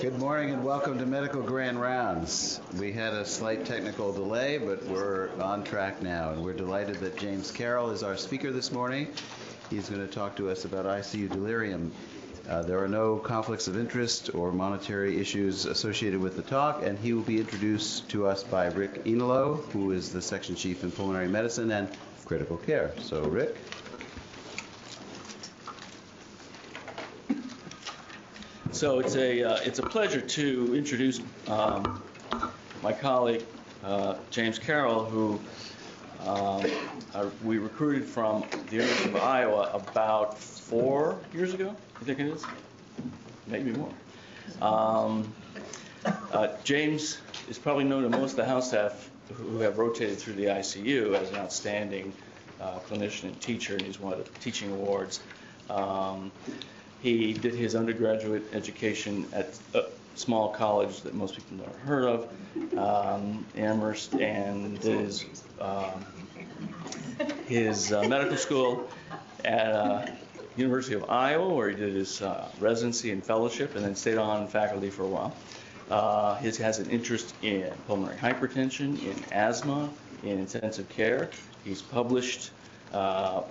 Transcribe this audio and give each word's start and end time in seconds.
Good 0.00 0.18
morning 0.18 0.54
and 0.54 0.64
welcome 0.64 0.96
to 0.98 1.04
Medical 1.04 1.42
Grand 1.42 1.78
Rounds. 1.78 2.62
We 2.78 2.92
had 2.92 3.12
a 3.12 3.26
slight 3.26 3.66
technical 3.66 4.10
delay, 4.10 4.56
but 4.56 4.82
we're 4.86 5.28
on 5.38 5.64
track 5.64 6.00
now, 6.00 6.30
and 6.30 6.42
we're 6.42 6.54
delighted 6.54 6.96
that 7.00 7.18
James 7.18 7.50
Carroll 7.50 7.90
is 7.90 8.02
our 8.02 8.16
speaker 8.16 8.50
this 8.52 8.72
morning. 8.72 9.08
He's 9.68 9.90
going 9.90 10.00
to 10.00 10.10
talk 10.10 10.34
to 10.36 10.48
us 10.48 10.64
about 10.64 10.86
ICU 10.86 11.28
delirium. 11.28 11.92
Uh, 12.48 12.62
there 12.62 12.82
are 12.82 12.88
no 12.88 13.16
conflicts 13.16 13.68
of 13.68 13.76
interest 13.76 14.34
or 14.34 14.50
monetary 14.50 15.20
issues 15.20 15.66
associated 15.66 16.20
with 16.20 16.36
the 16.36 16.42
talk, 16.42 16.82
and 16.82 16.98
he 16.98 17.12
will 17.12 17.20
be 17.20 17.38
introduced 17.38 18.08
to 18.08 18.26
us 18.26 18.42
by 18.42 18.68
Rick 18.68 19.04
Enelo, 19.04 19.62
who 19.72 19.92
is 19.92 20.10
the 20.10 20.22
section 20.22 20.54
chief 20.56 20.84
in 20.84 20.90
pulmonary 20.90 21.28
medicine 21.28 21.70
and 21.70 21.86
critical 22.24 22.56
care. 22.56 22.94
So, 23.02 23.24
Rick. 23.24 23.56
So 28.72 29.00
it's 29.00 29.16
a 29.16 29.42
uh, 29.42 29.58
it's 29.64 29.78
a 29.78 29.82
pleasure 29.82 30.20
to 30.20 30.74
introduce 30.76 31.20
um, 31.48 32.02
my 32.82 32.92
colleague 32.92 33.42
uh, 33.82 34.16
James 34.30 34.58
Carroll, 34.58 35.04
who 35.04 35.40
um, 36.26 36.64
uh, 37.14 37.30
we 37.42 37.58
recruited 37.58 38.04
from 38.04 38.44
the 38.68 38.76
University 38.76 39.08
of 39.08 39.16
Iowa 39.16 39.70
about 39.72 40.38
four 40.38 41.18
years 41.32 41.54
ago. 41.54 41.74
I 42.00 42.04
think 42.04 42.20
it 42.20 42.26
is, 42.26 42.44
maybe 43.46 43.72
more. 43.72 43.92
Um, 44.60 45.32
uh, 46.04 46.48
James 46.62 47.18
is 47.48 47.58
probably 47.58 47.84
known 47.84 48.02
to 48.02 48.10
most 48.10 48.32
of 48.32 48.36
the 48.36 48.44
house 48.44 48.68
staff 48.68 49.10
who 49.32 49.60
have 49.60 49.78
rotated 49.78 50.18
through 50.18 50.34
the 50.34 50.44
ICU 50.44 51.14
as 51.14 51.30
an 51.30 51.36
outstanding 51.36 52.12
uh, 52.60 52.78
clinician 52.80 53.24
and 53.24 53.40
teacher, 53.40 53.74
and 53.74 53.82
he's 53.82 53.98
won 53.98 54.22
teaching 54.40 54.70
awards. 54.72 55.20
Um, 55.70 56.30
he 57.00 57.32
did 57.32 57.54
his 57.54 57.74
undergraduate 57.74 58.42
education 58.52 59.26
at 59.32 59.58
a 59.74 59.84
small 60.14 60.50
college 60.50 61.02
that 61.02 61.14
most 61.14 61.36
people 61.36 61.56
never 61.58 61.78
heard 61.78 62.04
of, 62.04 62.78
um, 62.78 63.44
Amherst, 63.56 64.14
and 64.14 64.80
did 64.80 65.00
his, 65.00 65.24
um, 65.60 66.04
his 67.46 67.92
uh, 67.92 68.02
medical 68.08 68.36
school 68.36 68.88
at 69.44 69.72
uh, 69.72 70.06
University 70.56 70.94
of 70.94 71.08
Iowa, 71.08 71.54
where 71.54 71.70
he 71.70 71.76
did 71.76 71.94
his 71.94 72.20
uh, 72.20 72.48
residency 72.58 73.12
and 73.12 73.24
fellowship, 73.24 73.76
and 73.76 73.84
then 73.84 73.94
stayed 73.94 74.18
on 74.18 74.48
faculty 74.48 74.90
for 74.90 75.04
a 75.04 75.08
while. 75.08 75.36
Uh, 75.88 76.34
he 76.36 76.46
has 76.46 76.78
an 76.80 76.90
interest 76.90 77.34
in 77.42 77.72
pulmonary 77.86 78.18
hypertension, 78.18 79.00
in 79.02 79.32
asthma, 79.32 79.88
in 80.22 80.38
intensive 80.40 80.88
care. 80.88 81.30
He's 81.64 81.80
published 81.80 82.50
uh, 82.92 83.42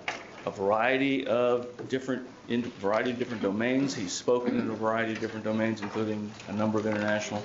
a 0.46 0.50
variety 0.50 1.26
of 1.26 1.88
different 1.88 2.26
in 2.48 2.62
variety 2.62 3.10
of 3.10 3.18
different 3.18 3.42
domains. 3.42 3.94
He's 3.94 4.12
spoken 4.12 4.58
in 4.58 4.70
a 4.70 4.74
variety 4.74 5.12
of 5.12 5.20
different 5.20 5.44
domains, 5.44 5.82
including 5.82 6.30
a 6.48 6.52
number 6.52 6.78
of 6.78 6.86
international 6.86 7.42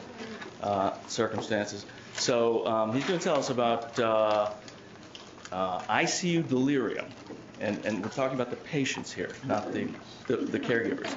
uh, 0.61 0.93
circumstances. 1.07 1.85
So 2.13 2.65
um, 2.65 2.93
he's 2.93 3.05
going 3.05 3.19
to 3.19 3.23
tell 3.23 3.37
us 3.37 3.49
about 3.49 3.99
uh, 3.99 4.51
uh, 5.51 5.79
ICU 5.81 6.47
delirium, 6.47 7.07
and, 7.59 7.83
and 7.85 8.01
we're 8.01 8.09
talking 8.09 8.35
about 8.35 8.49
the 8.49 8.55
patients 8.57 9.11
here, 9.11 9.31
not 9.45 9.73
the, 9.73 9.89
the, 10.27 10.37
the 10.37 10.59
caregivers. 10.59 11.13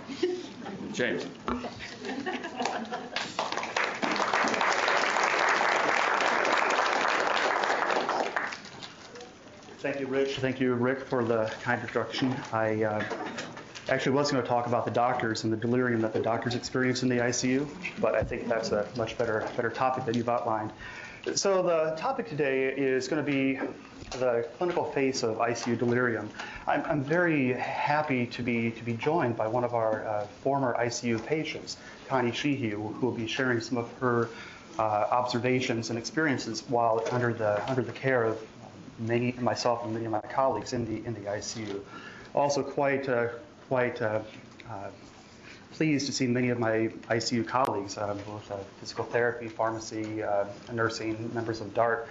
James. 0.93 1.27
Thank 9.79 10.01
you, 10.01 10.07
Rich. 10.07 10.39
Thank 10.39 10.59
you, 10.59 10.73
Rick, 10.73 11.01
for 11.01 11.23
the 11.23 11.53
kind 11.63 11.83
introduction. 11.83 12.35
I 12.51 12.83
uh, 12.83 13.05
actually 13.91 14.13
was 14.13 14.33
going 14.33 14.43
to 14.43 14.49
talk 14.49 14.67
about 14.67 14.87
the 14.87 14.91
doctors 14.91 15.45
and 15.45 15.53
the 15.53 15.57
delirium 15.57 16.01
that 16.01 16.15
the 16.15 16.21
doctors 16.21 16.55
experience 16.55 17.03
in 17.03 17.11
the 17.11 17.17
ICU, 17.17 17.69
but 18.01 18.15
I 18.15 18.23
think 18.23 18.49
that's 18.49 18.73
a 18.73 18.89
much 18.97 19.19
better 19.19 19.47
better 19.55 19.69
topic 19.69 20.07
that 20.07 20.15
you've 20.15 20.31
outlined. 20.31 20.73
So 21.35 21.63
the 21.63 21.95
topic 22.01 22.27
today 22.27 22.69
is 22.69 23.07
going 23.07 23.23
to 23.23 23.31
be 23.31 23.61
the 24.19 24.49
clinical 24.57 24.85
face 24.93 25.23
of 25.23 25.37
ICU 25.37 25.79
delirium. 25.79 26.31
I'm, 26.67 26.83
I'm 26.87 27.03
very 27.03 27.53
happy 27.53 28.27
to 28.29 28.43
be 28.43 28.71
to 28.71 28.83
be 28.83 28.95
joined 28.95 29.37
by 29.37 29.47
one 29.47 29.63
of 29.63 29.75
our 29.75 30.07
uh, 30.07 30.27
former 30.43 30.75
ICU 30.79 31.25
patients, 31.27 31.77
Connie 32.09 32.33
Sheehy, 32.33 32.71
who 32.71 32.81
will 32.81 33.13
be 33.13 33.27
sharing 33.27 33.61
some 33.61 33.77
of 33.77 33.93
her 33.99 34.31
uh, 34.79 34.83
observations 35.11 35.91
and 35.91 35.99
experiences 35.99 36.63
while 36.69 37.03
under 37.11 37.35
the 37.35 37.69
under 37.69 37.83
the 37.83 37.93
care 37.93 38.25
of 38.25 38.39
many 38.99 39.33
myself 39.33 39.85
and 39.85 39.93
many 39.93 40.07
of 40.07 40.13
my 40.13 40.21
colleagues 40.21 40.73
in 40.73 40.85
the 40.85 41.07
in 41.07 41.15
the 41.15 41.29
ICU. 41.31 41.81
Also, 42.35 42.63
quite 42.63 43.09
uh, 43.09 43.29
quite 43.69 44.01
uh, 44.01 44.21
uh, 44.71 44.89
pleased 45.73 46.07
to 46.07 46.13
see 46.13 46.27
many 46.27 46.51
of 46.51 46.59
my 46.59 46.91
ICU 47.11 47.47
colleagues, 47.47 47.99
uh, 47.99 48.15
both 48.27 48.51
uh, 48.51 48.57
physical 48.81 49.05
therapy, 49.05 49.49
pharmacy, 49.49 50.23
nursing, 50.73 51.31
members 51.35 51.61
of 51.61 51.75
DART, 51.75 52.09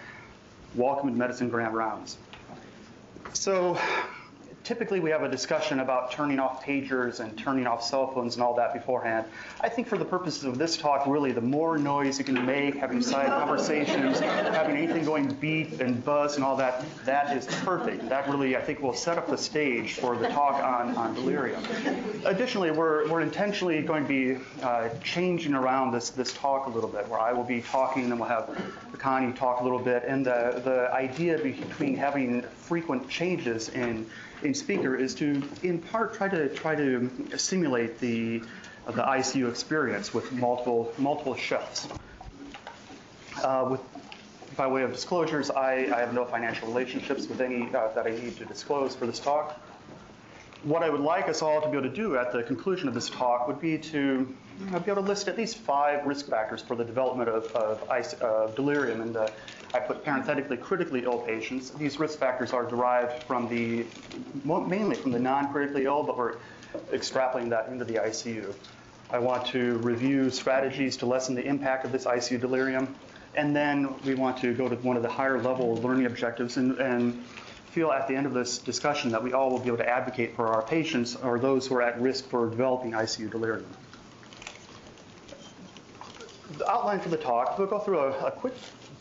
welcome 0.76 1.10
to 1.10 1.16
Medicine 1.16 1.50
Grand 1.50 1.74
Rounds. 1.74 2.18
So 3.34 3.80
typically 4.66 5.00
we 5.00 5.12
have 5.12 5.22
a 5.22 5.30
discussion 5.30 5.80
about 5.80 6.12
turning 6.12 6.40
off 6.40 6.66
pagers 6.66 7.20
and 7.20 7.38
turning 7.38 7.68
off 7.68 7.84
cell 7.84 8.12
phones 8.12 8.36
and 8.36 8.44
all 8.44 8.56
that 8.56 8.74
beforehand. 8.74 9.26
I 9.62 9.70
think 9.70 9.88
for 9.88 9.98
the 9.98 10.06
purposes 10.06 10.44
of 10.44 10.58
this 10.58 10.76
talk, 10.76 11.06
really, 11.06 11.32
the 11.32 11.42
more 11.42 11.78
noise 11.78 12.18
you 12.18 12.26
can 12.26 12.44
make, 12.46 12.76
having 12.76 13.02
side 13.02 13.28
conversations, 13.28 14.20
having 14.20 14.76
anything 14.76 15.06
going 15.06 15.32
beep 15.36 15.80
and 15.80 16.04
buzz 16.04 16.36
and 16.36 16.44
all 16.44 16.58
that, 16.58 16.84
that 17.06 17.38
is 17.38 17.46
perfect. 17.64 18.10
That 18.10 18.28
really, 18.28 18.58
I 18.58 18.62
think, 18.62 18.82
will 18.82 18.94
set 18.94 19.20
up 19.20 19.30
the 19.30 19.38
stage 19.38 19.94
for 19.94 20.18
the 20.18 20.28
talk 20.30 20.56
on, 20.56 20.98
on 20.98 21.14
delirium. 21.14 21.64
Additionally, 22.26 22.72
we're, 22.72 23.08
we're 23.10 23.22
intentionally 23.22 23.82
going 23.84 24.04
to 24.04 24.10
be 24.10 24.44
uh, 24.64 24.90
changing 25.04 25.54
around 25.54 25.92
this, 25.92 26.10
this 26.10 26.34
talk 26.34 26.66
a 26.66 26.70
little 26.70 26.90
bit, 26.90 27.08
where 27.08 27.20
I 27.20 27.32
will 27.34 27.44
be 27.44 27.62
talking 27.62 28.10
and 28.12 28.20
we'll 28.20 28.30
have 28.30 28.50
Connie 28.98 29.34
talk 29.34 29.60
a 29.60 29.64
little 29.64 29.78
bit. 29.78 30.04
And 30.08 30.26
the, 30.26 30.62
the 30.64 30.92
idea 30.92 31.38
between 31.38 31.96
having 31.96 32.42
frequent 32.42 33.08
changes 33.08 33.70
in 33.70 34.08
in 34.44 34.54
speaker 34.54 34.96
is 34.96 35.16
to, 35.16 35.42
in 35.64 35.80
part, 35.80 36.14
try 36.14 36.28
to 36.28 36.50
try 36.50 36.76
to 36.76 37.10
simulate 37.38 38.00
the 38.00 38.42
uh, 38.88 38.92
the 38.92 39.02
ICU 39.02 39.50
experience 39.50 40.14
with 40.14 40.32
multiple 40.32 40.94
multiple 40.98 41.36
chefs. 41.36 41.88
Uh, 43.44 43.68
with 43.72 43.82
by 44.56 44.68
way 44.68 44.84
of 44.84 44.94
disclosures, 44.94 45.52
I, 45.52 45.74
I, 45.94 46.00
have 46.00 46.14
no 46.14 46.24
financial 46.24 46.68
relationships 46.70 47.28
with 47.28 47.42
any 47.42 47.64
uh, 47.76 47.90
that 47.90 48.08
I 48.08 48.12
need 48.12 48.38
to 48.38 48.46
disclose 48.46 48.96
for 48.96 49.06
this 49.06 49.20
talk. 49.20 49.60
What 50.64 50.82
I 50.82 50.90
would 50.90 51.02
like 51.02 51.28
us 51.28 51.42
all 51.42 51.62
to 51.62 51.68
be 51.68 51.78
able 51.78 51.90
to 51.90 51.96
do 51.96 52.18
at 52.18 52.32
the 52.32 52.42
conclusion 52.42 52.88
of 52.88 52.94
this 52.94 53.10
talk 53.10 53.48
would 53.48 53.60
be 53.60 53.78
to 53.78 54.34
be 54.60 54.92
able 54.92 54.96
to 54.96 55.02
list 55.02 55.28
at 55.28 55.38
least 55.38 55.58
five 55.58 56.06
risk 56.06 56.28
factors 56.28 56.62
for 56.62 56.76
the 56.76 56.86
development 56.86 57.30
of, 57.30 57.46
of, 57.52 58.22
of 58.22 58.56
delirium 58.56 59.02
and 59.02 59.18
uh, 59.18 59.28
I 59.76 59.80
put 59.80 60.06
parenthetically 60.06 60.56
critically 60.56 61.04
ill 61.04 61.18
patients. 61.18 61.72
These 61.72 62.00
risk 62.00 62.18
factors 62.18 62.54
are 62.54 62.64
derived 62.64 63.28
from 63.28 63.50
the, 63.50 63.86
mainly 64.46 64.96
from 64.96 65.12
the 65.12 65.20
non-critically 65.20 65.84
ill, 65.84 66.02
but 66.02 66.18
we're 66.18 66.38
extrapolating 66.94 67.50
that 67.50 67.68
into 67.68 67.84
the 67.84 67.96
ICU. 67.96 68.54
I 69.10 69.20
want 69.20 69.46
to 69.48 69.76
review 69.80 70.30
strategies 70.30 70.96
to 70.98 71.06
lessen 71.06 71.36
the 71.36 71.46
impact 71.46 71.84
of 71.84 71.92
this 71.92 72.06
ICU 72.06 72.40
delirium. 72.40 72.96
And 73.36 73.54
then 73.54 73.94
we 74.06 74.16
want 74.16 74.38
to 74.38 74.54
go 74.54 74.70
to 74.70 74.78
one 74.78 74.96
of 74.96 75.04
the 75.04 75.10
higher 75.10 75.44
level 75.44 75.76
learning 75.82 76.06
objectives 76.06 76.56
and, 76.56 76.80
and 76.80 77.22
feel 77.72 77.92
at 77.92 78.08
the 78.08 78.16
end 78.16 78.26
of 78.26 78.34
this 78.34 78.60
discussion 78.60 79.12
that 79.12 79.22
we 79.22 79.34
all 79.34 79.52
will 79.52 79.60
be 79.60 79.68
able 79.68 79.78
to 79.78 79.90
advocate 79.90 80.38
for 80.38 80.54
our 80.54 80.62
patients 80.62 81.18
or 81.18 81.38
those 81.38 81.68
who 81.68 81.76
are 81.76 81.82
at 81.82 82.00
risk 82.00 82.30
for 82.30 82.50
developing 82.50 82.92
ICU 82.92 83.30
delirium. 83.30 83.68
The 86.58 86.72
outline 86.72 87.02
for 87.02 87.10
the 87.10 87.18
talk, 87.18 87.60
we'll 87.60 87.68
go 87.68 87.80
through 87.80 88.00
a, 88.00 88.28
a 88.28 88.32
quick 88.32 88.54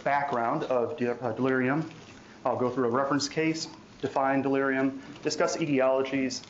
background 0.05 0.65
of 0.65 1.01
uh, 1.01 1.33
delirium. 1.33 1.91
I'll 2.45 2.57
go 2.57 2.71
through 2.71 2.87
a 2.87 2.91
reference 2.91 3.29
case, 3.29 3.69
define 4.03 4.43
delirium, 4.43 5.03
discuss 5.23 5.57
etiologies, 5.57 6.43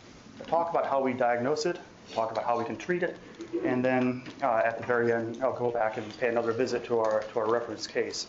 talk 0.47 0.71
about 0.71 0.87
how 0.87 1.01
we 1.01 1.12
diagnose 1.12 1.65
it, 1.65 1.79
talk 2.12 2.33
about 2.33 2.45
how 2.45 2.59
we 2.59 2.65
can 2.65 2.77
treat 2.77 3.03
it, 3.03 3.17
and 3.65 3.85
then 3.85 4.25
uh, 4.43 4.62
at 4.65 4.79
the 4.81 4.87
very 4.87 5.12
end, 5.12 5.39
I'll 5.43 5.56
go 5.56 5.71
back 5.71 5.97
and 5.97 6.19
pay 6.19 6.29
another 6.29 6.53
visit 6.53 6.85
to 6.87 6.99
our, 6.99 7.23
to 7.23 7.39
our 7.39 7.51
reference 7.51 7.87
case. 7.87 8.27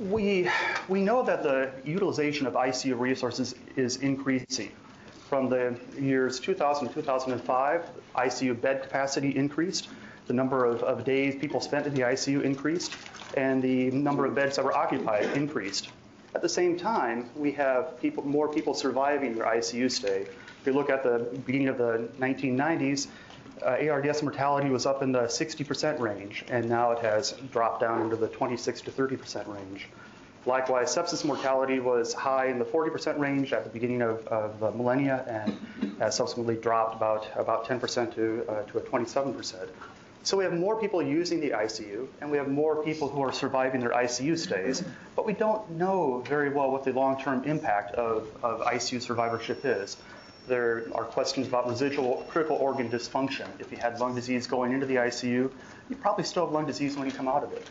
We, 0.00 0.48
we 0.88 1.02
know 1.02 1.22
that 1.24 1.42
the 1.42 1.70
utilization 1.84 2.46
of 2.46 2.54
ICU 2.54 2.98
resources 2.98 3.54
is 3.76 3.96
increasing. 3.96 4.72
From 5.28 5.50
the 5.50 5.76
years 6.00 6.40
2000 6.40 6.88
to 6.88 6.94
2005, 6.94 7.84
ICU 8.14 8.60
bed 8.60 8.82
capacity 8.82 9.36
increased 9.36 9.88
the 10.28 10.34
number 10.34 10.64
of, 10.64 10.82
of 10.82 11.04
days 11.04 11.34
people 11.34 11.60
spent 11.60 11.86
in 11.86 11.94
the 11.94 12.02
ICU 12.02 12.42
increased, 12.42 12.94
and 13.36 13.60
the 13.62 13.90
number 13.90 14.24
of 14.26 14.34
beds 14.34 14.56
that 14.56 14.64
were 14.64 14.76
occupied 14.76 15.24
increased. 15.36 15.88
At 16.34 16.42
the 16.42 16.48
same 16.48 16.76
time, 16.78 17.30
we 17.34 17.50
have 17.52 17.98
people, 18.00 18.24
more 18.24 18.48
people 18.48 18.74
surviving 18.74 19.34
their 19.34 19.46
ICU 19.46 19.90
stay. 19.90 20.22
If 20.60 20.66
you 20.66 20.72
look 20.72 20.90
at 20.90 21.02
the 21.02 21.26
beginning 21.46 21.68
of 21.68 21.78
the 21.78 22.08
1990s, 22.20 23.08
uh, 23.62 23.90
ARDS 23.90 24.22
mortality 24.22 24.68
was 24.68 24.86
up 24.86 25.02
in 25.02 25.10
the 25.10 25.22
60% 25.22 25.98
range, 25.98 26.44
and 26.48 26.68
now 26.68 26.92
it 26.92 26.98
has 27.00 27.32
dropped 27.50 27.80
down 27.80 28.02
into 28.02 28.16
the 28.16 28.28
26 28.28 28.82
to 28.82 28.90
30% 28.90 29.52
range. 29.52 29.88
Likewise, 30.46 30.94
sepsis 30.94 31.24
mortality 31.24 31.80
was 31.80 32.14
high 32.14 32.46
in 32.46 32.58
the 32.58 32.64
40% 32.64 33.18
range 33.18 33.52
at 33.52 33.64
the 33.64 33.70
beginning 33.70 34.02
of, 34.02 34.26
of 34.28 34.60
the 34.60 34.70
millennia 34.70 35.24
and 35.26 35.98
has 35.98 36.16
subsequently 36.16 36.56
dropped 36.56 36.94
about, 36.94 37.28
about 37.36 37.66
10% 37.66 38.14
to, 38.14 38.44
uh, 38.48 38.62
to 38.62 38.78
a 38.78 38.80
27%. 38.80 39.68
So 40.24 40.36
we 40.36 40.44
have 40.44 40.52
more 40.52 40.78
people 40.78 41.02
using 41.02 41.40
the 41.40 41.50
ICU, 41.50 42.06
and 42.20 42.30
we 42.30 42.36
have 42.36 42.48
more 42.48 42.82
people 42.82 43.08
who 43.08 43.22
are 43.22 43.32
surviving 43.32 43.80
their 43.80 43.90
ICU 43.90 44.38
stays, 44.38 44.82
but 45.16 45.24
we 45.24 45.32
don't 45.32 45.70
know 45.70 46.22
very 46.26 46.50
well 46.50 46.70
what 46.70 46.84
the 46.84 46.92
long-term 46.92 47.44
impact 47.44 47.94
of, 47.94 48.28
of 48.42 48.60
ICU 48.60 49.00
survivorship 49.00 49.64
is. 49.64 49.96
There 50.46 50.86
are 50.94 51.04
questions 51.04 51.46
about 51.46 51.68
residual 51.68 52.26
critical 52.28 52.56
organ 52.56 52.90
dysfunction. 52.90 53.46
If 53.58 53.70
you 53.70 53.78
had 53.78 54.00
lung 54.00 54.14
disease 54.14 54.46
going 54.46 54.72
into 54.72 54.86
the 54.86 54.96
ICU, 54.96 55.50
you 55.88 55.96
probably 55.96 56.24
still 56.24 56.46
have 56.46 56.52
lung 56.52 56.66
disease 56.66 56.96
when 56.96 57.06
you 57.06 57.12
come 57.12 57.28
out 57.28 57.44
of 57.44 57.52
it. 57.52 57.66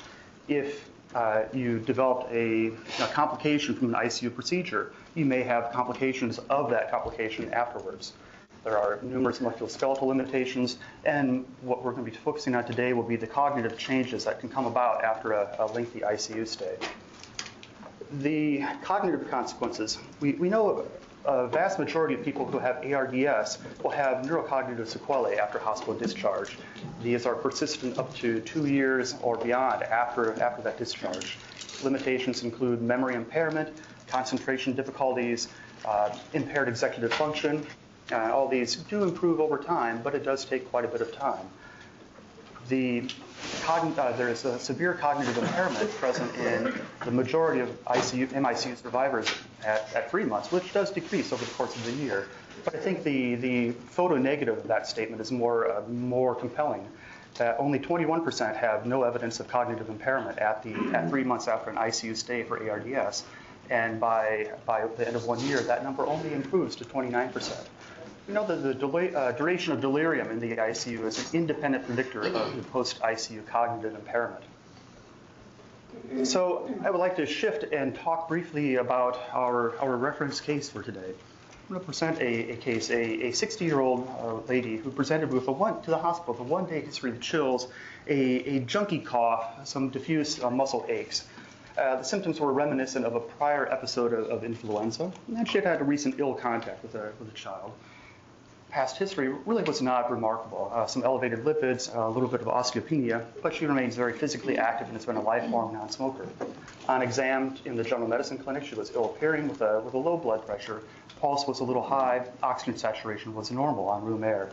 If 0.47 0.87
uh, 1.15 1.43
you 1.53 1.79
developed 1.79 2.31
a, 2.31 2.67
a 3.01 3.07
complication 3.07 3.75
from 3.75 3.93
an 3.93 4.01
ICU 4.01 4.33
procedure, 4.33 4.91
you 5.15 5.25
may 5.25 5.41
have 5.41 5.71
complications 5.71 6.39
of 6.49 6.69
that 6.69 6.91
complication 6.91 7.51
afterwards. 7.53 8.13
There 8.67 8.77
are 8.77 8.99
numerous 9.01 9.39
musculoskeletal 9.39 10.01
limitations, 10.01 10.77
and 11.05 11.45
what 11.61 11.85
we're 11.85 11.93
going 11.93 12.03
to 12.03 12.11
be 12.11 12.17
focusing 12.17 12.53
on 12.53 12.65
today 12.65 12.91
will 12.91 13.01
be 13.01 13.15
the 13.15 13.25
cognitive 13.25 13.77
changes 13.77 14.25
that 14.25 14.41
can 14.41 14.49
come 14.49 14.65
about 14.65 15.05
after 15.05 15.31
a, 15.31 15.55
a 15.59 15.67
lengthy 15.67 16.01
ICU 16.01 16.45
stay. 16.45 16.75
The 18.19 18.65
cognitive 18.83 19.29
consequences, 19.31 19.99
we, 20.19 20.33
we 20.33 20.49
know 20.49 20.85
a 21.23 21.47
vast 21.47 21.79
majority 21.79 22.13
of 22.15 22.25
people 22.25 22.45
who 22.45 22.59
have 22.59 22.83
ARDS 22.83 23.59
will 23.81 23.91
have 23.91 24.25
neurocognitive 24.25 24.87
sequelae 24.87 25.37
after 25.37 25.59
hospital 25.59 25.93
discharge. 25.93 26.57
These 27.01 27.25
are 27.25 27.35
persistent 27.35 27.97
up 27.97 28.13
to 28.15 28.41
two 28.41 28.67
years 28.67 29.15
or 29.21 29.37
beyond 29.37 29.83
after, 29.83 30.33
after 30.41 30.61
that 30.63 30.77
discharge. 30.77 31.37
Limitations 31.85 32.43
include 32.43 32.81
memory 32.81 33.15
impairment, 33.15 33.69
concentration 34.07 34.73
difficulties, 34.73 35.47
uh, 35.85 36.13
impaired 36.33 36.67
executive 36.67 37.13
function, 37.13 37.65
uh, 38.11 38.31
all 38.33 38.47
these 38.47 38.75
do 38.75 39.03
improve 39.03 39.39
over 39.39 39.57
time, 39.57 40.01
but 40.03 40.15
it 40.15 40.23
does 40.23 40.45
take 40.45 40.69
quite 40.69 40.85
a 40.85 40.87
bit 40.87 41.01
of 41.01 41.13
time. 41.13 41.45
The 42.69 43.09
uh, 43.67 44.15
there 44.17 44.29
is 44.29 44.45
a 44.45 44.57
severe 44.59 44.93
cognitive 44.93 45.37
impairment 45.37 45.89
present 45.91 46.33
in 46.37 46.73
the 47.05 47.11
majority 47.11 47.59
of 47.59 47.69
ICU, 47.85 48.27
MICU 48.29 48.77
survivors 48.77 49.29
at, 49.63 49.93
at 49.93 50.09
three 50.09 50.23
months, 50.23 50.51
which 50.51 50.73
does 50.73 50.89
decrease 50.91 51.31
over 51.31 51.43
the 51.43 51.51
course 51.51 51.75
of 51.75 51.85
the 51.85 51.91
year. 51.93 52.27
But 52.63 52.75
I 52.75 52.79
think 52.79 53.03
the, 53.03 53.35
the 53.35 53.71
photo 53.71 54.17
negative 54.17 54.57
of 54.57 54.67
that 54.67 54.87
statement 54.87 55.21
is 55.21 55.31
more, 55.31 55.71
uh, 55.71 55.87
more 55.87 56.33
compelling. 56.33 56.87
That 57.35 57.57
only 57.59 57.79
21% 57.79 58.55
have 58.55 58.85
no 58.85 59.03
evidence 59.03 59.39
of 59.39 59.47
cognitive 59.47 59.89
impairment 59.89 60.39
at, 60.39 60.63
the, 60.63 60.73
at 60.95 61.09
three 61.09 61.23
months 61.23 61.47
after 61.47 61.69
an 61.69 61.75
ICU 61.75 62.15
stay 62.15 62.43
for 62.43 62.57
ARDS. 62.69 63.23
And 63.69 63.99
by, 63.99 64.51
by 64.65 64.87
the 64.87 65.05
end 65.05 65.15
of 65.15 65.25
one 65.25 65.39
year, 65.41 65.59
that 65.59 65.83
number 65.83 66.05
only 66.07 66.33
improves 66.33 66.75
to 66.77 66.85
29%. 66.85 67.67
You 68.27 68.33
know 68.33 68.45
that 68.45 68.61
the 68.61 68.73
delay, 68.73 69.15
uh, 69.15 69.31
duration 69.31 69.71
of 69.71 69.79
delirium 69.79 70.29
in 70.29 70.39
the 70.41 70.57
ICU 70.57 71.05
is 71.05 71.31
an 71.31 71.39
independent 71.39 71.85
predictor 71.85 72.23
of 72.23 72.71
post-ICU 72.73 73.47
cognitive 73.47 73.95
impairment. 73.95 74.43
So 76.23 76.69
I 76.83 76.91
would 76.91 76.99
like 76.99 77.15
to 77.15 77.25
shift 77.25 77.63
and 77.71 77.95
talk 77.95 78.27
briefly 78.27 78.75
about 78.75 79.17
our, 79.31 79.79
our 79.79 79.95
reference 79.95 80.41
case 80.41 80.69
for 80.69 80.83
today. 80.83 80.99
I'm 80.99 81.69
going 81.69 81.79
to 81.79 81.85
present 81.85 82.19
a, 82.19 82.51
a 82.51 82.57
case, 82.57 82.89
a 82.89 83.31
60-year-old 83.31 84.07
uh, 84.19 84.35
lady 84.49 84.75
who 84.75 84.91
presented 84.91 85.31
with 85.31 85.47
a 85.47 85.51
one 85.53 85.81
to 85.83 85.89
the 85.89 85.97
hospital 85.97 86.33
with 86.33 86.41
a 86.41 86.51
one-day 86.51 86.81
history 86.81 87.11
of 87.11 87.21
chills, 87.21 87.69
a, 88.07 88.57
a 88.57 88.59
junky 88.61 89.03
cough, 89.03 89.65
some 89.65 89.89
diffuse 89.89 90.43
uh, 90.43 90.49
muscle 90.49 90.85
aches. 90.89 91.25
Uh, 91.77 91.95
the 91.95 92.03
symptoms 92.03 92.41
were 92.41 92.51
reminiscent 92.51 93.05
of 93.05 93.15
a 93.15 93.19
prior 93.21 93.71
episode 93.71 94.11
of, 94.11 94.25
of 94.25 94.43
influenza, 94.43 95.11
and 95.35 95.47
she 95.47 95.57
had 95.57 95.65
had 95.65 95.79
a 95.79 95.83
recent 95.85 96.19
ill 96.19 96.33
contact 96.33 96.83
with 96.83 96.95
a, 96.95 97.13
with 97.19 97.29
a 97.29 97.35
child 97.35 97.71
past 98.69 98.97
history 98.97 99.29
really 99.45 99.63
was 99.63 99.81
not 99.81 100.11
remarkable. 100.11 100.71
Uh, 100.73 100.85
some 100.85 101.03
elevated 101.03 101.39
lipids, 101.39 101.93
a 101.95 102.09
little 102.09 102.29
bit 102.29 102.41
of 102.41 102.47
osteopenia, 102.47 103.25
but 103.41 103.53
she 103.53 103.65
remains 103.65 103.95
very 103.95 104.13
physically 104.13 104.57
active 104.57 104.87
and 104.87 104.95
has 104.95 105.05
been 105.05 105.15
a 105.15 105.21
lifelong 105.21 105.73
non-smoker. 105.73 106.27
On 106.89 107.01
exam 107.01 107.57
in 107.65 107.75
the 107.75 107.83
general 107.83 108.07
medicine 108.07 108.37
clinic, 108.37 108.65
she 108.65 108.75
was 108.75 108.91
ill 108.91 109.05
appearing 109.05 109.47
with 109.47 109.61
a, 109.61 109.79
with 109.81 109.93
a 109.93 109.97
low 109.97 110.17
blood 110.17 110.45
pressure. 110.45 110.81
Pulse 111.19 111.47
was 111.47 111.61
a 111.61 111.63
little 111.63 111.81
high. 111.81 112.25
Oxygen 112.43 112.77
saturation 112.77 113.33
was 113.33 113.51
normal 113.51 113.87
on 113.87 114.03
room 114.03 114.23
air. 114.23 114.49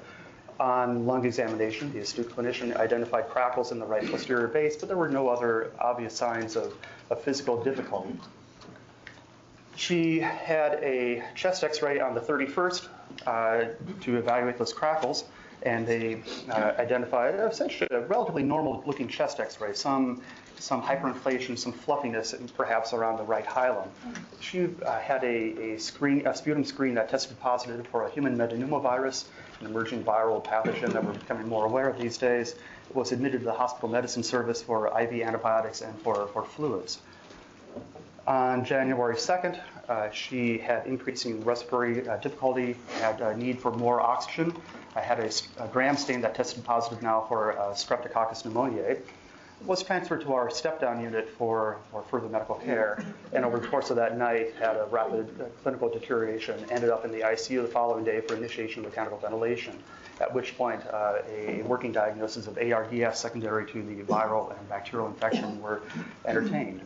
On 0.60 1.04
lung 1.04 1.24
examination, 1.24 1.92
the 1.92 1.98
astute 1.98 2.30
clinician 2.34 2.76
identified 2.76 3.28
crackles 3.28 3.72
in 3.72 3.80
the 3.80 3.86
right 3.86 4.08
posterior 4.08 4.46
base, 4.46 4.76
but 4.76 4.88
there 4.88 4.96
were 4.96 5.08
no 5.08 5.28
other 5.28 5.72
obvious 5.80 6.14
signs 6.14 6.54
of, 6.54 6.72
of 7.10 7.20
physical 7.20 7.62
difficulty. 7.62 8.16
She 9.74 10.20
had 10.20 10.74
a 10.74 11.24
chest 11.34 11.64
x-ray 11.64 11.98
on 11.98 12.14
the 12.14 12.20
31st 12.20 12.86
uh, 12.86 12.88
to 13.24 14.16
evaluate 14.16 14.58
those 14.58 14.72
crackles, 14.72 15.24
and 15.62 15.86
they 15.86 16.22
uh, 16.50 16.72
identified 16.78 17.34
essentially 17.36 17.88
a 17.90 18.00
relatively 18.00 18.42
normal-looking 18.42 19.08
chest 19.08 19.40
x-ray, 19.40 19.72
some 19.74 20.22
some 20.58 20.82
hyperinflation, 20.82 21.58
some 21.58 21.72
fluffiness, 21.72 22.34
perhaps 22.56 22.92
around 22.92 23.18
the 23.18 23.22
right 23.24 23.44
hilum. 23.44 23.88
She 24.40 24.68
uh, 24.86 24.98
had 24.98 25.22
a, 25.24 25.74
a, 25.74 25.78
screen, 25.78 26.26
a 26.26 26.34
sputum 26.34 26.64
screen 26.64 26.94
that 26.94 27.08
tested 27.08 27.38
positive 27.40 27.86
for 27.88 28.06
a 28.06 28.10
human 28.10 28.36
metapneumovirus, 28.36 29.26
an 29.60 29.66
emerging 29.66 30.04
viral 30.04 30.42
pathogen 30.44 30.92
that 30.92 31.04
we're 31.04 31.12
becoming 31.12 31.48
more 31.48 31.66
aware 31.66 31.88
of 31.88 32.00
these 32.00 32.16
days. 32.16 32.54
Was 32.92 33.12
admitted 33.12 33.40
to 33.40 33.44
the 33.44 33.52
hospital 33.52 33.88
medicine 33.88 34.22
service 34.22 34.62
for 34.62 34.88
IV 35.00 35.22
antibiotics 35.22 35.82
and 35.82 35.98
for, 36.00 36.28
for 36.28 36.44
fluids. 36.44 36.98
On 38.26 38.64
January 38.64 39.16
2nd, 39.16 39.60
uh, 39.88 40.10
she 40.10 40.58
had 40.58 40.86
increasing 40.86 41.42
respiratory 41.44 42.08
uh, 42.08 42.16
difficulty, 42.18 42.76
had 43.00 43.20
a 43.20 43.36
need 43.36 43.60
for 43.60 43.72
more 43.72 44.00
oxygen. 44.00 44.54
I 44.96 45.00
had 45.00 45.20
a, 45.20 45.30
a, 45.62 45.68
gram 45.68 45.96
stain 45.96 46.20
that 46.22 46.34
tested 46.34 46.64
positive 46.64 47.02
now 47.02 47.24
for 47.28 47.58
uh, 47.58 47.74
Streptococcus 47.74 48.44
pneumoniae. 48.44 49.00
Was 49.66 49.82
transferred 49.82 50.20
to 50.22 50.32
our 50.34 50.50
step-down 50.50 51.00
unit 51.00 51.30
for, 51.38 51.78
for 51.90 52.02
further 52.02 52.28
medical 52.28 52.56
care, 52.56 53.02
and 53.32 53.44
over 53.44 53.58
the 53.58 53.66
course 53.66 53.88
of 53.88 53.96
that 53.96 54.18
night 54.18 54.52
had 54.58 54.76
a 54.76 54.86
rapid 54.90 55.40
uh, 55.40 55.44
clinical 55.62 55.88
deterioration. 55.88 56.58
Ended 56.70 56.90
up 56.90 57.04
in 57.04 57.12
the 57.12 57.20
ICU 57.20 57.62
the 57.62 57.68
following 57.68 58.04
day 58.04 58.20
for 58.20 58.34
initiation 58.36 58.84
of 58.84 58.90
mechanical 58.90 59.18
ventilation. 59.18 59.78
At 60.20 60.32
which 60.32 60.56
point, 60.56 60.80
uh, 60.92 61.18
a 61.28 61.62
working 61.62 61.92
diagnosis 61.92 62.46
of 62.46 62.58
ARDS 62.58 63.18
secondary 63.18 63.66
to 63.66 63.82
the 63.82 64.02
viral 64.02 64.56
and 64.56 64.68
bacterial 64.68 65.08
infection 65.08 65.60
were 65.60 65.82
entertained. 66.24 66.82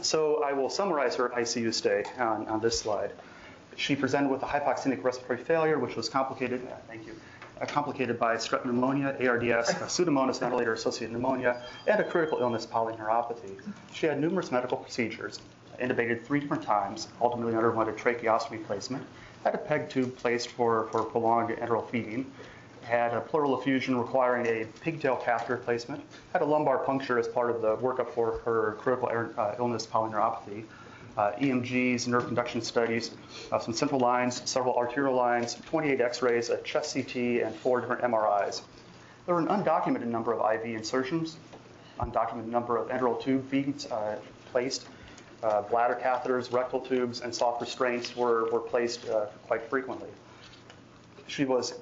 So 0.00 0.42
I 0.44 0.52
will 0.52 0.70
summarize 0.70 1.16
her 1.16 1.28
ICU 1.30 1.74
stay 1.74 2.04
on, 2.18 2.46
on 2.48 2.60
this 2.60 2.78
slide. 2.78 3.10
She 3.76 3.96
presented 3.96 4.30
with 4.30 4.42
a 4.42 4.46
hypoxemic 4.46 5.02
respiratory 5.02 5.38
failure, 5.38 5.78
which 5.78 5.96
was 5.96 6.08
complicated, 6.08 6.66
uh, 6.66 6.74
thank 6.86 7.06
you, 7.06 7.14
uh, 7.60 7.66
complicated 7.66 8.18
by 8.18 8.36
strep 8.36 8.64
pneumonia, 8.64 9.16
ARDS, 9.20 9.68
pseudomonas 9.88 10.38
ventilator-associated 10.38 11.12
pneumonia, 11.12 11.62
and 11.86 12.00
a 12.00 12.04
critical 12.04 12.38
illness 12.38 12.66
polyneuropathy. 12.66 13.60
She 13.92 14.06
had 14.06 14.20
numerous 14.20 14.52
medical 14.52 14.76
procedures, 14.76 15.40
intubated 15.80 16.24
three 16.24 16.40
different 16.40 16.62
times, 16.62 17.08
ultimately 17.20 17.54
underwent 17.54 17.88
a 17.88 17.92
tracheostomy 17.92 18.64
placement, 18.66 19.04
had 19.44 19.54
a 19.54 19.58
PEG 19.58 19.88
tube 19.88 20.16
placed 20.16 20.48
for, 20.48 20.88
for 20.90 21.02
prolonged 21.04 21.50
enteral 21.56 21.88
feeding, 21.88 22.30
had 22.88 23.12
a 23.12 23.20
pleural 23.20 23.60
effusion 23.60 23.96
requiring 23.96 24.46
a 24.46 24.64
pigtail 24.80 25.16
catheter 25.16 25.58
placement, 25.58 26.02
had 26.32 26.40
a 26.40 26.44
lumbar 26.44 26.78
puncture 26.78 27.18
as 27.18 27.28
part 27.28 27.50
of 27.50 27.60
the 27.60 27.76
workup 27.76 28.08
for 28.14 28.38
her 28.44 28.76
critical 28.80 29.08
uh, 29.36 29.54
illness 29.58 29.86
polyneuropathy, 29.86 30.64
uh, 31.18 31.32
EMGs, 31.32 32.06
nerve 32.06 32.26
conduction 32.26 32.62
studies, 32.62 33.10
uh, 33.52 33.58
some 33.58 33.74
central 33.74 34.00
lines, 34.00 34.48
several 34.48 34.74
arterial 34.76 35.14
lines, 35.14 35.54
28 35.66 36.00
x-rays, 36.00 36.48
a 36.48 36.56
chest 36.62 36.94
CT, 36.94 37.16
and 37.44 37.54
four 37.54 37.80
different 37.80 38.00
MRIs. 38.02 38.62
There 39.26 39.34
were 39.34 39.40
an 39.40 39.48
undocumented 39.48 40.06
number 40.06 40.32
of 40.32 40.40
IV 40.54 40.74
insertions, 40.74 41.36
undocumented 42.00 42.46
number 42.46 42.78
of 42.78 42.88
enteral 42.88 43.22
tube 43.22 43.46
feeds 43.50 43.84
uh, 43.86 44.18
placed, 44.50 44.86
uh, 45.42 45.62
bladder 45.62 45.98
catheters, 46.02 46.52
rectal 46.52 46.80
tubes, 46.80 47.20
and 47.20 47.34
soft 47.34 47.60
restraints 47.60 48.16
were, 48.16 48.50
were 48.50 48.60
placed 48.60 49.06
uh, 49.08 49.26
quite 49.46 49.68
frequently. 49.68 50.08
She 51.26 51.44
was 51.44 51.74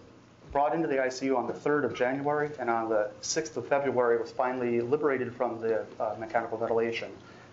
brought 0.57 0.75
into 0.75 0.89
the 0.89 0.97
ICU 0.97 1.37
on 1.37 1.47
the 1.47 1.53
3rd 1.53 1.85
of 1.85 1.93
January, 1.95 2.51
and 2.59 2.71
on 2.71 2.89
the 2.89 3.11
6th 3.21 3.59
of 3.59 3.69
February 3.69 4.19
was 4.19 4.33
finally 4.33 4.81
liberated 4.81 5.35
from 5.35 5.61
the 5.61 5.85
uh, 6.01 6.17
mechanical 6.19 6.57
ventilation. 6.57 7.11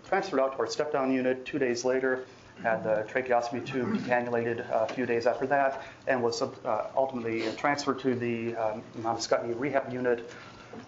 Transferred 0.08 0.40
out 0.40 0.52
to 0.52 0.58
our 0.60 0.66
step-down 0.66 1.12
unit 1.12 1.44
two 1.44 1.58
days 1.58 1.84
later, 1.84 2.24
had 2.62 2.82
the 2.82 3.06
tracheostomy 3.12 3.66
tube 3.66 3.98
cannulated 4.06 4.64
a 4.70 4.90
few 4.94 5.04
days 5.04 5.26
after 5.26 5.46
that, 5.46 5.82
and 6.06 6.22
was 6.22 6.40
uh, 6.40 6.86
ultimately 6.96 7.44
transferred 7.58 7.98
to 8.00 8.14
the 8.14 8.56
um, 8.56 8.82
rehab 9.58 9.92
unit. 9.92 10.30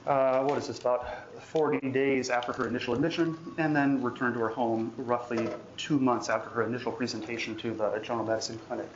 Uh, 0.06 0.42
what 0.44 0.56
is 0.56 0.68
this, 0.68 0.78
about 0.78 1.06
40 1.42 1.90
days 1.90 2.30
after 2.30 2.50
her 2.54 2.66
initial 2.66 2.94
admission, 2.94 3.36
and 3.58 3.76
then 3.76 4.02
returned 4.02 4.32
to 4.32 4.40
her 4.40 4.48
home 4.48 4.90
roughly 4.96 5.50
two 5.76 5.98
months 5.98 6.30
after 6.30 6.48
her 6.48 6.62
initial 6.62 6.92
presentation 6.92 7.54
to 7.56 7.74
the 7.74 8.00
general 8.02 8.24
medicine 8.24 8.58
clinic. 8.68 8.88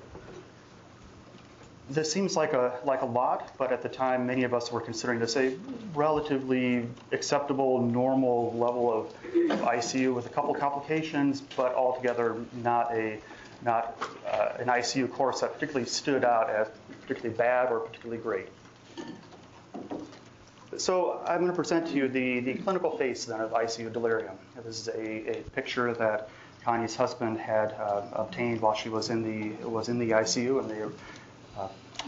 This 1.91 2.13
seems 2.13 2.37
like 2.37 2.53
a 2.53 2.79
like 2.85 3.03
a 3.03 3.07
lot, 3.07 3.53
but 3.59 3.73
at 3.73 3.83
the 3.83 3.89
time, 3.89 4.27
many 4.27 4.45
of 4.45 4.55
us 4.55 4.71
were 4.71 4.81
considering 4.81 5.19
this 5.19 5.37
a 5.37 5.57
relatively 5.95 6.87
acceptable, 7.13 7.83
normal 7.83 8.53
level 8.57 8.93
of, 8.93 9.07
of 9.51 9.61
ICU 9.61 10.15
with 10.15 10.27
a 10.27 10.29
couple 10.29 10.55
complications, 10.55 11.41
but 11.41 11.75
altogether 11.75 12.37
not 12.63 12.93
a 12.93 13.19
not 13.63 14.01
uh, 14.27 14.53
an 14.59 14.69
ICU 14.69 15.11
course 15.13 15.41
that 15.41 15.53
particularly 15.53 15.87
stood 15.87 16.25
out 16.25 16.49
as 16.49 16.69
particularly 17.03 17.37
bad 17.37 17.71
or 17.71 17.81
particularly 17.81 18.23
great. 18.23 18.49
So 20.77 21.21
I'm 21.27 21.41
going 21.41 21.51
to 21.51 21.57
present 21.57 21.89
to 21.89 21.93
you 21.95 22.09
the, 22.09 22.41
the 22.41 22.55
clinical 22.55 22.97
face 22.97 23.25
then 23.25 23.41
of 23.41 23.51
ICU 23.51 23.93
delirium. 23.93 24.37
This 24.65 24.81
is 24.81 24.89
a, 24.89 25.39
a 25.39 25.43
picture 25.51 25.93
that 25.95 26.31
Connie's 26.63 26.95
husband 26.95 27.39
had 27.39 27.73
uh, 27.73 28.03
obtained 28.13 28.61
while 28.61 28.75
she 28.75 28.89
was 28.89 29.11
in 29.11 29.23
the 29.23 29.67
was 29.67 29.89
in 29.89 29.99
the 29.99 30.11
ICU, 30.11 30.61
and 30.61 30.71
they 30.71 30.83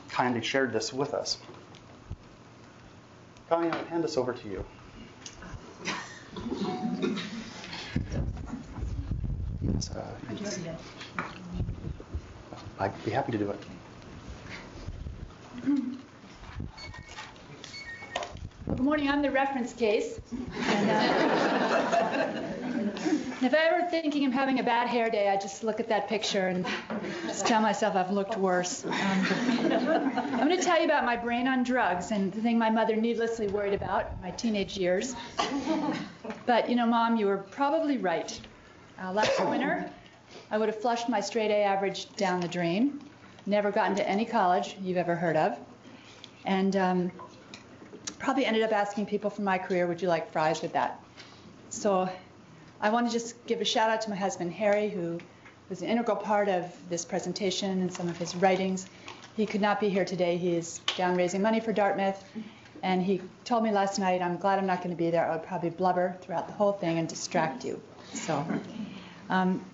kindly 0.09 0.43
shared 0.43 0.73
this 0.73 0.93
with 0.93 1.15
us. 1.15 1.39
Connie, 3.49 3.71
I'll 3.71 3.85
hand 3.87 4.05
this 4.05 4.17
over 4.17 4.33
to 4.33 4.49
you. 4.49 4.65
Yes, 9.63 9.91
uh, 9.95 10.05
I'd 12.79 13.05
be 13.05 13.11
happy 13.11 13.33
to 13.33 13.39
do 13.39 13.51
it. 13.51 13.63
Good 18.69 18.81
morning, 18.81 19.09
I'm 19.09 19.23
the 19.23 19.31
reference 19.31 19.73
case. 19.73 20.19
And, 20.67 20.91
uh, 20.91 22.53
if 22.95 23.55
I 23.55 23.67
ever 23.69 23.89
thinking 23.89 24.25
I'm 24.25 24.33
having 24.33 24.61
a 24.61 24.63
bad 24.63 24.89
hair 24.89 25.11
day, 25.11 25.29
I 25.29 25.37
just 25.37 25.65
look 25.65 25.81
at 25.81 25.89
that 25.89 26.09
picture 26.09 26.49
and 26.49 26.67
just 27.27 27.47
tell 27.47 27.61
myself 27.61 27.97
I've 27.97 28.11
looked 28.11 28.37
worse. 28.37 28.85
Um, 28.85 28.93
I'm 28.93 30.49
going 30.49 30.57
to 30.57 30.63
tell 30.63 30.79
you 30.79 30.85
about 30.85 31.05
my 31.05 31.17
brain 31.17 31.49
on 31.49 31.63
drugs 31.63 32.11
and 32.11 32.33
the 32.33 32.41
thing 32.41 32.59
my 32.59 32.71
mother 32.71 32.97
needlessly 32.97 33.49
worried 33.49 33.75
about 33.75 34.21
my 34.23 34.31
teenage 34.31 34.77
years. 34.77 35.15
But 36.47 36.69
you 36.69 36.77
know, 36.77 36.87
Mom, 36.87 37.17
you 37.17 37.27
were 37.27 37.39
probably 37.39 37.99
right. 37.99 38.39
Uh, 39.03 39.13
last 39.13 39.45
winter, 39.47 39.91
I 40.51 40.59
would 40.59 40.69
have 40.69 40.81
flushed 40.81 41.09
my 41.09 41.21
straight 41.21 41.51
A 41.51 41.63
average 41.63 42.15
down 42.17 42.41
the 42.41 42.49
drain, 42.49 43.01
never 43.47 43.71
gotten 43.71 43.97
to 43.97 44.09
any 44.09 44.25
college 44.25 44.77
you've 44.81 44.99
ever 44.99 45.17
heard 45.17 45.37
of, 45.37 45.59
and 46.45 46.77
um, 46.77 47.13
probably 48.19 48.45
ended 48.47 48.63
up 48.63 48.73
asking 48.73 49.07
people 49.07 49.31
from 49.31 49.45
my 49.45 49.59
career, 49.59 49.87
would 49.87 50.01
you 50.01 50.09
like 50.09 50.31
fries 50.31 50.63
with 50.63 50.75
that? 50.75 51.01
So 51.71 52.09
I 52.83 52.91
want 52.91 53.07
to 53.07 53.13
just 53.13 53.47
give 53.47 53.61
a 53.61 53.65
shout 53.65 53.91
out 53.91 54.03
to 54.03 54.11
my 54.11 54.17
husband, 54.17 54.53
Harry, 54.53 54.89
who 54.89 55.21
was 55.69 55.83
an 55.83 55.89
integral 55.89 56.17
part 56.17 56.49
of 56.49 56.65
this 56.91 57.05
presentation 57.05 57.81
and 57.81 57.93
some 57.93 58.09
of 58.09 58.17
his 58.19 58.35
writings. 58.35 58.87
He 59.37 59.47
could 59.47 59.61
not 59.61 59.81
be 59.81 59.89
here 59.89 60.05
today. 60.05 60.37
He 60.37 60.57
is 60.57 60.81
down 60.97 61.17
raising 61.17 61.41
money 61.41 61.61
for 61.61 61.73
Dartmouth. 61.73 62.23
And 62.83 63.01
he 63.01 63.23
told 63.45 63.63
me 63.63 63.71
last 63.71 64.01
night, 64.01 64.21
I'm 64.21 64.37
glad 64.37 64.59
I'm 64.59 64.67
not 64.67 64.79
going 64.79 64.91
to 64.91 64.97
be 64.97 65.11
there. 65.11 65.25
I 65.25 65.37
would 65.37 65.47
probably 65.47 65.71
blubber 65.71 66.17
throughout 66.21 66.49
the 66.49 66.55
whole 66.55 66.73
thing 66.73 66.99
and 66.99 67.09
distract 67.09 67.65
you. 67.65 67.81
So, 68.13 68.45
um, 69.31 69.65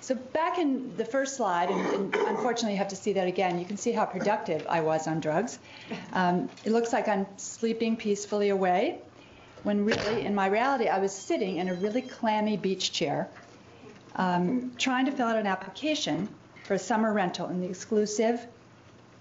so 0.00 0.14
back 0.14 0.58
in 0.58 0.96
the 0.96 1.04
first 1.04 1.36
slide, 1.36 1.68
and, 1.68 1.80
and, 1.94 2.14
unfortunately 2.14 2.72
you 2.72 2.78
have 2.78 2.88
to 2.88 2.96
see 2.96 3.12
that 3.12 3.28
again, 3.28 3.58
you 3.58 3.66
can 3.66 3.76
see 3.76 3.92
how 3.92 4.06
productive 4.06 4.66
I 4.66 4.80
was 4.80 5.06
on 5.06 5.20
drugs. 5.20 5.58
Um, 6.14 6.48
it 6.64 6.72
looks 6.72 6.94
like 6.94 7.06
I'm 7.06 7.26
sleeping 7.36 7.96
peacefully 7.96 8.48
away, 8.48 9.02
when 9.62 9.84
really, 9.84 10.24
in 10.24 10.34
my 10.34 10.46
reality, 10.46 10.88
I 10.88 10.98
was 10.98 11.12
sitting 11.12 11.58
in 11.58 11.68
a 11.68 11.74
really 11.74 12.02
clammy 12.02 12.56
beach 12.56 12.92
chair, 12.92 13.28
um, 14.16 14.72
trying 14.78 15.06
to 15.06 15.12
fill 15.12 15.26
out 15.26 15.36
an 15.36 15.46
application 15.46 16.28
for 16.64 16.74
a 16.74 16.78
summer 16.78 17.12
rental 17.12 17.48
in 17.48 17.60
the 17.60 17.68
exclusive 17.68 18.46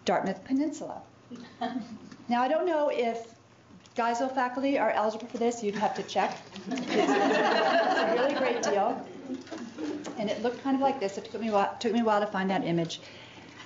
Dartmouth 0.05 0.43
Peninsula. 0.45 1.01
Now, 2.29 2.43
I 2.43 2.47
don't 2.47 2.67
know 2.67 2.89
if 2.93 3.33
Geisel 3.95 4.33
faculty 4.33 4.77
are 4.77 4.91
eligible 4.91 5.25
for 5.25 5.39
this. 5.39 5.63
You'd 5.63 5.73
have 5.75 5.95
to 5.95 6.03
check. 6.03 6.37
It's, 6.67 7.11
a 7.11 8.13
really 8.13 8.35
great 8.35 8.61
deal. 8.61 9.03
And 10.19 10.29
it 10.29 10.43
looked 10.43 10.63
kind 10.63 10.75
of 10.75 10.81
like 10.81 10.99
this. 10.99 11.17
It 11.17 11.25
took 11.25 11.41
me 11.41 11.49
a 11.49 11.51
while, 11.51 11.75
took 11.79 11.91
me 11.91 12.01
a 12.01 12.03
while 12.03 12.19
to 12.19 12.27
find 12.27 12.49
that 12.51 12.63
image. 12.63 13.01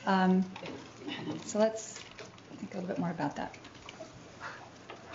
Um, 0.05 0.45
so 1.45 1.59
let's 1.59 1.99
think 2.57 2.73
a 2.73 2.77
little 2.77 2.87
bit 2.87 2.99
more 2.99 3.11
about 3.11 3.35
that. 3.35 3.53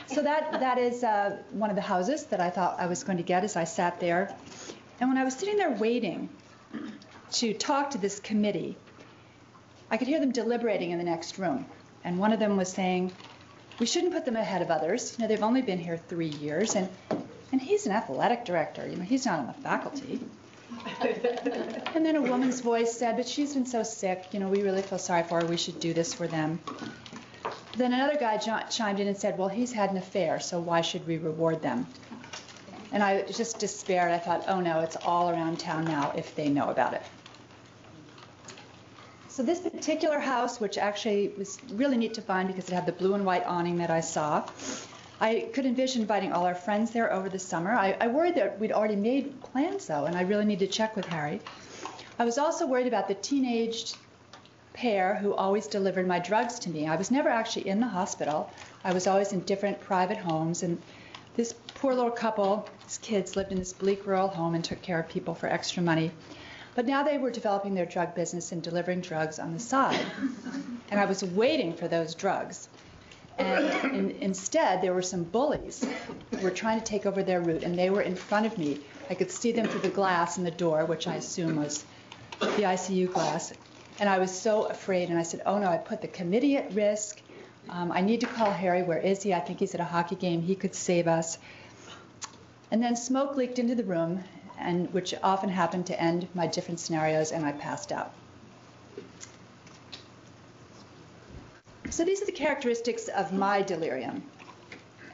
So 0.08 0.22
that, 0.22 0.52
that 0.52 0.78
is 0.78 1.04
uh, 1.04 1.36
one 1.50 1.70
of 1.70 1.76
the 1.76 1.82
houses 1.82 2.24
that 2.26 2.40
I 2.40 2.50
thought 2.50 2.80
I 2.80 2.86
was 2.86 3.04
going 3.04 3.18
to 3.18 3.24
get 3.24 3.44
as 3.44 3.56
I 3.56 3.64
sat 3.64 4.00
there. 4.00 4.34
And 5.00 5.10
when 5.10 5.18
I 5.18 5.24
was 5.24 5.34
sitting 5.34 5.56
there 5.56 5.70
waiting 5.70 6.28
to 7.32 7.52
talk 7.52 7.90
to 7.90 7.98
this 7.98 8.18
committee, 8.18 8.76
I 9.90 9.96
could 9.96 10.08
hear 10.08 10.18
them 10.18 10.32
deliberating 10.32 10.90
in 10.90 10.98
the 10.98 11.04
next 11.04 11.38
room. 11.38 11.66
And 12.04 12.18
one 12.18 12.32
of 12.32 12.38
them 12.38 12.56
was 12.56 12.70
saying, 12.70 13.12
we 13.78 13.86
shouldn't 13.86 14.12
put 14.12 14.24
them 14.24 14.36
ahead 14.36 14.62
of 14.62 14.70
others. 14.70 15.14
You 15.16 15.22
know, 15.22 15.28
they've 15.28 15.42
only 15.42 15.62
been 15.62 15.78
here 15.78 15.96
three 15.96 16.28
years, 16.28 16.74
and, 16.74 16.88
and 17.52 17.60
he's 17.60 17.86
an 17.86 17.92
athletic 17.92 18.44
director. 18.44 18.88
You 18.88 18.96
know, 18.96 19.04
he's 19.04 19.26
not 19.26 19.38
on 19.40 19.46
the 19.46 19.52
faculty. 19.52 20.20
and 21.94 22.04
then 22.04 22.16
a 22.16 22.22
woman's 22.22 22.60
voice 22.60 22.96
said, 22.96 23.16
but 23.16 23.28
she's 23.28 23.54
been 23.54 23.66
so 23.66 23.82
sick. 23.82 24.26
You 24.32 24.40
know, 24.40 24.48
we 24.48 24.62
really 24.62 24.82
feel 24.82 24.98
sorry 24.98 25.22
for 25.22 25.40
her. 25.40 25.46
We 25.46 25.56
should 25.56 25.80
do 25.80 25.94
this 25.94 26.12
for 26.14 26.26
them. 26.26 26.60
Then 27.78 27.92
another 27.92 28.16
guy 28.16 28.38
chimed 28.38 28.98
in 28.98 29.06
and 29.06 29.16
said, 29.16 29.38
well, 29.38 29.46
he's 29.46 29.72
had 29.72 29.92
an 29.92 29.98
affair, 29.98 30.40
so 30.40 30.58
why 30.58 30.80
should 30.80 31.06
we 31.06 31.16
reward 31.16 31.62
them? 31.62 31.86
And 32.90 33.04
I 33.04 33.22
just 33.22 33.60
despaired. 33.60 34.10
I 34.10 34.18
thought, 34.18 34.46
oh 34.48 34.60
no, 34.60 34.80
it's 34.80 34.96
all 34.96 35.30
around 35.30 35.60
town 35.60 35.84
now 35.84 36.12
if 36.16 36.34
they 36.34 36.48
know 36.48 36.70
about 36.70 36.94
it. 36.94 37.02
So 39.28 39.44
this 39.44 39.60
particular 39.60 40.18
house, 40.18 40.58
which 40.58 40.76
actually 40.76 41.32
was 41.38 41.60
really 41.70 41.96
neat 41.96 42.14
to 42.14 42.22
find 42.22 42.48
because 42.48 42.68
it 42.68 42.74
had 42.74 42.84
the 42.84 42.90
blue 42.90 43.14
and 43.14 43.24
white 43.24 43.46
awning 43.46 43.78
that 43.78 43.90
I 43.90 44.00
saw, 44.00 44.44
I 45.20 45.48
could 45.54 45.64
envision 45.64 46.02
inviting 46.02 46.32
all 46.32 46.46
our 46.46 46.56
friends 46.56 46.90
there 46.90 47.12
over 47.12 47.28
the 47.28 47.38
summer. 47.38 47.70
I, 47.70 47.96
I 48.00 48.08
worried 48.08 48.34
that 48.34 48.58
we'd 48.58 48.72
already 48.72 48.96
made 48.96 49.40
plans 49.40 49.86
though, 49.86 50.06
and 50.06 50.16
I 50.16 50.22
really 50.22 50.46
need 50.46 50.58
to 50.58 50.66
check 50.66 50.96
with 50.96 51.06
Harry. 51.06 51.40
I 52.18 52.24
was 52.24 52.38
also 52.38 52.66
worried 52.66 52.88
about 52.88 53.06
the 53.06 53.14
teenaged 53.14 53.96
pair 54.78 55.16
who 55.16 55.34
always 55.34 55.66
delivered 55.66 56.06
my 56.06 56.20
drugs 56.20 56.60
to 56.60 56.70
me. 56.70 56.86
I 56.86 56.94
was 56.94 57.10
never 57.10 57.28
actually 57.28 57.68
in 57.68 57.80
the 57.80 57.88
hospital. 57.88 58.48
I 58.84 58.92
was 58.92 59.08
always 59.08 59.32
in 59.32 59.40
different 59.40 59.80
private 59.80 60.18
homes, 60.18 60.62
and 60.62 60.80
this 61.34 61.52
poor 61.74 61.94
little 61.94 62.12
couple, 62.12 62.68
these 62.84 62.98
kids, 62.98 63.34
lived 63.34 63.50
in 63.50 63.58
this 63.58 63.72
bleak 63.72 64.06
rural 64.06 64.28
home 64.28 64.54
and 64.54 64.64
took 64.64 64.80
care 64.80 65.00
of 65.00 65.08
people 65.08 65.34
for 65.34 65.48
extra 65.48 65.82
money. 65.82 66.12
But 66.76 66.86
now 66.86 67.02
they 67.02 67.18
were 67.18 67.32
developing 67.32 67.74
their 67.74 67.86
drug 67.86 68.14
business 68.14 68.52
and 68.52 68.62
delivering 68.62 69.00
drugs 69.00 69.40
on 69.40 69.52
the 69.52 69.58
side. 69.58 70.06
And 70.92 71.00
I 71.00 71.06
was 71.06 71.24
waiting 71.24 71.74
for 71.74 71.88
those 71.88 72.14
drugs. 72.14 72.68
And 73.36 73.94
in, 73.96 74.10
instead, 74.20 74.80
there 74.80 74.94
were 74.94 75.02
some 75.02 75.24
bullies 75.24 75.84
who 76.30 76.38
were 76.38 76.52
trying 76.52 76.78
to 76.78 76.84
take 76.84 77.04
over 77.04 77.24
their 77.24 77.40
route, 77.40 77.64
and 77.64 77.76
they 77.76 77.90
were 77.90 78.02
in 78.02 78.14
front 78.14 78.46
of 78.46 78.56
me. 78.56 78.78
I 79.10 79.14
could 79.14 79.32
see 79.32 79.50
them 79.50 79.66
through 79.66 79.80
the 79.80 79.88
glass 79.88 80.38
in 80.38 80.44
the 80.44 80.52
door, 80.52 80.84
which 80.84 81.08
I 81.08 81.16
assume 81.16 81.56
was 81.56 81.84
the 82.38 82.62
ICU 82.62 83.12
glass. 83.12 83.52
And 84.00 84.08
I 84.08 84.18
was 84.18 84.30
so 84.30 84.64
afraid, 84.64 85.08
and 85.10 85.18
I 85.18 85.22
said, 85.22 85.42
Oh 85.44 85.58
no, 85.58 85.68
I 85.68 85.76
put 85.76 86.00
the 86.00 86.08
committee 86.08 86.56
at 86.56 86.72
risk. 86.72 87.20
Um, 87.68 87.90
I 87.92 88.00
need 88.00 88.20
to 88.20 88.26
call 88.26 88.50
Harry. 88.50 88.82
Where 88.82 88.98
is 88.98 89.22
he? 89.22 89.34
I 89.34 89.40
think 89.40 89.58
he's 89.58 89.74
at 89.74 89.80
a 89.80 89.84
hockey 89.84 90.14
game. 90.14 90.40
He 90.40 90.54
could 90.54 90.74
save 90.74 91.08
us. 91.08 91.38
And 92.70 92.82
then 92.82 92.96
smoke 92.96 93.36
leaked 93.36 93.58
into 93.58 93.74
the 93.74 93.84
room, 93.84 94.22
and 94.58 94.92
which 94.92 95.14
often 95.22 95.48
happened 95.48 95.86
to 95.86 96.00
end 96.00 96.28
my 96.34 96.46
different 96.46 96.80
scenarios, 96.80 97.32
and 97.32 97.44
I 97.44 97.52
passed 97.52 97.92
out. 97.92 98.12
So 101.90 102.04
these 102.04 102.22
are 102.22 102.26
the 102.26 102.32
characteristics 102.32 103.08
of 103.08 103.32
my 103.32 103.62
delirium. 103.62 104.22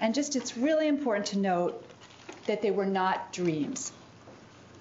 And 0.00 0.14
just 0.14 0.36
it's 0.36 0.56
really 0.56 0.86
important 0.86 1.26
to 1.28 1.38
note 1.38 1.82
that 2.46 2.60
they 2.60 2.70
were 2.70 2.84
not 2.84 3.32
dreams. 3.32 3.92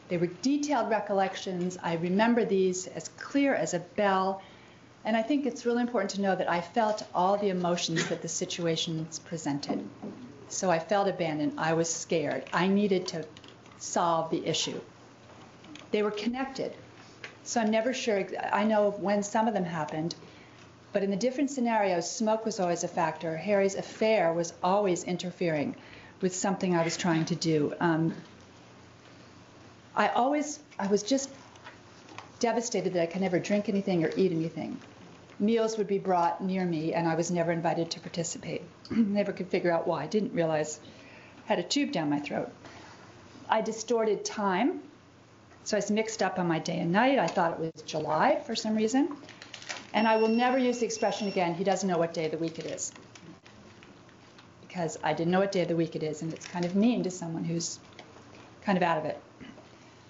They 0.09 0.17
were 0.17 0.27
detailed 0.27 0.89
recollections. 0.89 1.77
I 1.81 1.95
remember 1.95 2.45
these 2.45 2.87
as 2.87 3.07
clear 3.09 3.55
as 3.55 3.73
a 3.73 3.79
bell. 3.79 4.41
And 5.05 5.17
I 5.17 5.21
think 5.21 5.45
it's 5.45 5.65
really 5.65 5.81
important 5.81 6.11
to 6.11 6.21
know 6.21 6.35
that 6.35 6.49
I 6.49 6.61
felt 6.61 7.05
all 7.13 7.37
the 7.37 7.49
emotions 7.49 8.07
that 8.09 8.21
the 8.21 8.27
situations 8.27 9.19
presented. 9.19 9.87
So 10.49 10.69
I 10.69 10.79
felt 10.79 11.07
abandoned. 11.07 11.53
I 11.57 11.73
was 11.73 11.93
scared. 11.93 12.45
I 12.53 12.67
needed 12.67 13.07
to 13.09 13.25
solve 13.79 14.29
the 14.29 14.45
issue. 14.45 14.79
They 15.91 16.03
were 16.03 16.11
connected. 16.11 16.73
So 17.43 17.59
I'm 17.59 17.71
never 17.71 17.93
sure, 17.93 18.25
I 18.51 18.63
know 18.63 18.91
when 18.91 19.23
some 19.23 19.47
of 19.47 19.53
them 19.53 19.65
happened, 19.65 20.15
but 20.93 21.03
in 21.03 21.09
the 21.09 21.17
different 21.17 21.51
scenarios, 21.51 22.09
smoke 22.09 22.45
was 22.45 22.59
always 22.59 22.83
a 22.83 22.87
factor. 22.87 23.35
Harry's 23.35 23.75
affair 23.75 24.31
was 24.31 24.53
always 24.63 25.03
interfering 25.03 25.75
with 26.21 26.35
something 26.35 26.75
I 26.75 26.83
was 26.83 26.95
trying 26.95 27.25
to 27.25 27.35
do. 27.35 27.73
Um, 27.79 28.13
I 29.95 30.07
always, 30.09 30.59
I 30.79 30.87
was 30.87 31.03
just 31.03 31.29
devastated 32.39 32.93
that 32.93 33.03
I 33.03 33.05
could 33.05 33.21
never 33.21 33.39
drink 33.39 33.69
anything 33.69 34.03
or 34.03 34.11
eat 34.17 34.31
anything. 34.31 34.79
Meals 35.39 35.77
would 35.77 35.87
be 35.87 35.99
brought 35.99 36.41
near 36.41 36.65
me, 36.65 36.93
and 36.93 37.07
I 37.07 37.15
was 37.15 37.31
never 37.31 37.51
invited 37.51 37.91
to 37.91 37.99
participate. 37.99 38.63
never 38.91 39.31
could 39.31 39.47
figure 39.47 39.71
out 39.71 39.87
why. 39.87 40.03
I 40.03 40.07
didn't 40.07 40.33
realize 40.33 40.79
I 41.45 41.49
had 41.49 41.59
a 41.59 41.63
tube 41.63 41.91
down 41.91 42.09
my 42.09 42.19
throat. 42.19 42.51
I 43.49 43.61
distorted 43.61 44.25
time. 44.25 44.81
So 45.63 45.77
I 45.77 45.79
was 45.79 45.91
mixed 45.91 46.21
up 46.21 46.39
on 46.39 46.47
my 46.47 46.59
day 46.59 46.79
and 46.79 46.91
night. 46.91 47.19
I 47.19 47.27
thought 47.27 47.53
it 47.53 47.59
was 47.59 47.83
July 47.83 48.41
for 48.45 48.55
some 48.55 48.75
reason. 48.75 49.15
And 49.93 50.07
I 50.07 50.17
will 50.17 50.27
never 50.27 50.57
use 50.57 50.79
the 50.79 50.85
expression 50.85 51.27
again, 51.27 51.53
he 51.53 51.63
doesn't 51.63 51.87
know 51.87 51.99
what 51.99 52.13
day 52.13 52.25
of 52.25 52.31
the 52.31 52.37
week 52.37 52.57
it 52.57 52.65
is. 52.65 52.91
Because 54.61 54.97
I 55.03 55.13
didn't 55.13 55.31
know 55.31 55.39
what 55.39 55.51
day 55.51 55.61
of 55.61 55.67
the 55.67 55.75
week 55.75 55.95
it 55.95 56.03
is, 56.03 56.23
and 56.23 56.33
it's 56.33 56.47
kind 56.47 56.65
of 56.65 56.75
mean 56.75 57.03
to 57.03 57.11
someone 57.11 57.43
who's 57.43 57.79
kind 58.63 58.77
of 58.77 58.83
out 58.83 58.97
of 58.97 59.05
it. 59.05 59.21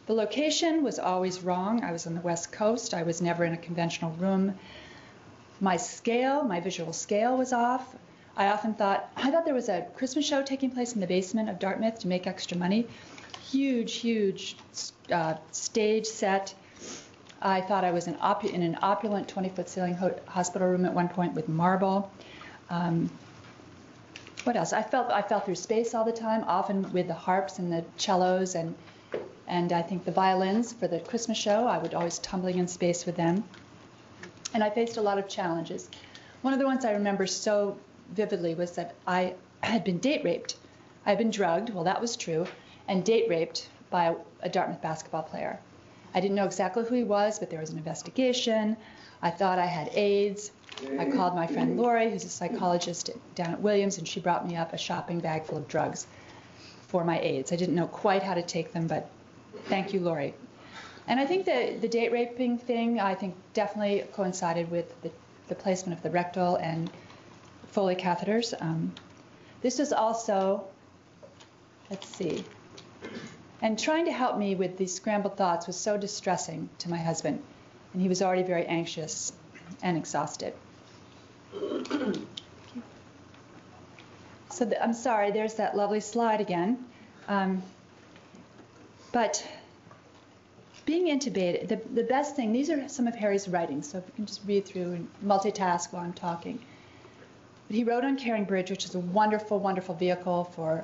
The 0.06 0.14
location 0.14 0.84
was 0.84 1.00
always 1.00 1.42
wrong. 1.42 1.84
I 1.84 1.92
was 1.92 2.08
on 2.08 2.14
the 2.14 2.22
West 2.22 2.52
Coast. 2.52 2.94
I 2.94 3.04
was 3.04 3.22
never 3.22 3.46
in 3.46 3.54
a 3.54 3.58
conventional 3.58 4.12
room. 4.12 4.60
My 5.62 5.78
scale, 5.78 6.44
my 6.44 6.60
visual 6.60 6.92
scale 6.92 7.38
was 7.38 7.54
off. 7.54 7.96
I 8.36 8.48
often 8.48 8.74
thought, 8.74 9.10
I 9.16 9.32
thought 9.32 9.46
there 9.46 9.54
was 9.54 9.70
a 9.70 9.86
Christmas 9.96 10.26
show 10.26 10.42
taking 10.44 10.72
place 10.72 10.94
in 10.94 11.00
the 11.00 11.08
basement 11.08 11.50
of 11.50 11.60
Dartmouth 11.60 12.00
to 12.00 12.08
make 12.08 12.28
extra 12.28 12.58
money. 12.58 12.88
Huge, 13.50 13.94
huge 13.94 14.58
uh, 15.12 15.36
stage 15.52 16.08
set. 16.08 16.54
I 17.42 17.62
thought 17.62 17.84
I 17.86 17.92
was 17.92 18.08
in, 18.08 18.16
opu- 18.16 18.52
in 18.52 18.62
an 18.62 18.78
opulent 18.82 19.28
20 19.28 19.50
foot 19.50 19.70
ceiling 19.70 19.94
ho- 19.94 20.20
hospital 20.28 20.68
room 20.68 20.86
at 20.86 20.94
one 20.94 21.10
point 21.10 21.34
with 21.34 21.48
marble. 21.48 22.12
Um, 22.70 23.10
what 24.44 24.58
else? 24.58 24.74
I 24.74 24.82
felt 24.82 25.12
I 25.12 25.22
fell 25.22 25.40
through 25.40 25.56
space 25.56 25.94
all 25.94 26.04
the 26.04 26.12
time, 26.12 26.44
often 26.48 26.92
with 26.92 27.08
the 27.08 27.14
harps 27.14 27.60
and 27.60 27.72
the 27.72 27.86
cellos 27.98 28.56
and 28.56 28.76
and 29.48 29.72
I 29.72 29.82
think 29.82 30.06
the 30.06 30.12
violins 30.12 30.74
for 30.74 30.88
the 30.88 31.00
Christmas 31.00 31.38
show. 31.38 31.68
I 31.68 31.78
would 31.78 31.94
always 31.94 32.20
tumbling 32.20 32.58
in 32.58 32.68
space 32.68 33.06
with 33.06 33.16
them, 33.16 33.44
and 34.54 34.64
I 34.64 34.70
faced 34.70 34.98
a 34.98 35.02
lot 35.02 35.18
of 35.18 35.28
challenges. 35.28 35.90
One 36.42 36.54
of 36.54 36.60
the 36.60 36.66
ones 36.66 36.86
I 36.86 36.92
remember 36.92 37.28
so 37.28 37.78
vividly 38.12 38.56
was 38.56 38.74
that 38.74 38.96
I 39.08 39.36
had 39.62 39.84
been 39.84 40.00
date 40.00 40.24
raped. 40.24 40.58
I 41.06 41.10
had 41.10 41.18
been 41.18 41.32
drugged. 41.32 41.70
Well, 41.70 41.84
that 41.84 42.02
was 42.02 42.16
true, 42.16 42.48
and 42.88 43.04
date 43.04 43.30
raped 43.30 43.70
by 43.90 44.16
a, 44.42 44.50
Dartmouth 44.50 44.82
basketball 44.82 45.24
player. 45.24 45.60
I 46.16 46.20
didn't 46.20 46.36
know 46.36 46.46
exactly 46.46 46.84
who 46.84 46.96
he 46.96 47.04
was, 47.04 47.40
but 47.40 47.50
there 47.50 47.60
was 47.60 47.70
an 47.72 47.78
investigation. 47.78 48.78
I 49.22 49.30
thought 49.30 49.60
I 49.60 49.66
had 49.66 49.90
AIDS. 49.94 50.52
I 51.00 51.06
called 51.06 51.36
my 51.36 51.48
friend 51.48 51.78
Lori, 51.78 52.10
who's 52.10 52.26
a 52.26 52.30
psychologist 52.30 53.12
down 53.36 53.52
at 53.52 53.62
Williams, 53.62 53.98
and 53.98 54.08
she 54.08 54.20
brought 54.20 54.48
me 54.48 54.56
up 54.56 54.74
a 54.74 54.78
shopping 54.78 55.20
bag 55.20 55.46
full 55.46 55.58
of 55.58 55.68
drugs 55.68 56.08
for 56.88 57.04
my 57.04 57.20
AIDS. 57.20 57.52
I 57.52 57.56
didn't 57.56 57.76
know 57.76 57.88
quite 57.88 58.24
how 58.24 58.34
to 58.34 58.42
take 58.42 58.74
them, 58.74 58.88
but 58.88 59.10
thank 59.66 59.94
you, 59.94 60.00
Lori. 60.00 60.34
And 61.08 61.20
I 61.20 61.26
think 61.26 61.46
the, 61.46 61.78
the 61.82 61.88
date 61.88 62.12
raping 62.12 62.58
thing, 62.58 63.00
I 63.00 63.16
think 63.16 63.36
definitely 63.54 64.06
coincided 64.14 64.72
with 64.72 65.02
the, 65.02 65.12
the 65.48 65.56
placement 65.56 65.98
of 65.98 66.04
the 66.04 66.10
rectal 66.10 66.56
and 66.56 66.90
Foley 67.68 67.96
catheters. 67.96 68.54
Um, 68.62 68.94
this 69.62 69.80
was 69.80 69.92
also, 69.92 70.64
let's 71.90 72.08
see, 72.08 72.46
and 73.62 73.80
trying 73.80 74.06
to 74.06 74.12
help 74.12 74.38
me 74.38 74.56
with 74.56 74.78
these 74.78 74.94
scrambled 74.94 75.38
thoughts 75.38 75.68
was 75.68 75.78
so 75.78 75.98
distressing 75.98 76.70
to 76.80 76.90
my 76.90 76.98
husband, 76.98 77.42
and 77.94 78.02
he 78.02 78.08
was 78.10 78.22
already 78.22 78.44
very 78.44 78.66
anxious 78.66 79.34
and 79.82 79.98
exhausted. 79.98 80.54
So 84.50 84.66
the, 84.66 84.82
I'm 84.84 84.94
sorry, 84.94 85.32
there's 85.32 85.56
that 85.56 85.76
lovely 85.76 86.00
slide 86.00 86.42
again. 86.42 86.86
Um, 87.28 87.64
but 89.14 89.48
being 90.86 91.08
intubated, 91.08 91.70
the, 91.70 91.80
the 91.94 92.04
best 92.04 92.36
thing, 92.36 92.52
these 92.52 92.70
are 92.70 92.90
some 92.90 93.08
of 93.08 93.16
Harry's 93.16 93.48
writings, 93.48 93.90
so 93.90 94.00
if 94.00 94.06
you 94.08 94.14
can 94.16 94.26
just 94.26 94.42
read 94.46 94.66
through 94.66 94.92
and 94.92 95.08
multitask 95.24 95.94
while 95.94 96.04
I'm 96.04 96.14
talking. 96.14 96.60
But 97.68 97.78
he 97.78 97.86
wrote 97.86 98.04
on 98.04 98.18
CaringBridge, 98.18 98.70
which 98.70 98.84
is 98.84 98.96
a 98.96 99.00
wonderful, 99.00 99.60
wonderful 99.60 99.96
vehicle 99.96 100.44
for 100.56 100.84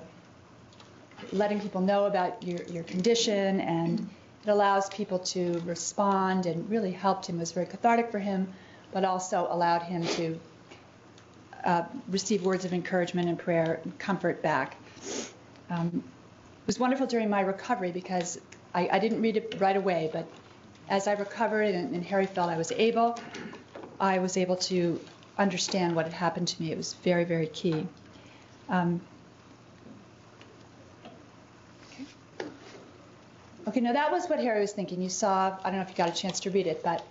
letting 1.33 1.59
people 1.59 1.81
know 1.81 2.05
about 2.05 2.41
your, 2.43 2.63
your 2.67 2.83
condition, 2.83 3.59
and 3.59 4.09
it 4.45 4.49
allows 4.49 4.87
people 4.89 5.19
to 5.19 5.59
respond 5.65 6.45
and 6.45 6.69
really 6.69 6.91
helped 6.91 7.25
him. 7.25 7.37
It 7.37 7.39
was 7.39 7.51
very 7.51 7.65
cathartic 7.65 8.09
for 8.11 8.19
him, 8.19 8.47
but 8.93 9.03
also 9.03 9.47
allowed 9.49 9.81
him 9.81 10.03
to 10.03 10.39
uh, 11.65 11.83
receive 12.07 12.43
words 12.43 12.63
of 12.63 12.73
encouragement 12.73 13.27
and 13.27 13.37
prayer 13.37 13.81
and 13.83 13.97
comfort 13.99 14.41
back. 14.41 14.77
Um, 15.69 16.03
was 16.69 16.77
wonderful 16.77 17.07
during 17.07 17.31
my 17.31 17.41
recovery 17.41 17.91
because 17.91 18.37
I, 18.75 18.87
I, 18.91 18.99
didn't 18.99 19.23
read 19.23 19.37
it 19.37 19.55
right 19.57 19.75
away, 19.75 20.11
but 20.13 20.31
as 20.87 21.07
I 21.07 21.13
recovered 21.13 21.73
and, 21.73 21.95
and, 21.95 22.05
Harry 22.05 22.27
felt 22.27 22.47
I 22.47 22.57
was 22.57 22.71
able, 22.71 23.19
I 23.99 24.19
was 24.19 24.37
able 24.37 24.55
to 24.57 25.01
understand 25.39 25.95
what 25.95 26.05
had 26.05 26.13
happened 26.13 26.47
to 26.49 26.61
me. 26.61 26.71
It 26.71 26.77
was 26.77 26.93
very, 26.93 27.23
very 27.23 27.47
key. 27.47 27.87
Um, 28.69 29.01
okay. 33.67 33.79
now 33.79 33.93
that 33.93 34.11
was 34.11 34.27
what 34.27 34.37
Harry 34.37 34.61
was 34.61 34.71
thinking. 34.71 35.01
You 35.01 35.09
saw, 35.09 35.57
I 35.63 35.71
don't 35.71 35.77
know 35.77 35.81
if 35.81 35.89
you 35.89 35.95
got 35.95 36.15
a 36.15 36.21
chance 36.21 36.39
to 36.41 36.51
read 36.51 36.67
it, 36.67 36.83
but 36.83 37.03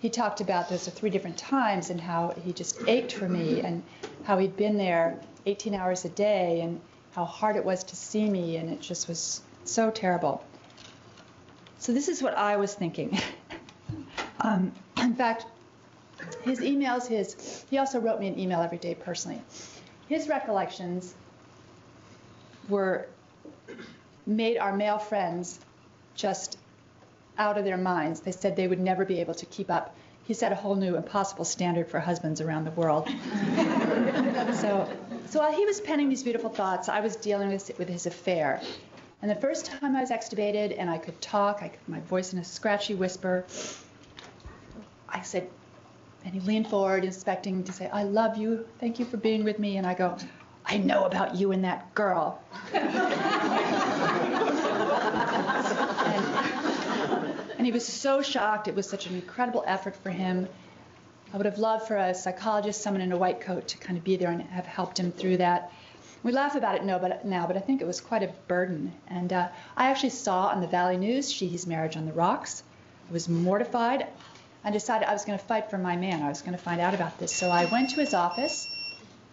he 0.00 0.10
talked 0.10 0.40
about 0.40 0.68
those 0.68 0.88
three 0.88 1.10
different 1.10 1.38
times 1.38 1.90
and 1.90 2.00
how 2.00 2.34
he 2.42 2.52
just 2.52 2.76
ached 2.88 3.12
for 3.12 3.28
me 3.28 3.60
and 3.60 3.84
how 4.24 4.36
he'd 4.38 4.56
been 4.56 4.76
there 4.76 5.22
18 5.46 5.76
hours 5.76 6.04
a 6.04 6.08
day 6.08 6.62
and 6.62 6.80
how 7.12 7.24
hard 7.24 7.56
it 7.56 7.64
was 7.64 7.84
to 7.84 7.96
see 7.96 8.28
me 8.28 8.56
and 8.56 8.70
it 8.70 8.80
just 8.80 9.08
was 9.08 9.42
so 9.64 9.90
terrible. 9.90 10.44
So 11.78 11.92
this 11.92 12.08
is 12.08 12.22
what 12.22 12.36
I 12.36 12.56
was 12.56 12.74
thinking. 12.74 13.18
um, 14.40 14.72
in 14.98 15.14
fact, 15.14 15.46
his 16.42 16.60
emails, 16.60 17.06
his 17.06 17.64
he 17.70 17.78
also 17.78 17.98
wrote 17.98 18.20
me 18.20 18.28
an 18.28 18.38
email 18.38 18.60
every 18.60 18.78
day 18.78 18.94
personally. 18.94 19.40
His 20.08 20.28
recollections 20.28 21.14
were 22.68 23.06
made 24.26 24.58
our 24.58 24.76
male 24.76 24.98
friends 24.98 25.58
just 26.14 26.58
out 27.38 27.56
of 27.56 27.64
their 27.64 27.76
minds. 27.76 28.20
They 28.20 28.32
said 28.32 28.56
they 28.56 28.68
would 28.68 28.80
never 28.80 29.04
be 29.04 29.20
able 29.20 29.34
to 29.34 29.46
keep 29.46 29.70
up. 29.70 29.96
He 30.24 30.34
set 30.34 30.52
a 30.52 30.54
whole 30.54 30.76
new 30.76 30.96
impossible 30.96 31.44
standard 31.44 31.88
for 31.88 31.98
husbands 31.98 32.40
around 32.40 32.64
the 32.64 32.70
world. 32.72 33.08
so, 34.54 34.88
so 35.30 35.38
while 35.38 35.52
he 35.52 35.64
was 35.64 35.80
penning 35.80 36.08
these 36.08 36.24
beautiful 36.24 36.50
thoughts, 36.50 36.88
I 36.88 37.00
was 37.00 37.14
dealing 37.14 37.50
with, 37.50 37.70
with 37.78 37.88
his 37.88 38.06
affair. 38.06 38.60
And 39.22 39.30
the 39.30 39.36
first 39.36 39.66
time 39.66 39.94
I 39.94 40.00
was 40.00 40.10
extubated 40.10 40.74
and 40.76 40.90
I 40.90 40.98
could 40.98 41.20
talk, 41.20 41.62
I 41.62 41.68
could, 41.68 41.78
my 41.86 42.00
voice 42.00 42.32
in 42.32 42.40
a 42.40 42.44
scratchy 42.44 42.94
whisper, 42.94 43.44
I 45.08 45.22
said, 45.22 45.48
and 46.24 46.34
he 46.34 46.40
leaned 46.40 46.68
forward, 46.68 47.04
inspecting 47.04 47.62
to 47.64 47.72
say, 47.72 47.88
I 47.88 48.02
love 48.02 48.36
you. 48.36 48.66
Thank 48.80 48.98
you 48.98 49.04
for 49.04 49.18
being 49.18 49.44
with 49.44 49.58
me. 49.58 49.76
And 49.76 49.86
I 49.86 49.94
go, 49.94 50.16
I 50.66 50.78
know 50.78 51.04
about 51.04 51.36
you 51.36 51.52
and 51.52 51.64
that 51.64 51.94
girl. 51.94 52.42
and, 52.72 52.84
and 57.56 57.66
he 57.66 57.72
was 57.72 57.86
so 57.86 58.20
shocked. 58.20 58.66
It 58.66 58.74
was 58.74 58.88
such 58.88 59.06
an 59.06 59.14
incredible 59.14 59.62
effort 59.66 59.94
for 59.94 60.10
him. 60.10 60.48
I 61.32 61.36
would 61.36 61.46
have 61.46 61.58
loved 61.58 61.86
for 61.86 61.96
a 61.96 62.14
psychologist, 62.14 62.82
someone 62.82 63.02
in 63.02 63.12
a 63.12 63.16
white 63.16 63.40
coat, 63.40 63.68
to 63.68 63.78
kind 63.78 63.96
of 63.96 64.02
be 64.02 64.16
there 64.16 64.30
and 64.30 64.42
have 64.42 64.66
helped 64.66 64.98
him 64.98 65.12
through 65.12 65.36
that. 65.36 65.72
We 66.22 66.32
laugh 66.32 66.56
about 66.56 66.74
it 66.74 66.86
but, 66.86 67.24
now, 67.24 67.46
but 67.46 67.56
I 67.56 67.60
think 67.60 67.80
it 67.80 67.86
was 67.86 68.00
quite 68.00 68.22
a 68.22 68.28
burden. 68.48 68.92
And 69.06 69.32
uh, 69.32 69.48
I 69.76 69.90
actually 69.90 70.10
saw 70.10 70.48
on 70.48 70.60
the 70.60 70.66
Valley 70.66 70.96
News 70.96 71.32
Sheehy's 71.32 71.66
marriage 71.66 71.96
on 71.96 72.04
the 72.04 72.12
rocks. 72.12 72.62
I 73.08 73.12
was 73.12 73.28
mortified. 73.28 74.06
I 74.64 74.70
decided 74.70 75.08
I 75.08 75.12
was 75.12 75.24
going 75.24 75.38
to 75.38 75.44
fight 75.44 75.70
for 75.70 75.78
my 75.78 75.96
man. 75.96 76.22
I 76.22 76.28
was 76.28 76.42
going 76.42 76.52
to 76.52 76.62
find 76.62 76.80
out 76.80 76.94
about 76.94 77.18
this. 77.18 77.32
So 77.32 77.48
I 77.48 77.64
went 77.66 77.90
to 77.90 78.00
his 78.00 78.12
office, 78.12 78.68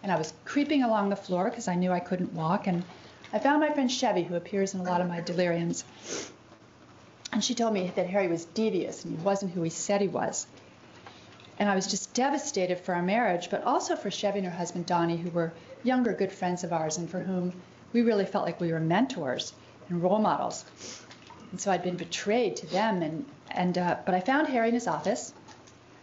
and 0.02 0.10
I 0.12 0.16
was 0.16 0.32
creeping 0.44 0.84
along 0.84 1.10
the 1.10 1.16
floor 1.16 1.50
because 1.50 1.68
I 1.68 1.74
knew 1.74 1.90
I 1.90 2.00
couldn't 2.00 2.32
walk. 2.32 2.68
And 2.68 2.84
I 3.32 3.40
found 3.40 3.60
my 3.60 3.70
friend 3.70 3.90
Chevy, 3.90 4.22
who 4.22 4.36
appears 4.36 4.72
in 4.72 4.80
a 4.80 4.84
lot 4.84 5.00
of 5.00 5.08
my 5.08 5.20
deliriums. 5.20 5.84
And 7.32 7.44
she 7.44 7.54
told 7.54 7.74
me 7.74 7.92
that 7.96 8.06
Harry 8.06 8.28
was 8.28 8.46
devious 8.46 9.04
and 9.04 9.18
he 9.18 9.22
wasn't 9.22 9.52
who 9.52 9.62
he 9.62 9.70
said 9.70 10.00
he 10.00 10.08
was. 10.08 10.46
And 11.58 11.68
I 11.68 11.74
was 11.74 11.88
just 11.88 12.14
devastated 12.14 12.78
for 12.78 12.94
our 12.94 13.02
marriage, 13.02 13.50
but 13.50 13.64
also 13.64 13.96
for 13.96 14.10
Chevy 14.10 14.38
and 14.38 14.46
her 14.46 14.54
husband 14.54 14.86
Donnie, 14.86 15.16
who 15.16 15.30
were 15.30 15.52
younger 15.82 16.12
good 16.12 16.32
friends 16.32 16.62
of 16.62 16.72
ours 16.72 16.98
and 16.98 17.10
for 17.10 17.18
whom 17.18 17.52
we 17.92 18.02
really 18.02 18.26
felt 18.26 18.44
like 18.44 18.60
we 18.60 18.72
were 18.72 18.80
mentors 18.80 19.52
and 19.88 20.00
role 20.02 20.20
models. 20.20 20.64
And 21.50 21.60
so 21.60 21.72
I'd 21.72 21.82
been 21.82 21.96
betrayed 21.96 22.56
to 22.56 22.66
them. 22.66 23.02
And, 23.02 23.24
and 23.50 23.76
uh, 23.76 23.96
but 24.06 24.14
I 24.14 24.20
found 24.20 24.46
Harry 24.48 24.68
in 24.68 24.74
his 24.74 24.86
office, 24.86 25.32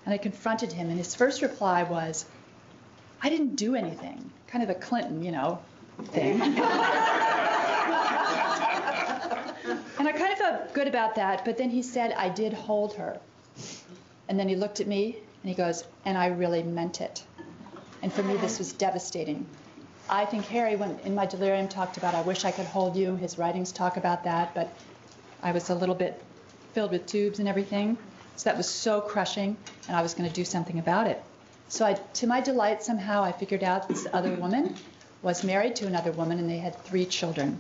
and 0.05 0.13
I 0.13 0.17
confronted 0.17 0.73
him. 0.73 0.89
And 0.89 0.97
his 0.97 1.15
first 1.15 1.41
reply 1.41 1.83
was, 1.83 2.25
"I 3.21 3.29
didn't 3.29 3.55
do 3.55 3.75
anything." 3.75 4.31
Kind 4.47 4.63
of 4.63 4.69
a 4.69 4.75
Clinton, 4.75 5.23
you 5.23 5.31
know, 5.31 5.59
thing. 6.05 6.41
and 6.41 6.57
I 10.07 10.11
kind 10.11 10.33
of 10.33 10.37
felt 10.37 10.73
good 10.73 10.87
about 10.87 11.15
that. 11.15 11.45
But 11.45 11.57
then 11.57 11.69
he 11.69 11.81
said, 11.81 12.11
"I 12.13 12.29
did 12.29 12.53
hold 12.53 12.95
her." 12.95 13.19
And 14.27 14.39
then 14.39 14.49
he 14.49 14.55
looked 14.55 14.79
at 14.79 14.87
me 14.87 15.19
and 15.45 15.51
he 15.51 15.55
goes, 15.55 15.83
"And 16.05 16.17
I 16.17 16.25
really 16.29 16.63
meant 16.63 17.01
it." 17.01 17.23
And 18.01 18.11
for 18.11 18.23
me, 18.23 18.35
this 18.37 18.57
was 18.57 18.73
devastating. 18.73 19.45
I 20.09 20.25
think 20.25 20.43
Harry, 20.47 20.75
when 20.75 20.97
in 21.05 21.13
my 21.13 21.27
delirium, 21.27 21.67
talked 21.67 21.97
about, 21.97 22.15
I 22.15 22.21
wish 22.21 22.45
I 22.45 22.51
could 22.51 22.65
hold 22.65 22.95
you. 22.95 23.15
His 23.15 23.37
writings 23.37 23.71
talk 23.71 23.95
about 23.97 24.23
that, 24.23 24.55
but 24.55 24.73
I 25.43 25.51
was 25.51 25.69
a 25.69 25.75
little 25.75 25.93
bit 25.93 26.19
filled 26.73 26.89
with 26.89 27.05
tubes 27.05 27.37
and 27.37 27.47
everything. 27.47 27.95
So 28.37 28.49
that 28.49 28.57
was 28.57 28.67
so 28.67 29.01
crushing, 29.01 29.55
and 29.87 29.95
I 29.95 30.01
was 30.01 30.15
going 30.15 30.27
to 30.27 30.33
do 30.33 30.45
something 30.45 30.79
about 30.79 31.05
it. 31.05 31.21
So 31.67 31.85
I, 31.85 31.93
to 31.93 32.25
my 32.25 32.41
delight, 32.41 32.81
somehow 32.81 33.23
I 33.23 33.31
figured 33.31 33.63
out 33.63 33.87
this 33.87 34.07
other 34.11 34.33
woman 34.33 34.75
was 35.21 35.43
married 35.43 35.75
to 35.75 35.85
another 35.85 36.11
woman, 36.11 36.39
and 36.39 36.49
they 36.49 36.57
had 36.57 36.75
three 36.85 37.05
children. 37.05 37.59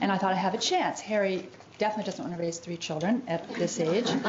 And 0.00 0.10
I 0.10 0.16
thought 0.16 0.32
I 0.32 0.36
have 0.36 0.54
a 0.54 0.58
chance. 0.58 1.02
Harry 1.02 1.46
definitely 1.78 2.04
doesn't 2.04 2.24
want 2.24 2.36
to 2.36 2.42
raise 2.42 2.58
three 2.58 2.76
children 2.76 3.22
at 3.28 3.48
this 3.54 3.80
age. 3.80 4.08
and 4.10 4.24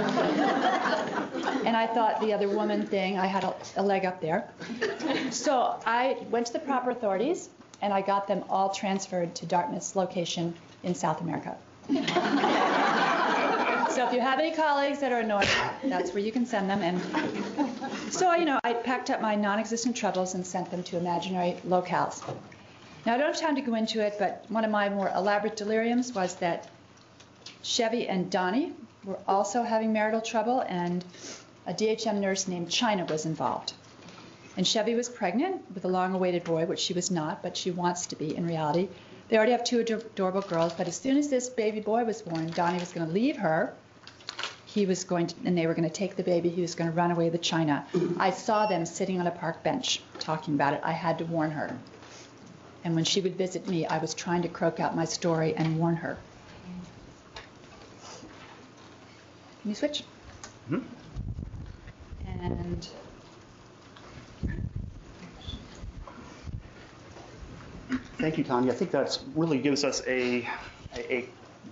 I 1.77 1.87
thought 1.93 2.19
the 2.21 2.33
other 2.33 2.49
woman 2.49 2.85
thing, 2.85 3.17
I 3.17 3.25
had 3.25 3.43
a, 3.43 3.55
a 3.77 3.83
leg 3.83 4.05
up 4.05 4.21
there. 4.21 4.49
So 5.31 5.79
I 5.85 6.17
went 6.29 6.47
to 6.47 6.53
the 6.53 6.59
proper 6.59 6.89
authorities 6.91 7.49
and 7.81 7.93
I 7.93 8.01
got 8.01 8.27
them 8.27 8.43
all 8.49 8.69
transferred 8.69 9.35
to 9.35 9.45
Dartmouth's 9.45 9.95
location 9.95 10.53
in 10.83 10.95
South 10.95 11.21
America. 11.21 11.57
so 11.87 11.93
if 14.05 14.13
you 14.13 14.19
have 14.19 14.39
any 14.39 14.53
colleagues 14.53 14.99
that 14.99 15.11
are 15.11 15.19
annoyed, 15.19 15.47
that's 15.83 16.11
where 16.13 16.23
you 16.23 16.31
can 16.31 16.45
send 16.45 16.69
them. 16.69 16.81
And 16.81 17.01
so, 18.11 18.33
you 18.33 18.45
know, 18.45 18.59
I 18.63 18.73
packed 18.73 19.09
up 19.09 19.21
my 19.21 19.35
non-existent 19.35 19.95
troubles 19.95 20.33
and 20.33 20.45
sent 20.45 20.69
them 20.69 20.83
to 20.83 20.97
imaginary 20.97 21.57
locales. 21.65 22.21
Now, 23.05 23.15
I 23.15 23.17
don't 23.17 23.27
have 23.27 23.39
time 23.39 23.55
to 23.55 23.61
go 23.61 23.75
into 23.75 24.05
it, 24.05 24.15
but 24.19 24.43
one 24.49 24.65
of 24.65 24.71
my 24.71 24.89
more 24.89 25.09
elaborate 25.15 25.55
deliriums 25.55 26.13
was 26.13 26.35
that 26.35 26.67
Chevy 27.63 28.07
and 28.07 28.29
Donnie 28.29 28.73
were 29.05 29.19
also 29.27 29.63
having 29.63 29.93
marital 29.93 30.21
trouble, 30.21 30.61
and 30.67 31.03
a 31.65 31.73
DHM 31.73 32.19
nurse 32.19 32.47
named 32.47 32.69
China 32.69 33.05
was 33.05 33.25
involved. 33.25 33.73
And 34.57 34.65
Chevy 34.65 34.95
was 34.95 35.07
pregnant 35.07 35.63
with 35.73 35.85
a 35.85 35.87
long 35.87 36.13
awaited 36.13 36.43
boy, 36.43 36.65
which 36.65 36.79
she 36.79 36.93
was 36.93 37.11
not, 37.11 37.43
but 37.43 37.55
she 37.55 37.71
wants 37.71 38.07
to 38.07 38.15
be 38.15 38.35
in 38.35 38.47
reality. 38.47 38.89
They 39.29 39.37
already 39.37 39.51
have 39.51 39.63
two 39.63 39.79
adorable 39.79 40.41
girls, 40.41 40.73
but 40.73 40.87
as 40.87 40.95
soon 40.95 41.17
as 41.17 41.29
this 41.29 41.49
baby 41.49 41.79
boy 41.79 42.05
was 42.05 42.21
born, 42.21 42.47
Donnie 42.51 42.79
was 42.79 42.91
going 42.91 43.05
to 43.05 43.13
leave 43.13 43.37
her. 43.37 43.73
He 44.65 44.85
was 44.85 45.03
going 45.03 45.27
to, 45.27 45.35
and 45.45 45.57
they 45.57 45.67
were 45.67 45.73
going 45.73 45.87
to 45.87 45.93
take 45.93 46.15
the 46.15 46.23
baby. 46.23 46.49
He 46.49 46.61
was 46.61 46.75
going 46.75 46.89
to 46.89 46.95
run 46.95 47.11
away 47.11 47.29
with 47.29 47.41
China. 47.41 47.85
I 48.17 48.31
saw 48.31 48.65
them 48.65 48.85
sitting 48.85 49.19
on 49.19 49.27
a 49.27 49.31
park 49.31 49.63
bench 49.63 50.01
talking 50.19 50.53
about 50.53 50.73
it. 50.73 50.81
I 50.83 50.91
had 50.91 51.17
to 51.19 51.25
warn 51.25 51.51
her. 51.51 51.77
And 52.83 52.95
when 52.95 53.03
she 53.03 53.21
would 53.21 53.35
visit 53.35 53.67
me, 53.67 53.85
I 53.85 53.97
was 53.97 54.13
trying 54.13 54.43
to 54.43 54.47
croak 54.47 54.79
out 54.79 54.95
my 54.95 55.05
story 55.05 55.53
and 55.55 55.77
warn 55.77 55.97
her. 55.97 56.17
Can 59.67 59.71
you 59.71 59.75
switch? 59.75 60.03
Mhm. 60.71 60.81
And 62.25 62.87
Thank 68.17 68.37
you, 68.37 68.45
Tanya. 68.45 68.71
I 68.71 68.75
think 68.75 68.91
that 68.91 69.19
really 69.35 69.57
gives 69.57 69.83
us 69.83 70.01
a, 70.07 70.47
a, 70.95 71.13
a 71.13 71.29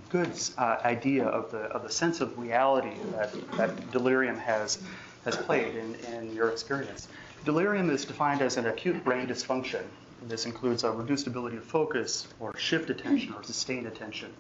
good 0.10 0.30
uh, 0.58 0.76
idea 0.84 1.26
of 1.26 1.52
the, 1.52 1.60
of 1.60 1.84
the 1.84 1.90
sense 1.90 2.20
of 2.20 2.38
reality 2.38 2.98
that, 3.14 3.34
that 3.56 3.92
delirium 3.92 4.38
has, 4.40 4.84
has 5.24 5.38
played 5.38 5.76
in, 5.76 5.96
in 5.96 6.36
your 6.36 6.50
experience. 6.50 7.08
Delirium 7.46 7.90
is 7.90 8.04
defined 8.04 8.42
as 8.42 8.58
an 8.58 8.66
acute 8.66 9.06
brain 9.06 9.26
dysfunction. 9.28 9.84
This 10.28 10.46
includes 10.46 10.84
a 10.84 10.92
reduced 10.92 11.28
ability 11.28 11.56
to 11.56 11.62
focus 11.62 12.28
or 12.42 12.58
shift 12.58 12.90
attention 12.90 13.34
or 13.34 13.42
sustain 13.44 13.88
attention. 13.88 14.34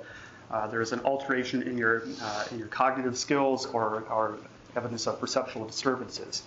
Uh, 0.52 0.68
there 0.68 0.82
is 0.82 0.92
an 0.92 1.00
alteration 1.02 1.64
in 1.64 1.78
your, 1.78 2.04
uh, 2.22 2.46
in 2.52 2.60
your 2.60 2.68
cognitive 2.68 3.18
skills 3.18 3.66
or, 3.68 4.04
or 4.10 4.38
evidence 4.76 5.08
of 5.08 5.20
perceptual 5.20 5.66
disturbances. 5.66 6.44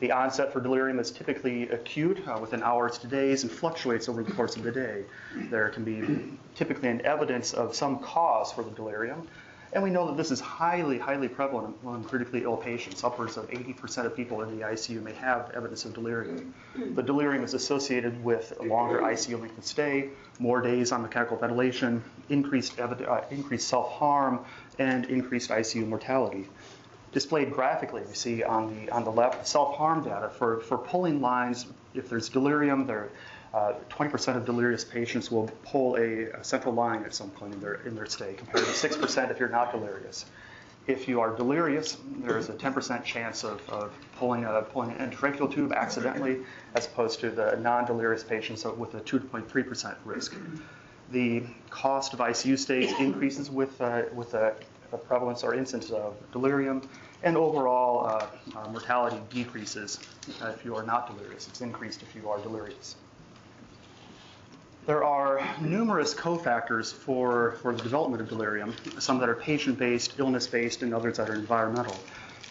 The 0.00 0.10
onset 0.10 0.52
for 0.52 0.60
delirium 0.60 0.98
is 0.98 1.12
typically 1.12 1.68
acute, 1.68 2.26
uh, 2.26 2.38
within 2.40 2.62
hours 2.62 2.98
to 2.98 3.06
days, 3.06 3.44
and 3.44 3.52
fluctuates 3.52 4.08
over 4.08 4.22
the 4.24 4.32
course 4.32 4.56
of 4.56 4.64
the 4.64 4.72
day. 4.72 5.04
There 5.48 5.68
can 5.68 5.84
be 5.84 6.36
typically 6.56 6.88
an 6.88 7.06
evidence 7.06 7.52
of 7.52 7.76
some 7.76 8.00
cause 8.00 8.50
for 8.50 8.64
the 8.64 8.70
delirium, 8.72 9.28
and 9.72 9.82
we 9.82 9.90
know 9.90 10.06
that 10.06 10.16
this 10.16 10.30
is 10.30 10.38
highly, 10.40 10.98
highly 10.98 11.28
prevalent 11.28 11.76
among 11.82 12.04
critically 12.04 12.42
ill 12.42 12.56
patients. 12.56 13.02
Upwards 13.04 13.36
of 13.38 13.48
80% 13.48 14.04
of 14.04 14.14
people 14.14 14.42
in 14.42 14.58
the 14.58 14.64
ICU 14.64 15.02
may 15.02 15.14
have 15.14 15.50
evidence 15.54 15.84
of 15.86 15.94
delirium. 15.94 16.52
The 16.94 17.02
delirium 17.02 17.42
is 17.42 17.54
associated 17.54 18.22
with 18.22 18.52
a 18.60 18.64
longer 18.64 19.00
ICU 19.00 19.40
length 19.40 19.56
of 19.56 19.64
stay, 19.64 20.10
more 20.38 20.60
days 20.60 20.92
on 20.92 21.00
mechanical 21.00 21.38
ventilation, 21.38 22.02
increased, 22.28 22.76
evid- 22.76 23.08
uh, 23.08 23.22
increased 23.30 23.68
self-harm, 23.68 24.44
and 24.78 25.06
increased 25.06 25.50
ICU 25.50 25.86
mortality 25.86 26.48
displayed 27.12 27.52
graphically, 27.52 28.02
we 28.08 28.14
see 28.14 28.42
on 28.42 28.74
the 28.74 28.90
on 28.90 29.04
the 29.04 29.12
left 29.12 29.46
self-harm 29.46 30.02
data 30.02 30.30
for, 30.30 30.60
for 30.60 30.78
pulling 30.78 31.20
lines. 31.20 31.66
If 31.94 32.08
there's 32.08 32.30
delirium, 32.30 32.86
there 32.86 33.10
20% 33.52 34.36
of 34.36 34.44
delirious 34.44 34.84
patients 34.84 35.30
will 35.30 35.48
pull 35.64 35.96
a, 35.96 36.30
a, 36.30 36.44
central 36.44 36.74
line 36.74 37.04
at 37.04 37.14
some 37.14 37.30
point 37.30 37.52
in 37.52 37.60
their 37.60 37.74
in 37.86 37.94
their 37.94 38.06
stay, 38.06 38.34
compared 38.34 38.64
to 38.64 38.70
6% 38.70 39.30
if 39.30 39.38
you're 39.38 39.48
not 39.48 39.72
delirious. 39.72 40.24
If 40.86 41.06
you 41.06 41.20
are 41.20 41.36
delirious, 41.36 41.96
there 42.24 42.38
is 42.38 42.48
a 42.48 42.54
10% 42.54 43.04
chance 43.04 43.44
of, 43.44 43.68
of 43.68 43.92
pulling 44.16 44.44
a 44.44 44.62
pulling 44.62 44.92
an 44.92 45.10
endotracheal 45.10 45.52
tube 45.52 45.72
accidentally, 45.72 46.40
as 46.74 46.86
opposed 46.86 47.20
to 47.20 47.30
the 47.30 47.56
non-delirious 47.56 48.24
patients 48.24 48.64
with 48.64 48.94
a 48.94 49.00
2.3% 49.00 49.96
risk. 50.04 50.34
The 51.12 51.44
cost 51.70 52.14
of 52.14 52.20
ICU 52.20 52.58
stays 52.58 52.92
increases 52.98 53.50
with 53.50 53.80
uh, 53.80 54.04
with 54.14 54.34
a 54.34 54.54
the 54.92 54.98
prevalence 54.98 55.42
or 55.42 55.54
incidence 55.54 55.90
of 55.90 56.14
delirium, 56.32 56.82
and 57.24 57.36
overall 57.36 58.06
uh, 58.06 58.26
uh, 58.56 58.68
mortality 58.68 59.18
decreases 59.30 59.98
uh, 60.40 60.48
if 60.48 60.64
you 60.64 60.76
are 60.76 60.84
not 60.84 61.08
delirious. 61.08 61.48
It's 61.48 61.62
increased 61.62 62.02
if 62.02 62.14
you 62.14 62.28
are 62.28 62.38
delirious. 62.40 62.96
There 64.84 65.04
are 65.04 65.40
numerous 65.60 66.12
cofactors 66.12 66.92
for, 66.92 67.52
for 67.62 67.72
the 67.72 67.80
development 67.84 68.20
of 68.20 68.28
delirium, 68.28 68.74
some 68.98 69.20
that 69.20 69.28
are 69.28 69.36
patient-based, 69.36 70.18
illness-based, 70.18 70.82
and 70.82 70.92
others 70.92 71.18
that 71.18 71.30
are 71.30 71.36
environmental. 71.36 71.94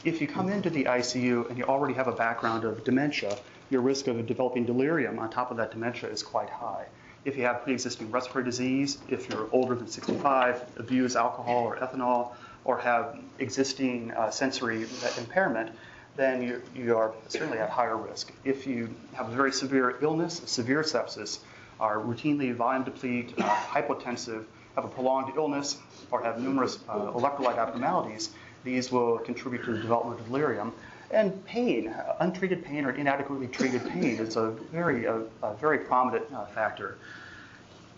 If 0.06 0.22
you 0.22 0.28
come 0.28 0.48
into 0.48 0.70
the 0.70 0.86
ICU 0.86 1.50
and 1.50 1.58
you 1.58 1.66
already 1.66 1.94
have 1.94 2.08
a 2.08 2.14
background 2.14 2.64
of 2.64 2.86
dementia, 2.86 3.38
your 3.70 3.82
risk 3.82 4.08
of 4.08 4.26
developing 4.28 4.66
delirium 4.66 5.20
on 5.20 5.30
top 5.30 5.52
of 5.52 5.58
that 5.58 5.72
dementia 5.72 6.10
is 6.10 6.24
quite 6.24 6.50
high. 6.50 6.86
If 7.26 7.36
you 7.36 7.44
have 7.44 7.64
pre-existing 7.64 8.10
respiratory 8.12 8.46
disease, 8.46 9.00
if 9.10 9.28
you're 9.28 9.50
older 9.52 9.76
than 9.76 9.88
65, 9.88 10.64
abuse 10.78 11.18
alcohol 11.18 11.66
or 11.66 11.76
ethanol, 11.78 12.32
or 12.64 12.78
have 12.78 13.20
existing 13.40 14.14
uh, 14.14 14.30
sensory 14.30 14.86
impairment, 15.18 15.72
then 16.16 16.42
you, 16.42 16.62
you 16.74 16.96
are 16.96 17.14
certainly 17.28 17.58
at 17.58 17.70
higher 17.70 17.98
risk. 17.98 18.32
If 18.46 18.66
you 18.66 18.90
have 19.16 19.28
a 19.28 19.36
very 19.36 19.52
severe 19.52 19.98
illness, 20.02 20.42
severe 20.46 20.84
sepsis, 20.84 21.40
are 21.82 21.98
routinely 21.98 22.54
volume 22.56 22.84
depleted, 22.84 23.34
uh, 23.40 23.44
hypotensive, 23.44 24.46
have 24.76 24.86
a 24.86 24.88
prolonged 24.88 25.34
illness, 25.36 25.80
or 26.12 26.24
have 26.24 26.40
numerous 26.40 26.80
uh, 26.88 27.12
electrolyte 27.12 27.58
abnormalities, 27.58 28.30
these 28.64 28.92
will 28.92 29.18
contribute 29.20 29.66
to 29.66 29.74
the 29.74 29.80
development 29.80 30.20
of 30.20 30.26
delirium. 30.28 30.72
And 31.10 31.44
pain, 31.46 31.94
untreated 32.20 32.64
pain 32.64 32.86
or 32.86 32.92
inadequately 32.92 33.48
treated 33.48 33.86
pain 33.90 34.18
is 34.18 34.38
a 34.38 34.52
very, 34.72 35.06
a, 35.06 35.24
a 35.44 35.56
very 35.56 35.80
prominent 35.80 36.26
uh, 36.34 36.46
factor. 36.46 36.98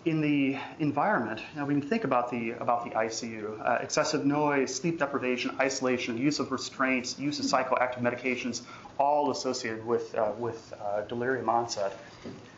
In 0.05 0.19
the 0.19 0.57
environment, 0.79 1.41
now 1.55 1.65
we 1.65 1.75
can 1.75 1.81
think 1.81 2.03
about 2.03 2.29
the, 2.29 2.51
about 2.51 2.83
the 2.83 2.89
ICU. 2.91 3.65
Uh, 3.65 3.77
excessive 3.81 4.25
noise, 4.25 4.73
sleep 4.73 4.99
deprivation, 4.99 5.55
isolation, 5.59 6.17
use 6.17 6.39
of 6.39 6.51
restraints, 6.51 7.17
use 7.19 7.39
of 7.39 7.45
psychoactive 7.45 8.01
medications, 8.01 8.63
all 8.97 9.31
associated 9.31 9.85
with, 9.85 10.13
uh, 10.15 10.31
with 10.37 10.73
uh, 10.81 11.01
delirium 11.01 11.47
onset. 11.49 11.97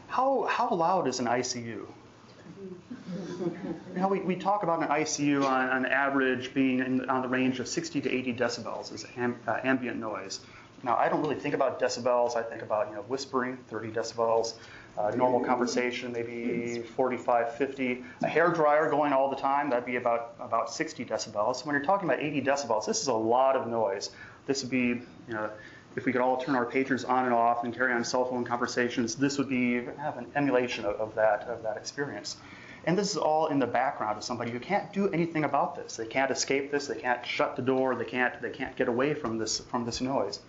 How, 0.07 0.47
how 0.49 0.69
loud 0.69 1.07
is 1.07 1.19
an 1.19 1.25
ICU? 1.25 1.85
Know, 3.95 4.07
we, 4.07 4.19
we 4.19 4.35
talk 4.35 4.63
about 4.63 4.81
an 4.81 4.87
ICU 4.87 5.43
on, 5.43 5.69
on 5.69 5.85
average 5.85 6.53
being 6.53 6.79
in, 6.79 7.09
on 7.09 7.21
the 7.21 7.27
range 7.27 7.59
of 7.59 7.67
60 7.67 8.01
to 8.01 8.11
80 8.11 8.33
decibels 8.33 8.93
as 8.93 9.05
am, 9.17 9.37
uh, 9.47 9.59
ambient 9.63 9.97
noise. 9.97 10.41
Now, 10.83 10.95
I 10.97 11.09
don't 11.09 11.21
really 11.21 11.35
think 11.35 11.55
about 11.55 11.79
decibels. 11.79 12.35
I 12.35 12.43
think 12.43 12.61
about 12.61 12.89
you 12.89 12.95
know 12.95 13.01
whispering, 13.03 13.57
30 13.69 13.89
decibels, 13.89 14.53
uh, 14.97 15.11
normal 15.11 15.39
conversation, 15.39 16.11
maybe 16.11 16.81
45, 16.81 17.55
50. 17.55 18.03
A 18.21 18.27
hair 18.27 18.49
dryer 18.49 18.89
going 18.89 19.11
all 19.11 19.29
the 19.29 19.35
time, 19.35 19.69
that'd 19.69 19.85
be 19.85 19.95
about 19.95 20.35
about 20.39 20.71
60 20.71 21.03
decibels. 21.05 21.57
So 21.57 21.65
When 21.65 21.75
you're 21.75 21.83
talking 21.83 22.07
about 22.07 22.21
80 22.21 22.41
decibels, 22.41 22.85
this 22.85 23.01
is 23.01 23.07
a 23.07 23.13
lot 23.13 23.55
of 23.55 23.67
noise. 23.67 24.11
This 24.45 24.61
would 24.61 24.69
be, 24.69 24.77
you 24.77 25.33
know, 25.33 25.49
if 25.95 26.05
we 26.05 26.11
could 26.11 26.21
all 26.21 26.37
turn 26.37 26.55
our 26.55 26.65
pagers 26.65 27.07
on 27.07 27.25
and 27.25 27.33
off 27.33 27.63
and 27.63 27.73
carry 27.73 27.93
on 27.93 28.03
cell 28.03 28.25
phone 28.25 28.43
conversations, 28.43 29.15
this 29.15 29.37
would 29.37 29.49
be 29.49 29.85
have 29.97 30.17
an 30.17 30.27
emulation 30.35 30.85
of, 30.85 30.95
of 30.95 31.15
that 31.15 31.43
of 31.43 31.63
that 31.63 31.77
experience. 31.77 32.37
And 32.87 32.97
this 32.97 33.11
is 33.11 33.17
all 33.17 33.47
in 33.47 33.57
the 33.57 33.67
background 33.67 34.17
of 34.17 34.23
somebody 34.23 34.51
who 34.51 34.59
can't 34.59 34.93
do 34.93 35.09
anything 35.09 35.43
about 35.43 35.75
this. 35.75 35.95
They 35.95 36.05
can't 36.05 36.29
escape 36.29 36.69
this. 36.69 36.85
They 36.87 36.99
can't 36.99 37.25
shut 37.25 37.55
the 37.55 37.61
door. 37.61 37.95
They 37.95 38.05
can't 38.05 38.39
they 38.41 38.51
can't 38.51 38.75
get 38.75 38.87
away 38.87 39.13
from 39.13 39.37
this 39.37 39.59
from 39.59 39.85
this 39.85 40.01
noise. 40.01 40.39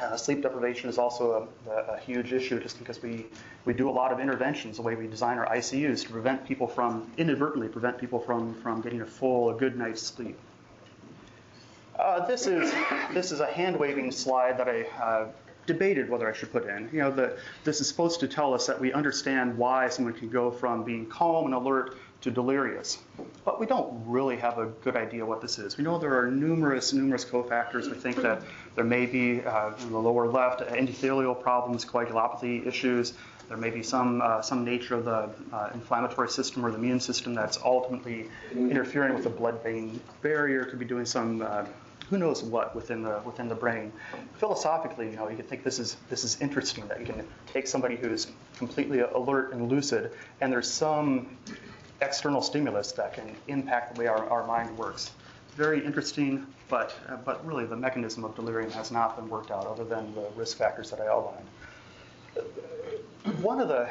Uh, 0.00 0.16
sleep 0.16 0.40
deprivation 0.40 0.88
is 0.88 0.96
also 0.96 1.46
a, 1.68 1.70
a, 1.92 1.98
huge 1.98 2.32
issue 2.32 2.58
just 2.58 2.78
because 2.78 3.02
we, 3.02 3.26
we 3.66 3.74
do 3.74 3.86
a 3.86 3.90
lot 3.90 4.10
of 4.10 4.18
interventions 4.18 4.76
the 4.76 4.82
way 4.82 4.94
we 4.94 5.06
design 5.06 5.36
our 5.36 5.46
ICUs 5.54 6.04
to 6.04 6.10
prevent 6.10 6.46
people 6.46 6.66
from, 6.66 7.10
inadvertently 7.18 7.68
prevent 7.68 7.98
people 7.98 8.18
from, 8.18 8.54
from 8.62 8.80
getting 8.80 9.02
a 9.02 9.06
full, 9.06 9.50
a 9.50 9.54
good 9.54 9.76
night's 9.76 10.00
sleep. 10.00 10.38
Uh, 12.00 12.26
this 12.26 12.46
is 12.46 12.72
this 13.12 13.30
is 13.30 13.40
a 13.40 13.46
hand 13.46 13.78
waving 13.78 14.10
slide 14.10 14.56
that 14.56 14.68
I 14.68 14.82
uh, 15.02 15.28
debated 15.66 16.08
whether 16.08 16.26
I 16.26 16.32
should 16.32 16.50
put 16.50 16.66
in. 16.66 16.88
You 16.92 17.00
know, 17.00 17.10
the, 17.10 17.36
this 17.62 17.82
is 17.82 17.88
supposed 17.88 18.20
to 18.20 18.28
tell 18.28 18.54
us 18.54 18.66
that 18.66 18.80
we 18.80 18.90
understand 18.94 19.56
why 19.58 19.90
someone 19.90 20.14
can 20.14 20.30
go 20.30 20.50
from 20.50 20.82
being 20.82 21.04
calm 21.06 21.44
and 21.44 21.54
alert 21.54 21.98
to 22.22 22.30
delirious. 22.30 22.98
But 23.44 23.60
we 23.60 23.66
don't 23.66 24.02
really 24.06 24.36
have 24.38 24.56
a 24.56 24.66
good 24.66 24.96
idea 24.96 25.26
what 25.26 25.42
this 25.42 25.58
is. 25.58 25.76
We 25.76 25.84
know 25.84 25.98
there 25.98 26.18
are 26.18 26.30
numerous, 26.30 26.94
numerous 26.94 27.24
cofactors. 27.24 27.90
We 27.90 27.98
think 27.98 28.16
that 28.22 28.42
there 28.76 28.84
may 28.84 29.04
be, 29.04 29.42
uh, 29.42 29.72
in 29.80 29.92
the 29.92 29.98
lower 29.98 30.26
left, 30.26 30.60
endothelial 30.60 31.40
problems, 31.40 31.84
coagulopathy 31.84 32.66
issues, 32.66 33.12
There 33.48 33.56
may 33.56 33.70
be 33.70 33.82
some, 33.82 34.22
uh, 34.22 34.42
some 34.42 34.64
nature 34.64 34.94
of 34.94 35.04
the 35.04 35.28
uh, 35.52 35.70
inflammatory 35.74 36.28
system 36.28 36.64
or 36.64 36.70
the 36.70 36.76
immune 36.76 37.00
system 37.00 37.34
that's 37.34 37.58
ultimately 37.64 38.28
interfering 38.54 39.12
with 39.12 39.24
the 39.24 39.30
blood-brain 39.30 39.98
barrier, 40.22 40.64
could 40.64 40.78
be 40.78 40.84
doing 40.84 41.04
some, 41.04 41.42
who 42.10 42.18
knows 42.18 42.42
what 42.42 42.74
within 42.74 43.02
the, 43.02 43.20
within 43.24 43.48
the 43.48 43.54
brain. 43.54 43.92
Philosophically, 44.34 45.08
you 45.08 45.16
know, 45.16 45.28
you 45.28 45.36
could 45.36 45.48
think 45.48 45.62
this 45.62 45.78
is, 45.78 45.96
this 46.10 46.24
is 46.24 46.40
interesting, 46.40 46.86
that 46.88 46.98
you 46.98 47.06
can 47.06 47.24
take 47.46 47.68
somebody 47.68 47.96
who's 47.96 48.26
completely 48.58 48.98
alert 49.00 49.52
and 49.52 49.70
lucid, 49.70 50.10
and 50.40 50.52
there's 50.52 50.70
some 50.70 51.38
external 52.02 52.42
stimulus 52.42 52.92
that 52.92 53.14
can 53.14 53.34
impact 53.46 53.94
the 53.94 54.00
way 54.00 54.06
our, 54.08 54.28
our 54.28 54.44
mind 54.46 54.76
works. 54.76 55.12
Very 55.54 55.84
interesting, 55.84 56.46
but, 56.68 56.94
uh, 57.08 57.16
but 57.16 57.46
really 57.46 57.64
the 57.64 57.76
mechanism 57.76 58.24
of 58.24 58.34
delirium 58.34 58.70
has 58.72 58.90
not 58.90 59.16
been 59.16 59.28
worked 59.28 59.50
out 59.52 59.66
other 59.66 59.84
than 59.84 60.12
the 60.14 60.26
risk 60.34 60.56
factors 60.56 60.90
that 60.90 61.00
I 61.00 61.06
outlined. 61.08 61.46
One 63.42 63.60
of 63.60 63.68
the 63.68 63.88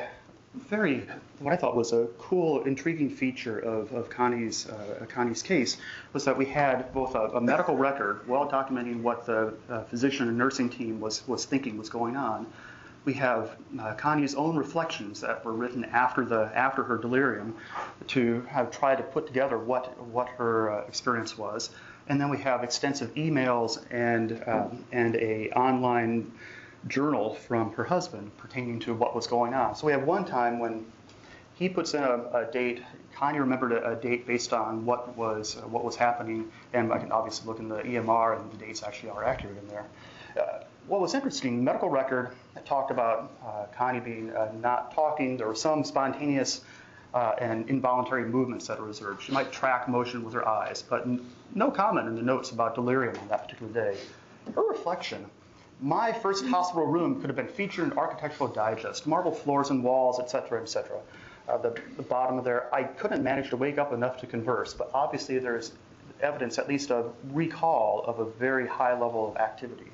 very, 0.54 1.08
what 1.40 1.54
I 1.54 1.58
thought 1.58 1.76
was 1.76 1.94
a 1.94 2.08
cool, 2.18 2.64
intriguing 2.64 3.10
feature 3.10 3.60
of, 3.60 3.92
of 3.94 4.10
Connie's, 4.10 4.68
uh, 4.68 5.06
Connie's 5.08 5.44
case 5.44 5.78
was 6.14 6.26
that 6.26 6.38
we 6.38 6.46
had 6.46 6.92
both 6.94 7.16
a, 7.16 7.28
a 7.36 7.42
medical 7.42 7.78
record, 7.78 8.28
well 8.28 8.50
documenting 8.50 9.02
what 9.02 9.26
the 9.26 9.54
uh, 9.70 9.84
physician 9.84 10.28
and 10.28 10.38
nursing 10.38 10.70
team 10.70 11.00
was, 11.00 11.28
was 11.28 11.46
thinking 11.46 11.78
was 11.78 11.90
going 11.90 12.16
on. 12.16 12.48
We 13.06 13.14
have 13.14 13.58
uh, 13.80 13.94
Connie's 13.94 14.36
own 14.36 14.58
reflections 14.58 15.22
that 15.22 15.46
were 15.46 15.54
written 15.54 15.86
after, 15.86 16.26
the, 16.26 16.52
after 16.54 16.84
her 16.84 16.98
delirium 16.98 17.56
to 18.08 18.42
have 18.50 18.72
tried 18.72 18.98
to 18.98 19.04
put 19.04 19.28
together 19.28 19.58
what, 19.58 20.00
what 20.08 20.30
her 20.30 20.72
uh, 20.72 20.88
experience 20.88 21.38
was. 21.38 21.70
And 22.08 22.20
then 22.20 22.30
we 22.30 22.40
have 22.40 22.64
extensive 22.64 23.14
emails 23.14 23.84
and, 23.92 24.44
um, 24.48 24.84
and 24.92 25.16
a 25.16 25.52
online 25.52 26.32
journal 26.88 27.36
from 27.36 27.74
her 27.74 27.84
husband 27.84 28.36
pertaining 28.38 28.80
to 28.80 28.94
what 28.94 29.16
was 29.16 29.28
going 29.28 29.54
on. 29.54 29.76
So 29.76 29.88
we 29.88 29.94
have 29.94 30.04
one 30.04 30.26
time 30.26 30.60
when 30.60 30.86
he 31.56 31.68
puts 31.68 31.94
in 31.94 32.04
a, 32.04 32.24
a 32.34 32.50
date. 32.52 32.82
Connie 33.16 33.40
remembered 33.40 33.74
a, 33.74 33.92
a, 33.92 33.96
date 33.96 34.26
based 34.26 34.54
on 34.54 34.86
what 34.86 35.16
was 35.18 35.58
uh, 35.58 35.68
what 35.68 35.84
was 35.84 35.96
happening, 35.96 36.50
and 36.74 36.92
I 36.94 37.00
can 37.00 37.12
obviously 37.12 37.48
look 37.48 37.60
in 37.60 37.68
the 37.68 37.82
EMR, 37.82 38.40
and 38.40 38.52
the 38.52 38.58
dates 38.58 38.82
actually 38.82 39.10
are 39.10 39.26
accurate 39.26 39.58
in 39.58 39.68
there. 39.68 39.86
Uh, 40.40 40.64
what 40.88 41.02
was 41.02 41.14
interesting, 41.14 41.64
medical 41.64 41.90
record 41.90 42.32
talked 42.66 42.92
about 42.92 43.32
uh, 43.46 43.66
Connie 43.76 44.00
being 44.00 44.34
uh, 44.36 44.52
not 44.60 44.94
talking. 44.94 45.38
There 45.38 45.48
were 45.48 45.56
some 45.56 45.84
spontaneous 45.84 46.62
uh, 47.14 47.34
and 47.40 47.70
involuntary 47.70 48.26
movements 48.26 48.68
that 48.68 48.80
were 48.80 48.88
observed. 48.88 49.24
She 49.24 49.32
might 49.32 49.52
track 49.52 49.88
motion 49.88 50.24
with 50.24 50.34
her 50.34 50.48
eyes, 50.48 50.82
but 50.82 51.02
n- 51.02 51.26
no 51.54 51.70
comment 51.70 52.08
in 52.08 52.16
the 52.16 52.22
notes 52.22 52.52
about 52.52 52.76
delirium 52.76 53.16
on 53.18 53.28
that 53.28 53.44
particular 53.44 53.72
day. 53.72 53.98
Her 54.56 54.64
reflection 54.64 55.26
my 55.82 56.12
first 56.12 56.46
hospital 56.46 56.86
room 56.86 57.20
could 57.22 57.30
have 57.30 57.36
been 57.36 57.48
featured 57.48 57.92
in 57.92 57.98
Architectural 57.98 58.50
Digest, 58.50 59.08
marble 59.08 59.32
floors 59.32 59.70
and 59.70 59.84
walls, 59.84 60.20
et 60.20 60.30
cetera, 60.30 60.62
et 60.62 60.68
cetera. 60.68 61.00
Uh, 61.48 61.58
the, 61.58 61.80
the 61.96 62.04
bottom 62.04 62.38
of 62.38 62.44
there, 62.44 62.74
I 62.74 62.84
couldn't 62.84 63.24
manage 63.24 63.50
to 63.50 63.58
wake 63.58 63.78
up 63.78 63.94
enough 63.94 64.18
to 64.18 64.28
converse, 64.28 64.74
but 64.74 64.92
obviously 64.94 65.40
there's 65.40 65.72
evidence, 66.22 66.58
at 66.58 66.68
least 66.68 66.92
of 66.92 67.14
recall 67.32 68.04
of 68.06 68.20
a 68.20 68.26
very 68.26 68.68
high 68.68 68.92
level 68.92 69.30
of 69.30 69.38
activity. 69.38 69.90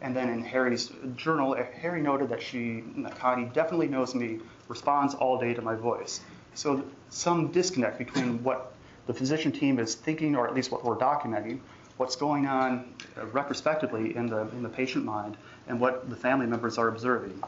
And 0.00 0.16
then 0.16 0.28
in 0.28 0.42
Harry's 0.42 0.92
journal, 1.16 1.56
Harry 1.80 2.00
noted 2.00 2.28
that 2.30 2.42
she, 2.42 2.84
Connie, 3.18 3.50
definitely 3.52 3.88
knows 3.88 4.14
me, 4.14 4.38
responds 4.68 5.14
all 5.14 5.38
day 5.38 5.54
to 5.54 5.62
my 5.62 5.74
voice. 5.74 6.20
So 6.54 6.84
some 7.10 7.48
disconnect 7.48 7.98
between 7.98 8.42
what 8.42 8.74
the 9.06 9.14
physician 9.14 9.52
team 9.52 9.78
is 9.78 9.94
thinking, 9.94 10.36
or 10.36 10.46
at 10.48 10.54
least 10.54 10.70
what 10.70 10.84
we're 10.84 10.96
documenting, 10.96 11.60
what's 11.98 12.16
going 12.16 12.46
on 12.46 12.92
uh, 13.16 13.26
retrospectively 13.26 14.16
in 14.16 14.26
the, 14.26 14.48
in 14.52 14.62
the 14.62 14.68
patient 14.68 15.04
mind 15.04 15.36
and 15.66 15.78
what 15.78 16.08
the 16.08 16.16
family 16.16 16.46
members 16.46 16.78
are 16.78 16.88
observing. 16.88 17.42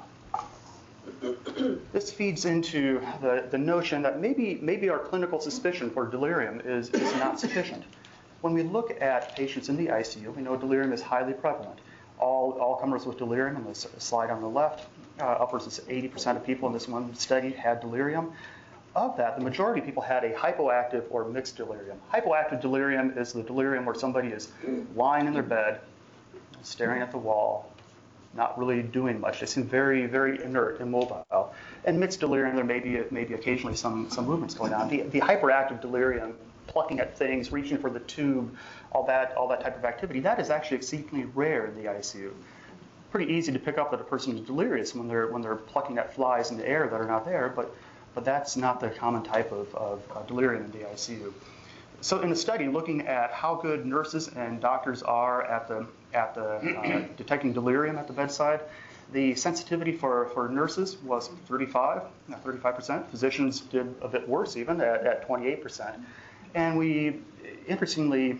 this 1.92 2.12
feeds 2.12 2.44
into 2.44 3.00
the, 3.20 3.46
the 3.50 3.58
notion 3.58 4.02
that 4.02 4.20
maybe, 4.20 4.58
maybe 4.60 4.88
our 4.88 4.98
clinical 4.98 5.40
suspicion 5.40 5.90
for 5.90 6.06
delirium 6.06 6.60
is, 6.64 6.90
is 6.90 7.14
not 7.14 7.40
sufficient. 7.40 7.84
When 8.42 8.52
we 8.52 8.62
look 8.62 9.00
at 9.00 9.36
patients 9.36 9.68
in 9.68 9.76
the 9.76 9.86
ICU, 9.86 10.34
we 10.34 10.42
know 10.42 10.56
delirium 10.56 10.92
is 10.92 11.02
highly 11.02 11.32
prevalent. 11.32 11.78
All, 12.18 12.52
all 12.60 12.76
comers 12.76 13.06
with 13.06 13.18
delirium, 13.18 13.56
on 13.56 13.64
the 13.64 13.74
slide 13.74 14.30
on 14.30 14.40
the 14.40 14.48
left, 14.48 14.86
uh, 15.20 15.24
upwards 15.24 15.66
of 15.66 15.86
80% 15.86 16.36
of 16.36 16.44
people 16.44 16.68
in 16.68 16.74
this 16.74 16.88
one 16.88 17.14
study 17.14 17.50
had 17.50 17.80
delirium. 17.80 18.32
Of 18.96 19.16
that, 19.18 19.38
the 19.38 19.44
majority 19.44 19.80
of 19.80 19.86
people 19.86 20.02
had 20.02 20.24
a 20.24 20.32
hypoactive 20.32 21.04
or 21.10 21.24
mixed 21.24 21.56
delirium. 21.56 21.98
Hypoactive 22.12 22.60
delirium 22.60 23.16
is 23.16 23.32
the 23.32 23.42
delirium 23.42 23.84
where 23.84 23.94
somebody 23.94 24.28
is 24.28 24.50
lying 24.96 25.26
in 25.26 25.32
their 25.32 25.44
bed, 25.44 25.80
staring 26.62 27.00
at 27.00 27.12
the 27.12 27.18
wall, 27.18 27.72
not 28.34 28.58
really 28.58 28.82
doing 28.82 29.20
much. 29.20 29.38
They 29.40 29.46
seem 29.46 29.64
very, 29.64 30.06
very 30.06 30.42
inert, 30.42 30.80
immobile. 30.80 31.54
And 31.84 32.00
mixed 32.00 32.18
delirium, 32.18 32.56
there 32.56 32.64
may 32.64 32.80
be, 32.80 33.00
maybe 33.12 33.34
occasionally 33.34 33.76
some, 33.76 34.10
some 34.10 34.26
movements 34.26 34.54
going 34.54 34.74
on. 34.74 34.88
The, 34.88 35.02
the 35.02 35.20
hyperactive 35.20 35.80
delirium, 35.80 36.34
plucking 36.66 36.98
at 36.98 37.16
things, 37.16 37.52
reaching 37.52 37.78
for 37.78 37.90
the 37.90 38.00
tube, 38.00 38.56
all 38.90 39.04
that, 39.06 39.36
all 39.36 39.46
that 39.48 39.60
type 39.60 39.76
of 39.76 39.84
activity, 39.84 40.18
that 40.20 40.40
is 40.40 40.50
actually 40.50 40.78
exceedingly 40.78 41.26
rare 41.34 41.66
in 41.66 41.76
the 41.76 41.88
ICU. 41.88 42.32
Pretty 43.12 43.32
easy 43.32 43.52
to 43.52 43.58
pick 43.58 43.78
up 43.78 43.92
that 43.92 44.00
a 44.00 44.04
person 44.04 44.36
is 44.36 44.40
delirious 44.46 44.96
when 44.96 45.06
they're, 45.06 45.28
when 45.28 45.42
they're 45.42 45.56
plucking 45.56 45.98
at 45.98 46.12
flies 46.14 46.50
in 46.50 46.56
the 46.56 46.68
air 46.68 46.88
that 46.88 47.00
are 47.00 47.08
not 47.08 47.24
there, 47.24 47.52
but 47.54 47.74
but 48.14 48.24
that's 48.24 48.56
not 48.56 48.80
the 48.80 48.90
common 48.90 49.22
type 49.22 49.52
of, 49.52 49.74
of 49.74 50.02
uh, 50.14 50.22
delirium 50.22 50.64
in 50.64 50.70
the 50.72 50.78
ICU. 50.78 51.32
So 52.00 52.20
in 52.20 52.30
the 52.30 52.36
study, 52.36 52.66
looking 52.66 53.06
at 53.06 53.32
how 53.32 53.56
good 53.56 53.84
nurses 53.84 54.28
and 54.28 54.60
doctors 54.60 55.02
are 55.02 55.42
at 55.44 55.68
the 55.68 55.86
at 56.12 56.34
the 56.34 56.46
uh, 56.46 57.04
detecting 57.16 57.52
delirium 57.52 57.96
at 57.98 58.06
the 58.06 58.12
bedside, 58.12 58.60
the 59.12 59.34
sensitivity 59.34 59.92
for, 59.92 60.26
for 60.34 60.48
nurses 60.48 60.96
was 60.98 61.28
35, 61.46 62.02
35%. 62.30 63.08
Physicians 63.08 63.60
did 63.60 63.94
a 64.02 64.08
bit 64.08 64.28
worse 64.28 64.56
even 64.56 64.80
at, 64.80 65.04
at 65.06 65.28
28%. 65.28 66.00
And 66.54 66.78
we, 66.78 67.20
interestingly, 67.66 68.38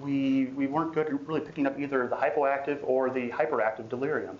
we, 0.00 0.46
we 0.46 0.66
weren't 0.66 0.94
good 0.94 1.06
at 1.06 1.26
really 1.26 1.40
picking 1.40 1.66
up 1.66 1.78
either 1.78 2.06
the 2.08 2.16
hypoactive 2.16 2.78
or 2.82 3.10
the 3.10 3.28
hyperactive 3.30 3.88
delirium. 3.88 4.38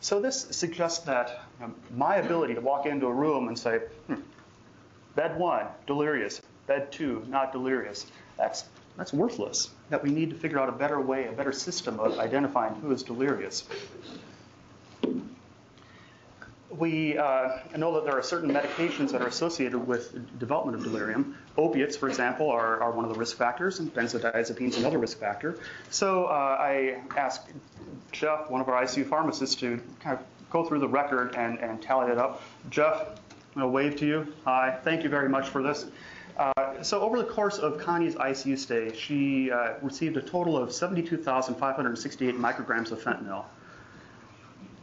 So 0.00 0.20
this 0.20 0.42
suggests 0.50 1.04
that 1.04 1.42
um, 1.62 1.74
my 1.96 2.16
ability 2.16 2.54
to 2.54 2.60
walk 2.60 2.86
into 2.86 3.06
a 3.06 3.12
room 3.12 3.48
and 3.48 3.58
say, 3.58 3.78
hmm, 4.06 4.20
bed 5.14 5.38
one, 5.38 5.66
delirious, 5.86 6.42
bed 6.66 6.92
two, 6.92 7.24
not 7.28 7.52
delirious, 7.52 8.06
that's, 8.36 8.64
that's 8.96 9.12
worthless. 9.12 9.70
That 9.90 10.02
we 10.02 10.10
need 10.10 10.30
to 10.30 10.36
figure 10.36 10.58
out 10.58 10.68
a 10.68 10.72
better 10.72 11.00
way, 11.00 11.26
a 11.26 11.32
better 11.32 11.52
system 11.52 12.00
of 12.00 12.18
identifying 12.18 12.74
who 12.76 12.92
is 12.92 13.02
delirious. 13.02 13.64
We 16.78 17.16
uh, 17.16 17.58
know 17.76 17.94
that 17.94 18.04
there 18.04 18.18
are 18.18 18.22
certain 18.22 18.50
medications 18.50 19.12
that 19.12 19.22
are 19.22 19.28
associated 19.28 19.78
with 19.78 20.38
development 20.38 20.76
of 20.78 20.84
delirium. 20.84 21.36
Opiates, 21.56 21.96
for 21.96 22.08
example, 22.08 22.50
are, 22.50 22.82
are 22.82 22.90
one 22.90 23.04
of 23.04 23.12
the 23.12 23.18
risk 23.18 23.36
factors, 23.36 23.78
and 23.78 23.94
benzodiazepines 23.94 24.76
another 24.78 24.98
risk 24.98 25.18
factor. 25.18 25.58
So 25.90 26.24
uh, 26.24 26.56
I 26.58 27.00
asked 27.16 27.50
Jeff, 28.12 28.50
one 28.50 28.60
of 28.60 28.68
our 28.68 28.82
ICU 28.82 29.06
pharmacists, 29.06 29.54
to 29.56 29.80
kind 30.00 30.18
of 30.18 30.24
go 30.50 30.64
through 30.64 30.80
the 30.80 30.88
record 30.88 31.34
and, 31.36 31.58
and 31.58 31.80
tally 31.80 32.10
it 32.10 32.18
up. 32.18 32.42
Jeff, 32.70 33.00
I'm 33.00 33.60
going 33.60 33.64
to 33.64 33.68
wave 33.68 33.96
to 33.96 34.06
you. 34.06 34.34
Hi, 34.44 34.78
thank 34.82 35.02
you 35.04 35.08
very 35.08 35.28
much 35.28 35.48
for 35.48 35.62
this. 35.62 35.86
Uh, 36.36 36.82
so 36.82 37.00
over 37.00 37.18
the 37.18 37.24
course 37.24 37.58
of 37.58 37.78
Connie's 37.78 38.16
ICU 38.16 38.58
stay, 38.58 38.92
she 38.94 39.50
uh, 39.50 39.74
received 39.82 40.16
a 40.16 40.22
total 40.22 40.56
of 40.56 40.72
72,568 40.72 42.34
micrograms 42.34 42.90
of 42.90 43.02
fentanyl. 43.02 43.44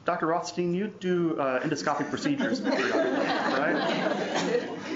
Dr. 0.03 0.27
Rothstein, 0.27 0.73
you 0.73 0.87
do 0.87 1.39
uh, 1.39 1.59
endoscopic 1.61 2.09
procedures, 2.09 2.61
right? 2.61 3.77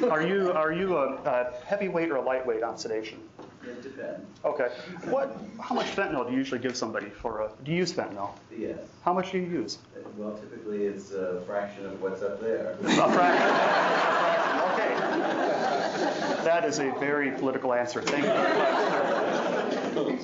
Are 0.09 0.21
you 0.25 0.51
are 0.51 0.73
you 0.73 0.97
a, 0.97 1.13
a 1.25 1.53
heavyweight 1.65 2.09
or 2.09 2.15
a 2.15 2.21
lightweight 2.21 2.63
on 2.63 2.77
sedation? 2.77 3.19
It 3.63 3.81
depends. 3.83 4.25
Okay. 4.43 4.69
What? 5.05 5.37
How 5.59 5.73
much 5.75 5.87
fentanyl 5.87 6.25
do 6.25 6.31
you 6.31 6.37
usually 6.39 6.59
give 6.59 6.75
somebody 6.75 7.09
for 7.09 7.41
a? 7.41 7.49
Do 7.63 7.71
you 7.71 7.77
use 7.77 7.93
fentanyl? 7.93 8.31
Yes. 8.55 8.79
How 9.03 9.13
much 9.13 9.31
do 9.31 9.37
you 9.37 9.45
use? 9.45 9.77
Well, 10.17 10.33
typically 10.37 10.85
it's 10.85 11.11
a 11.11 11.41
fraction 11.45 11.85
of 11.85 12.01
what's 12.01 12.21
up 12.21 12.41
there. 12.41 12.75
A 12.83 13.11
fraction. 13.11 13.47
Okay. 14.73 14.95
That 16.43 16.65
is 16.65 16.79
a 16.79 16.91
very 16.99 17.31
political 17.31 17.73
answer. 17.73 18.01
Thank 18.01 18.25
you 18.25 18.31
very 18.31 18.57
much. 20.17 20.21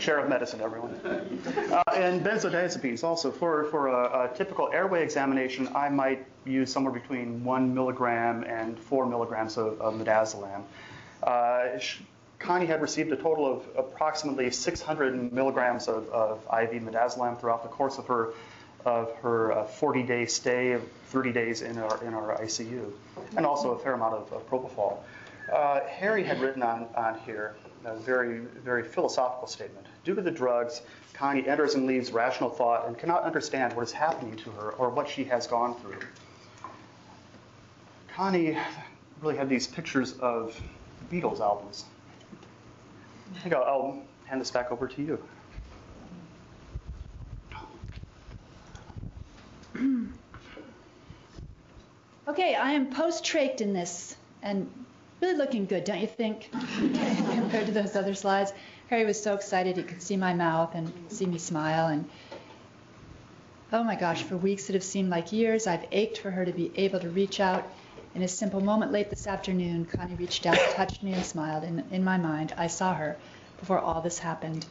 Chair 0.00 0.18
of 0.18 0.28
medicine, 0.28 0.60
everyone. 0.60 1.00
Uh, 1.66 1.82
and 1.94 2.24
benzodiazepines 2.24 3.02
also. 3.02 3.30
For, 3.30 3.64
for 3.64 3.88
a, 3.88 4.30
a, 4.30 4.36
typical 4.36 4.70
airway 4.72 5.02
examination, 5.02 5.68
I 5.74 5.88
might 5.88 6.24
use 6.44 6.72
somewhere 6.72 6.92
between 6.92 7.44
one 7.44 7.74
milligram 7.74 8.44
and 8.44 8.78
four 8.78 9.06
milligrams 9.06 9.56
of, 9.56 9.80
of 9.80 9.94
midazolam. 9.94 10.62
Uh, 11.22 11.78
Connie 12.38 12.66
had 12.66 12.82
received 12.82 13.10
a 13.12 13.16
total 13.16 13.50
of 13.50 13.66
approximately 13.76 14.50
600 14.50 15.32
milligrams 15.32 15.88
of, 15.88 16.08
of 16.10 16.38
IV 16.44 16.82
midazolam 16.82 17.38
throughout 17.40 17.62
the 17.62 17.68
course 17.68 17.98
of 17.98 18.06
her 18.06 18.32
of 18.84 19.12
her 19.16 19.66
40-day 19.80 20.22
uh, 20.22 20.26
stay 20.26 20.78
30 21.06 21.32
days 21.32 21.62
in 21.62 21.76
our 21.78 22.04
in 22.04 22.14
our 22.14 22.38
ICU, 22.38 22.92
and 23.36 23.44
also 23.44 23.72
a 23.72 23.78
fair 23.78 23.94
amount 23.94 24.14
of, 24.14 24.32
of 24.32 24.48
propofol. 24.48 24.98
Uh, 25.52 25.80
Harry 25.86 26.24
had 26.24 26.40
written 26.40 26.62
on, 26.62 26.88
on 26.96 27.18
here 27.20 27.54
a 27.84 27.94
very, 27.96 28.40
very 28.64 28.82
philosophical 28.82 29.46
statement. 29.46 29.86
Due 30.04 30.14
to 30.14 30.22
the 30.22 30.30
drugs, 30.30 30.82
Connie 31.14 31.46
enters 31.46 31.74
and 31.74 31.86
leaves 31.86 32.10
rational 32.10 32.50
thought 32.50 32.86
and 32.86 32.98
cannot 32.98 33.22
understand 33.22 33.72
what 33.74 33.82
is 33.82 33.92
happening 33.92 34.36
to 34.36 34.50
her 34.50 34.70
or 34.72 34.90
what 34.90 35.08
she 35.08 35.24
has 35.24 35.46
gone 35.46 35.78
through. 35.80 36.00
Connie 38.08 38.58
really 39.20 39.36
had 39.36 39.48
these 39.48 39.66
pictures 39.66 40.14
of 40.18 40.60
the 41.08 41.20
Beatles 41.20 41.40
albums. 41.40 41.84
I 43.34 43.38
think 43.38 43.54
I'll, 43.54 43.62
I'll 43.62 44.02
hand 44.24 44.40
this 44.40 44.50
back 44.50 44.72
over 44.72 44.88
to 44.88 45.02
you. 45.02 45.22
Okay, 52.28 52.56
I 52.56 52.72
am 52.72 52.90
post-trached 52.90 53.60
in 53.60 53.72
this, 53.72 54.16
and 54.42 54.68
really 55.20 55.36
looking 55.36 55.66
good, 55.66 55.84
don't 55.84 56.00
you 56.00 56.06
think? 56.06 56.50
Compared 56.52 57.66
to 57.66 57.72
those 57.72 57.96
other 57.96 58.14
slides. 58.14 58.52
Harry 58.88 59.04
was 59.04 59.22
so 59.22 59.34
excited 59.34 59.76
he 59.76 59.82
could 59.82 60.02
see 60.02 60.16
my 60.16 60.34
mouth 60.34 60.74
and 60.74 60.92
see 61.08 61.26
me 61.26 61.38
smile, 61.38 61.88
and 61.88 62.08
oh 63.72 63.82
my 63.82 63.96
gosh, 63.96 64.22
for 64.22 64.36
weeks 64.36 64.70
it 64.70 64.74
have 64.74 64.84
seemed 64.84 65.10
like 65.10 65.32
years. 65.32 65.66
I've 65.66 65.86
ached 65.90 66.18
for 66.18 66.30
her 66.30 66.44
to 66.44 66.52
be 66.52 66.70
able 66.76 67.00
to 67.00 67.08
reach 67.08 67.40
out. 67.40 67.66
In 68.14 68.22
a 68.22 68.28
simple 68.28 68.60
moment 68.60 68.92
late 68.92 69.10
this 69.10 69.26
afternoon, 69.26 69.84
Connie 69.84 70.14
reached 70.14 70.46
out, 70.46 70.56
touched 70.70 71.02
me, 71.02 71.12
and 71.12 71.24
smiled. 71.24 71.64
And 71.64 71.84
in 71.92 72.02
my 72.02 72.16
mind, 72.16 72.54
I 72.56 72.68
saw 72.68 72.94
her 72.94 73.16
before 73.60 73.78
all 73.78 74.00
this 74.00 74.18
happened. 74.18 74.64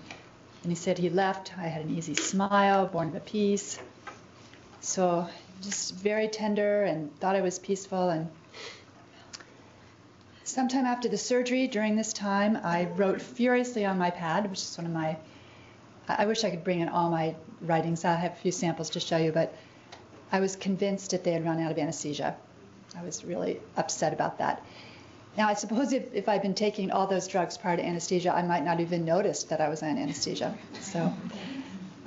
And 0.64 0.72
he 0.72 0.76
said 0.76 0.98
he 0.98 1.10
left. 1.10 1.56
I 1.58 1.68
had 1.68 1.86
an 1.86 1.96
easy 1.96 2.16
smile, 2.16 2.88
born 2.88 3.10
of 3.10 3.16
a 3.16 3.20
peace. 3.20 3.78
So 4.80 5.28
just 5.62 5.94
very 5.94 6.28
tender 6.28 6.84
and 6.84 7.16
thought 7.20 7.36
I 7.36 7.42
was 7.42 7.60
peaceful. 7.60 8.10
And 8.10 8.30
sometime 10.46 10.86
after 10.86 11.10
the 11.10 11.18
surgery, 11.18 11.68
during 11.68 11.96
this 11.96 12.14
time, 12.14 12.58
I 12.64 12.86
wrote 12.96 13.22
furiously 13.22 13.86
on 13.86 13.98
my 13.98 14.12
pad, 14.12 14.50
which 14.50 14.60
is 14.60 14.78
one 14.78 14.86
of 14.86 14.94
my. 14.94 15.18
I 16.08 16.26
wish 16.26 16.44
I 16.44 16.52
could 16.52 16.64
bring 16.64 16.82
in 16.82 16.90
all 16.90 17.10
my 17.10 17.36
writings. 17.62 18.06
I 18.06 18.14
have 18.14 18.34
a 18.34 18.36
few 18.36 18.52
samples 18.52 18.92
to 18.92 19.00
show 19.00 19.18
you, 19.18 19.32
but 19.32 19.54
I 20.32 20.40
was 20.40 20.56
convinced 20.56 21.12
that 21.12 21.24
they 21.24 21.32
had 21.32 21.44
run 21.44 21.60
out 21.60 21.72
of 21.72 21.78
anesthesia. 21.80 22.36
I 22.96 23.04
was 23.04 23.26
really 23.26 23.60
upset 23.76 24.14
about 24.14 24.38
that. 24.38 24.64
Now, 25.38 25.50
I 25.50 25.54
suppose 25.56 25.92
if, 25.92 26.14
if 26.14 26.30
I'd 26.30 26.42
been 26.42 26.54
taking 26.54 26.92
all 26.92 27.08
those 27.08 27.28
drugs 27.28 27.58
prior 27.58 27.76
to 27.76 27.84
anesthesia, 27.84 28.34
I 28.34 28.44
might 28.44 28.64
not 28.64 28.80
even 28.80 29.04
noticed 29.04 29.50
that 29.50 29.60
I 29.60 29.68
was 29.68 29.84
on 29.84 29.98
anesthesia. 29.98 30.56
So 30.80 31.12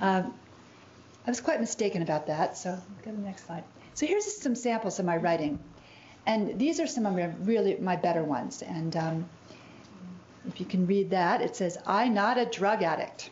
um, 0.01 0.33
I 1.27 1.31
was 1.31 1.41
quite 1.41 1.61
mistaken 1.61 2.03
about 2.03 2.29
that. 2.29 2.57
So 2.57 2.79
go 3.05 3.11
to 3.11 3.17
the 3.17 3.23
next 3.23 3.47
slide. 3.47 3.65
So 3.95 4.07
here's 4.07 4.25
some 4.41 4.55
samples 4.55 4.99
of 4.99 5.05
my 5.05 5.17
writing. 5.17 5.59
And 6.29 6.59
these 6.59 6.79
are 6.79 6.87
some 6.87 7.07
of 7.07 7.15
my 7.15 7.25
really 7.43 7.79
my 7.79 7.97
better 7.97 8.23
ones. 8.23 8.61
And 8.61 8.95
um, 8.97 9.29
if 10.47 10.61
you 10.61 10.67
can 10.67 10.87
read 10.87 11.09
that, 11.11 11.41
it 11.41 11.57
says, 11.57 11.79
I 11.87 12.09
not 12.09 12.37
a 12.37 12.45
drug 12.45 12.83
addict. 12.83 13.31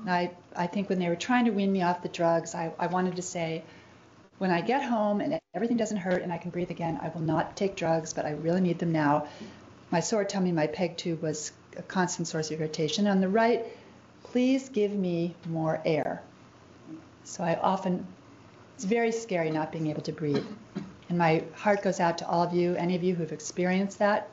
And 0.00 0.10
I, 0.10 0.30
I 0.56 0.66
think 0.66 0.88
when 0.88 0.98
they 0.98 1.10
were 1.10 1.22
trying 1.28 1.44
to 1.44 1.50
wean 1.50 1.70
me 1.70 1.82
off 1.82 2.02
the 2.02 2.08
drugs, 2.08 2.54
I, 2.54 2.72
I 2.78 2.86
wanted 2.86 3.16
to 3.16 3.22
say, 3.22 3.62
when 4.38 4.50
I 4.50 4.62
get 4.62 4.82
home 4.82 5.20
and 5.20 5.38
everything 5.52 5.76
doesn't 5.76 5.98
hurt 5.98 6.22
and 6.22 6.32
I 6.32 6.38
can 6.38 6.50
breathe 6.50 6.70
again, 6.70 6.98
I 7.02 7.10
will 7.10 7.20
not 7.20 7.54
take 7.54 7.76
drugs, 7.76 8.14
but 8.14 8.24
I 8.24 8.30
really 8.30 8.62
need 8.62 8.78
them 8.78 8.92
now. 8.92 9.28
My 9.90 10.00
sore 10.00 10.24
tummy, 10.24 10.52
my 10.52 10.66
peg 10.66 10.96
tube 10.96 11.20
was 11.20 11.52
a 11.76 11.82
constant 11.82 12.28
source 12.28 12.50
of 12.50 12.58
irritation. 12.58 13.06
On 13.08 13.20
the 13.20 13.28
right, 13.28 13.66
please 14.24 14.70
give 14.70 14.90
me 14.90 15.34
more 15.46 15.82
air. 15.84 16.22
So 17.24 17.44
I 17.44 17.56
often, 17.56 18.06
it's 18.74 18.84
very 18.84 19.12
scary 19.12 19.50
not 19.50 19.70
being 19.70 19.88
able 19.88 20.02
to 20.02 20.12
breathe. 20.12 20.46
And 21.12 21.18
my 21.18 21.44
heart 21.54 21.82
goes 21.82 22.00
out 22.00 22.16
to 22.18 22.26
all 22.26 22.42
of 22.42 22.54
you, 22.54 22.74
any 22.76 22.96
of 22.96 23.02
you 23.02 23.14
who've 23.14 23.32
experienced 23.32 23.98
that. 23.98 24.30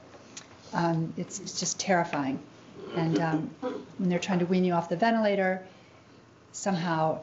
Um, 0.71 1.13
it's, 1.17 1.41
it's 1.41 1.59
just 1.59 1.77
terrifying. 1.77 2.39
And 2.95 3.19
um, 3.19 3.49
when 3.97 4.07
they're 4.07 4.17
trying 4.17 4.39
to 4.39 4.45
wean 4.45 4.63
you 4.63 4.71
off 4.71 4.87
the 4.87 4.95
ventilator, 4.95 5.61
somehow 6.53 7.19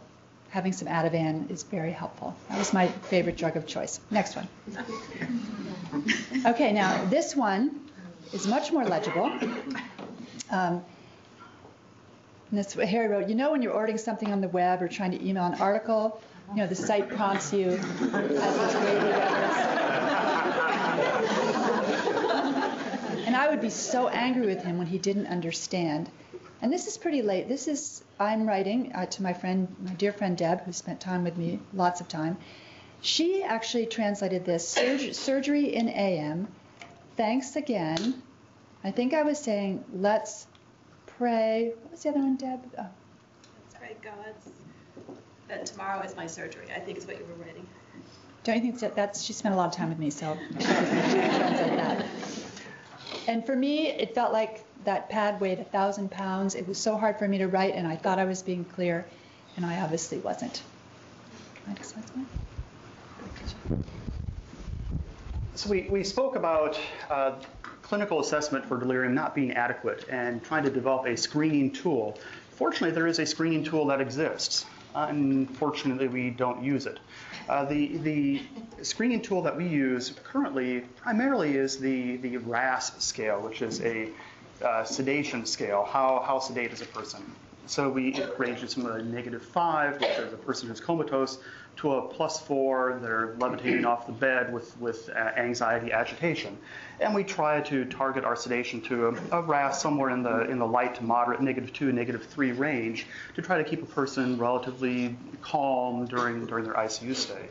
having 0.51 0.75
some 0.75 0.89
Ativan 0.89 1.51
is 1.51 1.63
very 1.63 1.91
helpful. 1.91 2.37
That 2.51 2.59
was 2.59 2.75
my 2.75 2.89
favorite 2.89 3.39
drug 3.39 3.57
of 3.57 3.67
choice. 3.67 3.99
Next 4.11 4.37
one. 4.37 4.47
Okay, 6.45 6.75
now 6.75 7.03
this 7.07 7.35
one 7.35 7.81
is 8.35 8.47
much 8.47 8.73
more 8.73 8.85
legible. 8.85 9.33
Um, 10.51 10.85
and 12.51 12.67
what 12.75 12.89
Harry 12.89 13.09
wrote. 13.09 13.31
You 13.31 13.35
know, 13.35 13.53
when 13.53 13.63
you're 13.63 13.73
ordering 13.73 13.97
something 13.97 14.31
on 14.31 14.43
the 14.43 14.49
web 14.49 14.83
or 14.83 14.89
trying 14.89 15.13
to 15.13 15.27
email 15.27 15.45
an 15.45 15.55
article, 15.55 16.21
you 16.51 16.57
know, 16.57 16.67
the 16.67 16.75
site 16.75 17.09
prompts 17.09 17.53
you 17.53 17.71
as 17.71 17.81
reference. 18.11 19.67
And 23.27 23.35
I 23.35 23.49
would 23.51 23.61
be 23.61 23.71
so 23.71 24.09
angry 24.09 24.47
with 24.47 24.63
him 24.63 24.79
when 24.79 24.87
he 24.87 24.99
didn't 24.99 25.27
understand. 25.27 26.09
And 26.63 26.73
this 26.73 26.87
is 26.87 26.97
pretty 26.97 27.23
late. 27.23 27.49
This 27.49 27.69
is, 27.69 28.03
I'm 28.19 28.47
writing 28.47 28.93
uh, 28.95 29.07
to 29.07 29.23
my 29.23 29.33
friend, 29.33 29.75
my 29.85 29.93
dear 29.93 30.13
friend 30.13 30.39
Deb, 30.39 30.63
who 30.63 30.73
spent 30.73 31.01
time 31.01 31.25
with 31.25 31.37
me, 31.37 31.61
lots 31.75 32.01
of 32.01 32.09
time. 32.09 32.39
She 33.03 33.43
actually 33.43 33.87
translated 33.87 34.45
this 34.45 34.67
surg- 34.67 35.13
surgery 35.15 35.75
in 35.75 35.89
AM. 35.89 36.49
Thanks 37.17 37.57
again. 37.57 38.23
I 38.85 38.91
think 38.91 39.13
I 39.13 39.23
was 39.23 39.39
saying, 39.39 39.85
let's 39.93 40.47
pray. 41.07 41.73
What 41.83 41.91
was 41.91 42.03
the 42.05 42.11
other 42.11 42.21
one, 42.21 42.37
Deb? 42.37 42.61
Oh. 42.79 42.87
Let's 43.65 43.75
pray 43.75 43.97
God's 44.03 44.51
that 45.49 45.67
tomorrow 45.67 46.01
is 46.03 46.17
my 46.17 46.27
surgery. 46.27 46.67
I 46.75 46.81
think 46.81 46.99
is 46.99 47.07
what 47.07 47.19
you 47.19 47.25
were 47.25 47.45
writing. 47.45 47.67
Don't 48.45 48.57
you 48.57 48.63
think 48.63 48.81
that 48.81 48.95
that's, 48.95 49.23
she 49.23 49.33
spent 49.33 49.55
a 49.55 49.59
lot 49.59 49.67
of 49.67 49.75
time 49.75 49.89
with 49.89 49.99
me, 49.99 50.11
so 50.11 50.37
that. 50.59 52.07
And 53.29 53.45
for 53.45 53.57
me, 53.57 53.89
it 53.89 54.15
felt 54.15 54.33
like 54.33 54.65
that 54.85 55.09
pad 55.09 55.41
weighed 55.41 55.59
a 55.59 55.65
thousand 55.65 56.11
pounds. 56.11 56.55
It 56.55 56.67
was 56.69 56.79
so 56.79 56.97
hard 56.97 57.19
for 57.19 57.27
me 57.27 57.39
to 57.39 57.49
write, 57.49 57.75
and 57.75 57.87
I 57.87 57.97
thought 57.97 58.21
I 58.21 58.25
was 58.25 58.41
being 58.41 58.65
clear, 58.65 59.05
and 59.57 59.67
I 59.67 59.81
obviously 59.81 60.19
wasn't. 60.19 60.63
Next 61.67 61.89
slide, 61.89 62.07
please. 62.07 62.27
So 65.57 65.71
we, 65.71 65.89
we 65.91 66.05
spoke 66.05 66.37
about 66.37 66.79
uh, 67.11 67.33
clinical 67.83 68.21
assessment 68.21 68.65
for 68.65 68.79
delirium 68.79 69.15
not 69.15 69.35
being 69.35 69.53
adequate 69.53 70.05
and 70.09 70.45
trying 70.45 70.65
to 70.65 70.71
develop 70.71 71.07
a 71.07 71.17
screening 71.17 71.73
tool. 71.73 72.19
Fortunately, 72.51 72.95
there 72.95 73.07
is 73.07 73.19
a 73.19 73.27
screening 73.27 73.65
tool 73.65 73.87
that 73.87 74.01
exists. 74.01 74.67
Unfortunately, 74.97 76.09
we 76.09 76.31
don't 76.31 76.65
use 76.65 76.87
it. 76.87 76.99
Uh, 77.49 77.67
the, 77.67 77.99
the 77.99 78.43
screening 78.83 79.21
tool 79.21 79.43
that 79.43 79.55
we 79.55 79.67
use 79.69 80.15
currently 80.25 80.81
primarily 80.97 81.57
is 81.57 81.79
the, 81.79 82.17
the 82.17 82.39
RASS 82.39 83.05
scale, 83.05 83.41
which 83.41 83.61
is 83.61 83.83
a 83.83 84.09
uh, 84.63 84.85
sedation 84.85 85.45
scale. 85.45 85.85
How, 85.85 86.25
how 86.27 86.39
sedate 86.39 86.73
is 86.73 86.81
a 86.81 86.87
person? 86.87 87.23
So 87.67 87.89
we 87.89 88.15
it 88.15 88.39
ranges 88.39 88.75
from 88.75 88.87
a 88.87 89.03
negative 89.03 89.43
five, 89.43 90.01
which 90.01 90.11
is 90.11 90.33
a 90.33 90.37
person 90.37 90.69
who's 90.69 90.81
comatose, 90.81 91.39
to 91.77 91.95
a 91.95 92.09
plus 92.09 92.41
four, 92.41 92.99
they're 93.03 93.35
levitating 93.39 93.85
off 93.85 94.07
the 94.07 94.13
bed 94.13 94.53
with, 94.53 94.79
with 94.81 95.11
uh, 95.11 95.19
anxiety, 95.37 95.93
agitation. 95.93 96.57
And 97.01 97.15
we 97.15 97.23
try 97.23 97.61
to 97.63 97.85
target 97.85 98.25
our 98.25 98.35
sedation 98.35 98.81
to 98.83 99.09
a, 99.09 99.39
a 99.39 99.43
RASS 99.43 99.83
somewhere 99.83 100.11
in 100.11 100.23
the, 100.23 100.49
in 100.49 100.59
the 100.59 100.67
light 100.67 100.95
to 100.95 101.05
moderate, 101.05 101.41
negative 101.41 101.73
two, 101.73 101.93
negative 101.93 102.25
three 102.25 102.53
range 102.53 103.07
to 103.35 103.43
try 103.43 103.59
to 103.59 103.65
keep 103.65 103.83
a 103.83 103.87
person 103.87 104.39
relatively 104.39 105.17
calm 105.43 106.07
during, 106.07 106.47
during 106.47 106.65
their 106.65 106.75
ICU 106.75 107.15
stay. 107.15 107.49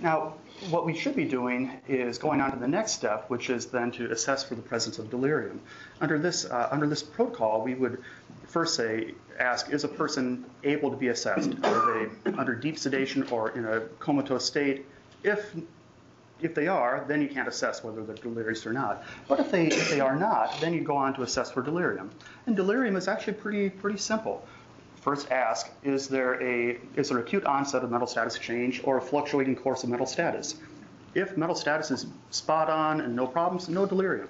Now, 0.00 0.34
what 0.70 0.86
we 0.86 0.96
should 0.96 1.14
be 1.14 1.26
doing 1.26 1.70
is 1.86 2.18
going 2.18 2.40
on 2.40 2.52
to 2.52 2.58
the 2.58 2.68
next 2.68 2.92
step, 2.92 3.28
which 3.28 3.50
is 3.50 3.66
then 3.66 3.90
to 3.92 4.10
assess 4.10 4.42
for 4.44 4.54
the 4.54 4.62
presence 4.62 4.98
of 4.98 5.10
delirium. 5.10 5.60
Under 6.00 6.18
this, 6.18 6.44
uh, 6.44 6.68
under 6.70 6.86
this 6.86 7.02
protocol, 7.02 7.62
we 7.62 7.74
would 7.74 8.02
first 8.50 8.74
say, 8.74 9.14
ask, 9.38 9.70
is 9.70 9.84
a 9.84 9.88
person 9.88 10.44
able 10.64 10.90
to 10.90 10.96
be 10.96 11.08
assessed? 11.08 11.52
Are 11.62 12.08
they 12.24 12.32
under 12.32 12.54
deep 12.54 12.78
sedation 12.78 13.22
or 13.30 13.50
in 13.50 13.64
a 13.64 13.80
comatose 14.00 14.44
state? 14.44 14.86
If 15.22 15.54
if 16.40 16.54
they 16.54 16.68
are, 16.68 17.04
then 17.06 17.20
you 17.20 17.28
can't 17.28 17.48
assess 17.48 17.84
whether 17.84 18.02
they're 18.02 18.16
delirious 18.16 18.66
or 18.66 18.72
not. 18.72 19.04
But 19.28 19.40
if 19.40 19.50
they 19.50 19.66
if 19.66 19.90
they 19.90 20.00
are 20.00 20.16
not, 20.16 20.58
then 20.60 20.74
you 20.74 20.82
go 20.82 20.96
on 20.96 21.14
to 21.14 21.22
assess 21.22 21.50
for 21.50 21.62
delirium. 21.62 22.10
And 22.46 22.56
delirium 22.56 22.96
is 22.96 23.08
actually 23.08 23.34
pretty 23.34 23.70
pretty 23.70 23.98
simple. 23.98 24.44
First 24.96 25.30
ask, 25.30 25.70
is 25.82 26.08
there 26.08 26.42
a 26.42 26.78
is 26.96 27.10
there 27.10 27.18
acute 27.18 27.44
onset 27.44 27.84
of 27.84 27.90
mental 27.90 28.06
status 28.06 28.36
change 28.38 28.80
or 28.84 28.98
a 28.98 29.02
fluctuating 29.02 29.56
course 29.56 29.84
of 29.84 29.90
mental 29.90 30.06
status? 30.06 30.56
If 31.14 31.36
mental 31.36 31.56
status 31.56 31.90
is 31.90 32.06
spot 32.30 32.68
on 32.68 33.00
and 33.00 33.14
no 33.14 33.26
problems, 33.26 33.68
no 33.68 33.86
delirium. 33.86 34.28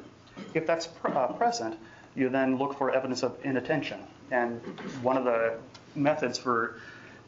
If 0.54 0.66
that's 0.66 0.86
pr- 0.86 1.08
uh, 1.08 1.32
present, 1.32 1.78
you 2.14 2.28
then 2.28 2.56
look 2.56 2.76
for 2.76 2.90
evidence 2.90 3.22
of 3.22 3.36
inattention. 3.44 4.00
And 4.30 4.60
one 5.02 5.16
of 5.16 5.24
the 5.24 5.58
methods 5.94 6.38
for 6.38 6.80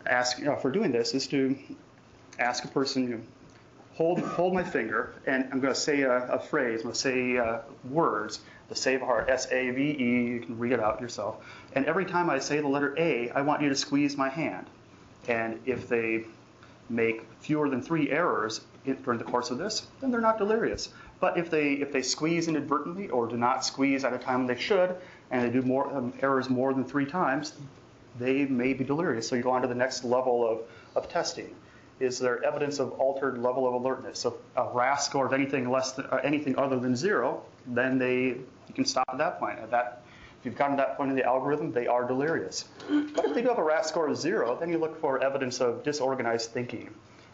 ask, 0.06 0.38
know, 0.44 0.56
for 0.56 0.70
doing 0.70 0.92
this 0.92 1.14
is 1.14 1.26
to 1.28 1.56
ask 2.38 2.64
a 2.64 2.68
person, 2.68 3.02
you 3.02 3.08
know, 3.16 3.22
hold 3.94 4.20
hold 4.20 4.54
my 4.54 4.64
finger, 4.64 5.14
and 5.26 5.48
I'm 5.52 5.60
going 5.60 5.74
to 5.74 5.78
say 5.78 6.02
a, 6.02 6.26
a 6.28 6.38
phrase. 6.38 6.80
I'm 6.80 6.84
going 6.84 6.94
to 6.94 7.00
say 7.00 7.36
uh, 7.38 7.58
words. 7.90 8.40
The 8.68 8.76
save 8.76 9.02
heart, 9.02 9.28
S 9.28 9.46
A 9.52 9.70
V 9.70 9.82
E. 9.82 10.24
You 10.28 10.40
can 10.40 10.58
read 10.58 10.72
it 10.72 10.80
out 10.80 11.00
yourself. 11.00 11.44
And 11.74 11.84
every 11.84 12.06
time 12.06 12.30
I 12.30 12.38
say 12.38 12.58
the 12.60 12.68
letter 12.68 12.94
A, 12.98 13.28
I 13.30 13.42
want 13.42 13.60
you 13.60 13.68
to 13.68 13.76
squeeze 13.76 14.16
my 14.16 14.30
hand. 14.30 14.66
And 15.28 15.60
if 15.66 15.88
they 15.88 16.24
make 16.88 17.26
fewer 17.40 17.68
than 17.68 17.82
three 17.82 18.10
errors 18.10 18.62
during 19.04 19.18
the 19.18 19.24
course 19.24 19.50
of 19.50 19.58
this, 19.58 19.86
then 20.00 20.10
they're 20.10 20.22
not 20.22 20.38
delirious. 20.38 20.88
But 21.22 21.38
if 21.38 21.50
they 21.50 21.74
if 21.74 21.92
they 21.92 22.02
squeeze 22.02 22.48
inadvertently 22.48 23.08
or 23.08 23.28
do 23.28 23.36
not 23.36 23.64
squeeze 23.64 24.02
at 24.04 24.12
a 24.12 24.18
time 24.18 24.48
they 24.48 24.56
should, 24.56 24.96
and 25.30 25.44
they 25.44 25.50
do 25.50 25.62
more 25.62 25.86
um, 25.96 26.12
errors 26.20 26.50
more 26.50 26.74
than 26.74 26.84
three 26.84 27.06
times, 27.06 27.52
they 28.18 28.44
may 28.46 28.72
be 28.72 28.82
delirious. 28.82 29.28
So 29.28 29.36
you 29.36 29.42
go 29.42 29.52
on 29.52 29.62
to 29.62 29.68
the 29.68 29.74
next 29.76 30.02
level 30.02 30.44
of, 30.44 30.62
of 30.96 31.08
testing. 31.08 31.54
is 32.00 32.18
there 32.18 32.42
evidence 32.42 32.80
of 32.80 32.90
altered 32.98 33.38
level 33.38 33.68
of 33.68 33.74
alertness? 33.74 34.18
So 34.18 34.38
a 34.56 34.68
RASS 34.74 35.06
score 35.06 35.24
of 35.24 35.32
anything 35.32 35.70
less 35.70 35.92
than, 35.92 36.06
uh, 36.06 36.16
anything 36.24 36.58
other 36.58 36.80
than 36.80 36.96
zero, 36.96 37.44
then 37.68 37.98
they, 37.98 38.34
you 38.66 38.74
can 38.74 38.84
stop 38.84 39.08
at 39.08 39.18
that 39.18 39.38
point. 39.38 39.60
At 39.60 39.70
that, 39.70 40.02
if 40.40 40.44
you've 40.44 40.56
gotten 40.56 40.76
to 40.76 40.82
that 40.82 40.96
point 40.96 41.10
in 41.10 41.16
the 41.16 41.24
algorithm, 41.24 41.70
they 41.70 41.86
are 41.86 42.04
delirious. 42.04 42.64
But 43.14 43.26
if 43.26 43.34
they 43.34 43.42
do 43.42 43.48
have 43.48 43.58
a 43.58 43.62
RASS 43.62 43.86
score 43.86 44.08
of 44.08 44.16
zero, 44.16 44.56
then 44.58 44.70
you 44.70 44.78
look 44.78 45.00
for 45.00 45.22
evidence 45.22 45.60
of 45.60 45.84
disorganized 45.84 46.50
thinking. 46.50 46.90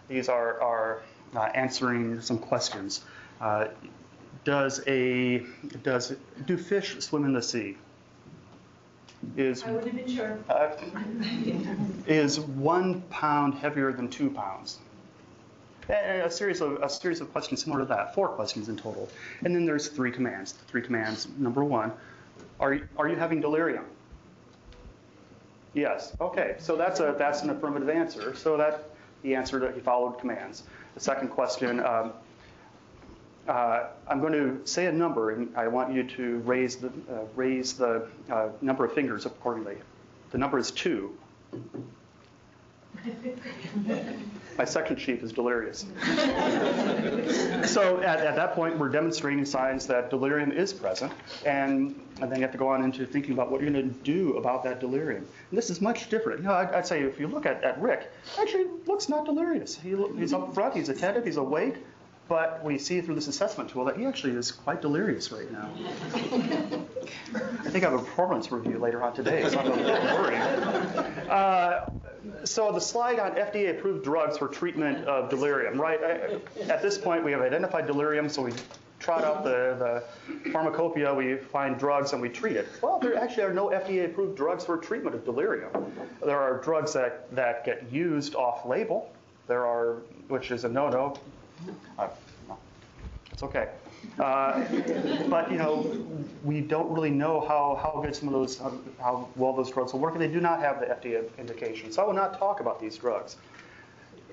These 0.08 0.28
are, 0.28 0.60
are 0.60 1.02
uh, 1.34 1.48
answering 1.54 2.20
some 2.20 2.38
questions. 2.38 3.00
Uh, 3.40 3.68
does 4.44 4.80
a 4.86 5.44
does 5.82 6.14
do 6.46 6.56
fish 6.56 6.98
swim 7.00 7.24
in 7.24 7.32
the 7.32 7.42
sea? 7.42 7.76
Is 9.36 9.62
I 9.62 9.72
would 9.72 9.84
have 9.84 9.94
been 9.94 10.08
sure. 10.08 10.38
uh, 10.48 10.70
is 12.06 12.40
one 12.40 13.02
pound 13.10 13.54
heavier 13.54 13.92
than 13.92 14.08
two 14.08 14.30
pounds? 14.30 14.78
And 15.88 16.22
a 16.22 16.30
series 16.30 16.60
of 16.60 16.82
a 16.82 16.88
series 16.88 17.20
of 17.20 17.32
questions 17.32 17.64
similar 17.64 17.80
to 17.80 17.86
that, 17.86 18.14
four 18.14 18.28
questions 18.28 18.68
in 18.68 18.76
total. 18.76 19.08
And 19.44 19.54
then 19.54 19.64
there's 19.64 19.88
three 19.88 20.12
commands. 20.12 20.52
Three 20.68 20.82
commands. 20.82 21.28
Number 21.38 21.64
one, 21.64 21.92
are 22.60 22.74
you, 22.74 22.88
are 22.96 23.08
you 23.08 23.16
having 23.16 23.40
delirium? 23.40 23.84
Yes. 25.74 26.16
Okay. 26.20 26.56
So 26.58 26.76
that's 26.76 27.00
a 27.00 27.14
that's 27.18 27.42
an 27.42 27.50
affirmative 27.50 27.88
answer. 27.88 28.34
So 28.34 28.56
that 28.56 28.90
he 29.22 29.34
answered 29.34 29.62
it. 29.62 29.74
He 29.74 29.80
followed 29.80 30.18
commands. 30.18 30.62
The 30.94 31.00
second 31.00 31.28
question. 31.28 31.80
Um, 31.80 32.12
uh, 33.48 33.88
I'm 34.06 34.20
going 34.20 34.34
to 34.34 34.60
say 34.64 34.86
a 34.86 34.92
number, 34.92 35.30
and 35.30 35.56
I 35.56 35.68
want 35.68 35.92
you 35.92 36.04
to 36.04 36.38
raise 36.40 36.76
the 36.76 36.88
uh, 36.88 37.24
raise 37.34 37.72
the 37.72 38.06
uh, 38.30 38.50
number 38.60 38.84
of 38.84 38.92
fingers 38.92 39.26
accordingly. 39.26 39.78
The 40.30 40.38
number 40.38 40.58
is 40.58 40.70
two. 40.70 41.16
My 44.58 44.64
second 44.64 44.96
chief 44.96 45.22
is 45.22 45.32
delirious. 45.32 45.86
so 47.72 48.00
at, 48.02 48.18
at 48.18 48.34
that 48.34 48.54
point, 48.54 48.76
we're 48.76 48.88
demonstrating 48.88 49.44
signs 49.44 49.86
that 49.86 50.10
delirium 50.10 50.50
is 50.50 50.72
present, 50.72 51.12
and, 51.46 51.98
and 52.20 52.30
then 52.30 52.38
you 52.38 52.42
have 52.42 52.52
to 52.52 52.58
go 52.58 52.68
on 52.68 52.82
into 52.82 53.06
thinking 53.06 53.32
about 53.32 53.52
what 53.52 53.62
you're 53.62 53.70
going 53.70 53.88
to 53.88 54.00
do 54.00 54.36
about 54.36 54.64
that 54.64 54.80
delirium. 54.80 55.24
And 55.50 55.56
this 55.56 55.70
is 55.70 55.80
much 55.80 56.10
different. 56.10 56.40
You 56.40 56.46
know, 56.46 56.54
I'd, 56.54 56.70
I'd 56.74 56.86
say 56.86 57.02
if 57.02 57.20
you 57.20 57.28
look 57.28 57.46
at, 57.46 57.62
at 57.62 57.80
Rick, 57.80 58.10
actually 58.36 58.66
looks 58.86 59.08
not 59.08 59.24
delirious. 59.24 59.76
He, 59.76 59.94
he's 60.16 60.32
up 60.32 60.52
front, 60.52 60.74
he's 60.74 60.88
attentive, 60.88 61.24
he's 61.24 61.36
awake, 61.36 61.76
but 62.28 62.62
we 62.62 62.78
see 62.78 63.00
through 63.00 63.14
this 63.14 63.28
assessment 63.28 63.70
tool 63.70 63.84
that 63.86 63.96
he 63.96 64.04
actually 64.04 64.34
is 64.34 64.52
quite 64.52 64.82
delirious 64.82 65.32
right 65.32 65.50
now. 65.50 65.70
I 66.14 67.70
think 67.70 67.84
I 67.84 67.90
have 67.90 67.94
a 67.94 67.98
performance 67.98 68.52
review 68.52 68.78
later 68.78 69.02
on 69.02 69.14
today, 69.14 69.48
so 69.48 69.58
I'm 69.58 69.66
a 69.66 69.74
little 69.74 69.92
worried. 70.20 71.28
Uh, 71.28 71.86
so 72.44 72.70
the 72.72 72.80
slide 72.80 73.18
on 73.18 73.32
FDA-approved 73.32 74.04
drugs 74.04 74.36
for 74.38 74.48
treatment 74.48 75.06
of 75.06 75.30
delirium, 75.30 75.80
right? 75.80 76.00
I- 76.02 76.40
At 76.70 76.82
this 76.82 76.98
point, 76.98 77.24
we 77.24 77.32
have 77.32 77.40
identified 77.40 77.86
delirium, 77.86 78.28
so 78.28 78.42
we 78.42 78.52
trot 78.98 79.24
out 79.24 79.44
the, 79.44 80.02
the 80.44 80.50
pharmacopoeia, 80.50 81.14
we 81.14 81.36
find 81.36 81.78
drugs, 81.78 82.12
and 82.12 82.20
we 82.20 82.28
treat 82.28 82.56
it. 82.56 82.68
Well, 82.82 82.98
there 82.98 83.16
actually 83.16 83.44
are 83.44 83.54
no 83.54 83.68
FDA-approved 83.68 84.36
drugs 84.36 84.64
for 84.64 84.76
treatment 84.76 85.14
of 85.16 85.24
delirium. 85.24 85.70
There 86.22 86.38
are 86.38 86.60
drugs 86.60 86.92
that, 86.94 87.34
that 87.34 87.64
get 87.64 87.90
used 87.90 88.34
off-label. 88.34 89.10
There 89.46 89.64
are, 89.64 90.02
which 90.28 90.50
is 90.50 90.64
a 90.64 90.68
no-no. 90.68 91.16
No. 91.66 92.58
It's 93.32 93.42
okay. 93.42 93.68
Uh, 94.18 94.64
but 95.28 95.50
you 95.50 95.58
know, 95.58 95.86
we 96.42 96.60
don't 96.60 96.90
really 96.90 97.10
know 97.10 97.40
how, 97.46 97.78
how 97.80 98.00
good 98.00 98.14
some 98.14 98.28
of 98.28 98.34
those, 98.34 98.58
how, 98.98 99.28
well 99.36 99.52
those 99.52 99.70
drugs 99.70 99.92
will 99.92 100.00
work, 100.00 100.14
and 100.14 100.20
they 100.20 100.28
do 100.28 100.40
not 100.40 100.60
have 100.60 100.80
the 100.80 100.86
FDA 100.86 101.24
indication. 101.38 101.92
So 101.92 102.02
I 102.02 102.06
will 102.06 102.14
not 102.14 102.38
talk 102.38 102.60
about 102.60 102.80
these 102.80 102.96
drugs. 102.96 103.36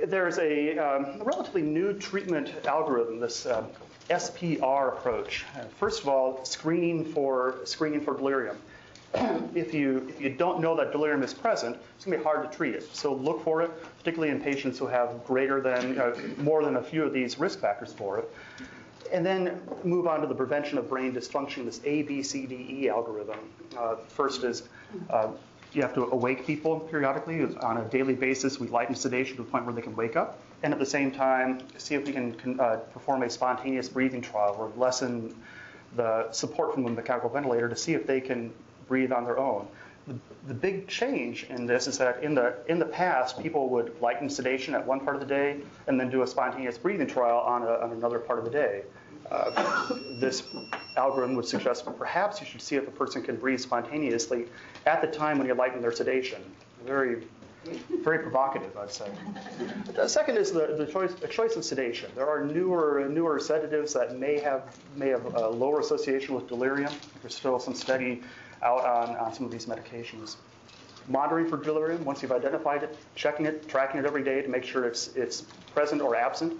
There's 0.03 0.39
a 0.39 0.77
um, 0.77 1.21
relatively 1.23 1.61
new 1.61 1.93
treatment 1.93 2.51
algorithm, 2.65 3.19
this 3.19 3.45
uh, 3.45 3.65
SPR 4.09 4.97
approach. 4.97 5.45
First 5.79 6.01
of 6.01 6.09
all, 6.09 6.43
screening 6.43 7.05
for 7.05 7.59
screening 7.63 8.01
for 8.01 8.15
delirium. 8.15 8.57
If 9.55 9.73
you 9.73 10.07
if 10.09 10.21
you 10.21 10.29
don't 10.29 10.59
know 10.59 10.75
that 10.75 10.91
delirium 10.91 11.23
is 11.23 11.33
present, 11.33 11.77
it's 11.95 12.05
going 12.05 12.17
to 12.17 12.23
be 12.23 12.23
hard 12.23 12.49
to 12.49 12.55
treat 12.55 12.75
it. 12.75 12.95
So 12.95 13.13
look 13.13 13.43
for 13.43 13.61
it, 13.61 13.71
particularly 13.97 14.31
in 14.31 14.41
patients 14.41 14.77
who 14.77 14.87
have 14.87 15.23
greater 15.25 15.61
than 15.61 15.99
uh, 15.99 16.15
more 16.37 16.63
than 16.63 16.77
a 16.77 16.83
few 16.83 17.03
of 17.03 17.13
these 17.13 17.39
risk 17.39 17.59
factors 17.59 17.93
for 17.93 18.19
it. 18.19 18.33
And 19.11 19.25
then 19.25 19.61
move 19.83 20.07
on 20.07 20.21
to 20.21 20.27
the 20.27 20.35
prevention 20.35 20.77
of 20.77 20.89
brain 20.89 21.13
dysfunction, 21.13 21.65
this 21.65 21.79
ABCDE 21.79 22.87
algorithm. 22.87 23.39
Uh, 23.77 23.95
first 24.07 24.43
is 24.43 24.63
uh, 25.09 25.29
you 25.73 25.81
have 25.81 25.93
to 25.93 26.05
awake 26.05 26.45
people 26.45 26.79
periodically 26.79 27.43
on 27.57 27.77
a 27.77 27.85
daily 27.89 28.15
basis. 28.15 28.59
We 28.59 28.67
lighten 28.67 28.95
sedation 28.95 29.37
to 29.37 29.43
the 29.43 29.49
point 29.49 29.65
where 29.65 29.75
they 29.75 29.81
can 29.81 29.95
wake 29.95 30.15
up. 30.15 30.39
And 30.63 30.73
at 30.73 30.79
the 30.79 30.85
same 30.85 31.11
time, 31.11 31.59
see 31.77 31.95
if 31.95 32.07
we 32.07 32.13
can, 32.13 32.59
uh, 32.59 32.77
perform 32.93 33.23
a 33.23 33.29
spontaneous 33.29 33.89
breathing 33.89 34.21
trial 34.21 34.55
or 34.57 34.71
lessen 34.77 35.35
the 35.95 36.31
support 36.31 36.73
from 36.73 36.83
the 36.83 36.91
mechanical 36.91 37.29
ventilator 37.29 37.69
to 37.69 37.75
see 37.75 37.93
if 37.93 38.07
they 38.07 38.21
can 38.21 38.51
breathe 38.87 39.11
on 39.11 39.23
their 39.23 39.39
own. 39.39 39.67
The, 40.07 40.15
the 40.47 40.53
big 40.53 40.87
change 40.87 41.45
in 41.49 41.65
this 41.65 41.87
is 41.87 41.97
that 41.97 42.21
in 42.23 42.35
the 42.35 42.55
in 42.67 42.77
the 42.77 42.85
past, 42.85 43.41
people 43.41 43.69
would 43.69 43.99
lighten 44.01 44.29
sedation 44.29 44.75
at 44.75 44.85
one 44.85 44.99
part 44.99 45.15
of 45.15 45.21
the 45.21 45.27
day 45.27 45.57
and 45.87 45.99
then 45.99 46.11
do 46.11 46.21
a 46.21 46.27
spontaneous 46.27 46.77
breathing 46.77 47.07
trial 47.07 47.39
on, 47.39 47.63
a, 47.63 47.71
on 47.83 47.91
another 47.91 48.19
part 48.19 48.37
of 48.37 48.45
the 48.45 48.51
day. 48.51 48.83
Uh, 49.31 49.97
this 50.19 50.43
algorithm 50.97 51.35
would 51.35 51.47
suggest 51.47 51.85
perhaps 51.97 52.39
you 52.39 52.45
should 52.45 52.61
see 52.61 52.75
if 52.75 52.87
a 52.87 52.91
person 52.91 53.23
can 53.23 53.35
breathe 53.35 53.59
spontaneously 53.59 54.45
at 54.85 55.01
the 55.01 55.07
time 55.07 55.39
when 55.39 55.47
you 55.47 55.55
lighten 55.55 55.81
their 55.81 55.91
sedation. 55.91 56.39
Very, 56.85 57.23
very 58.03 58.19
provocative, 58.19 58.77
I'd 58.77 58.91
say. 58.91 59.09
The 59.95 60.07
second 60.07 60.37
is 60.37 60.51
the, 60.51 60.75
the 60.77 60.85
choice, 60.85 61.15
the 61.15 61.27
choice 61.27 61.55
of 61.55 61.65
sedation. 61.65 62.11
There 62.13 62.29
are 62.29 62.45
newer 62.45 63.07
newer 63.09 63.39
sedatives 63.39 63.93
that 63.93 64.19
may 64.19 64.39
have 64.39 64.77
may 64.95 65.07
have 65.07 65.25
a 65.33 65.49
lower 65.49 65.79
association 65.79 66.35
with 66.35 66.47
delirium. 66.47 66.93
There's 67.23 67.33
still 67.33 67.59
some 67.59 67.73
study 67.73 68.21
out 68.63 68.85
on, 68.85 69.15
on 69.17 69.33
some 69.33 69.45
of 69.45 69.51
these 69.51 69.65
medications. 69.65 70.35
Monitoring 71.07 71.47
for 71.47 71.57
delirium, 71.57 72.03
once 72.03 72.21
you've 72.21 72.31
identified 72.31 72.83
it, 72.83 72.97
checking 73.13 73.45
it, 73.45 73.67
tracking 73.67 73.99
it 73.99 74.05
every 74.05 74.23
day 74.23 74.41
to 74.41 74.47
make 74.47 74.63
sure 74.63 74.85
it's, 74.85 75.09
it's 75.15 75.41
present 75.73 76.01
or 76.01 76.15
absent. 76.15 76.59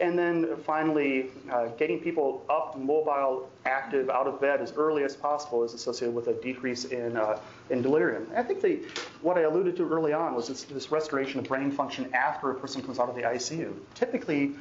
And 0.00 0.18
then 0.18 0.56
finally, 0.64 1.30
uh, 1.52 1.66
getting 1.78 2.00
people 2.00 2.44
up, 2.50 2.76
mobile, 2.76 3.48
active, 3.64 4.10
out 4.10 4.26
of 4.26 4.40
bed 4.40 4.60
as 4.60 4.72
early 4.72 5.04
as 5.04 5.14
possible 5.14 5.62
is 5.62 5.72
associated 5.72 6.14
with 6.14 6.26
a 6.26 6.32
decrease 6.34 6.86
in, 6.86 7.16
uh, 7.16 7.38
in 7.70 7.80
delirium. 7.80 8.26
I 8.34 8.42
think 8.42 8.60
the, 8.60 8.80
what 9.22 9.38
I 9.38 9.42
alluded 9.42 9.76
to 9.76 9.88
early 9.88 10.12
on 10.12 10.34
was 10.34 10.48
this, 10.48 10.64
this 10.64 10.90
restoration 10.90 11.38
of 11.38 11.46
brain 11.46 11.70
function 11.70 12.12
after 12.12 12.50
a 12.50 12.54
person 12.54 12.82
comes 12.82 12.98
out 12.98 13.08
of 13.08 13.14
the 13.14 13.22
ICU. 13.22 13.72
Typically, 13.94 14.56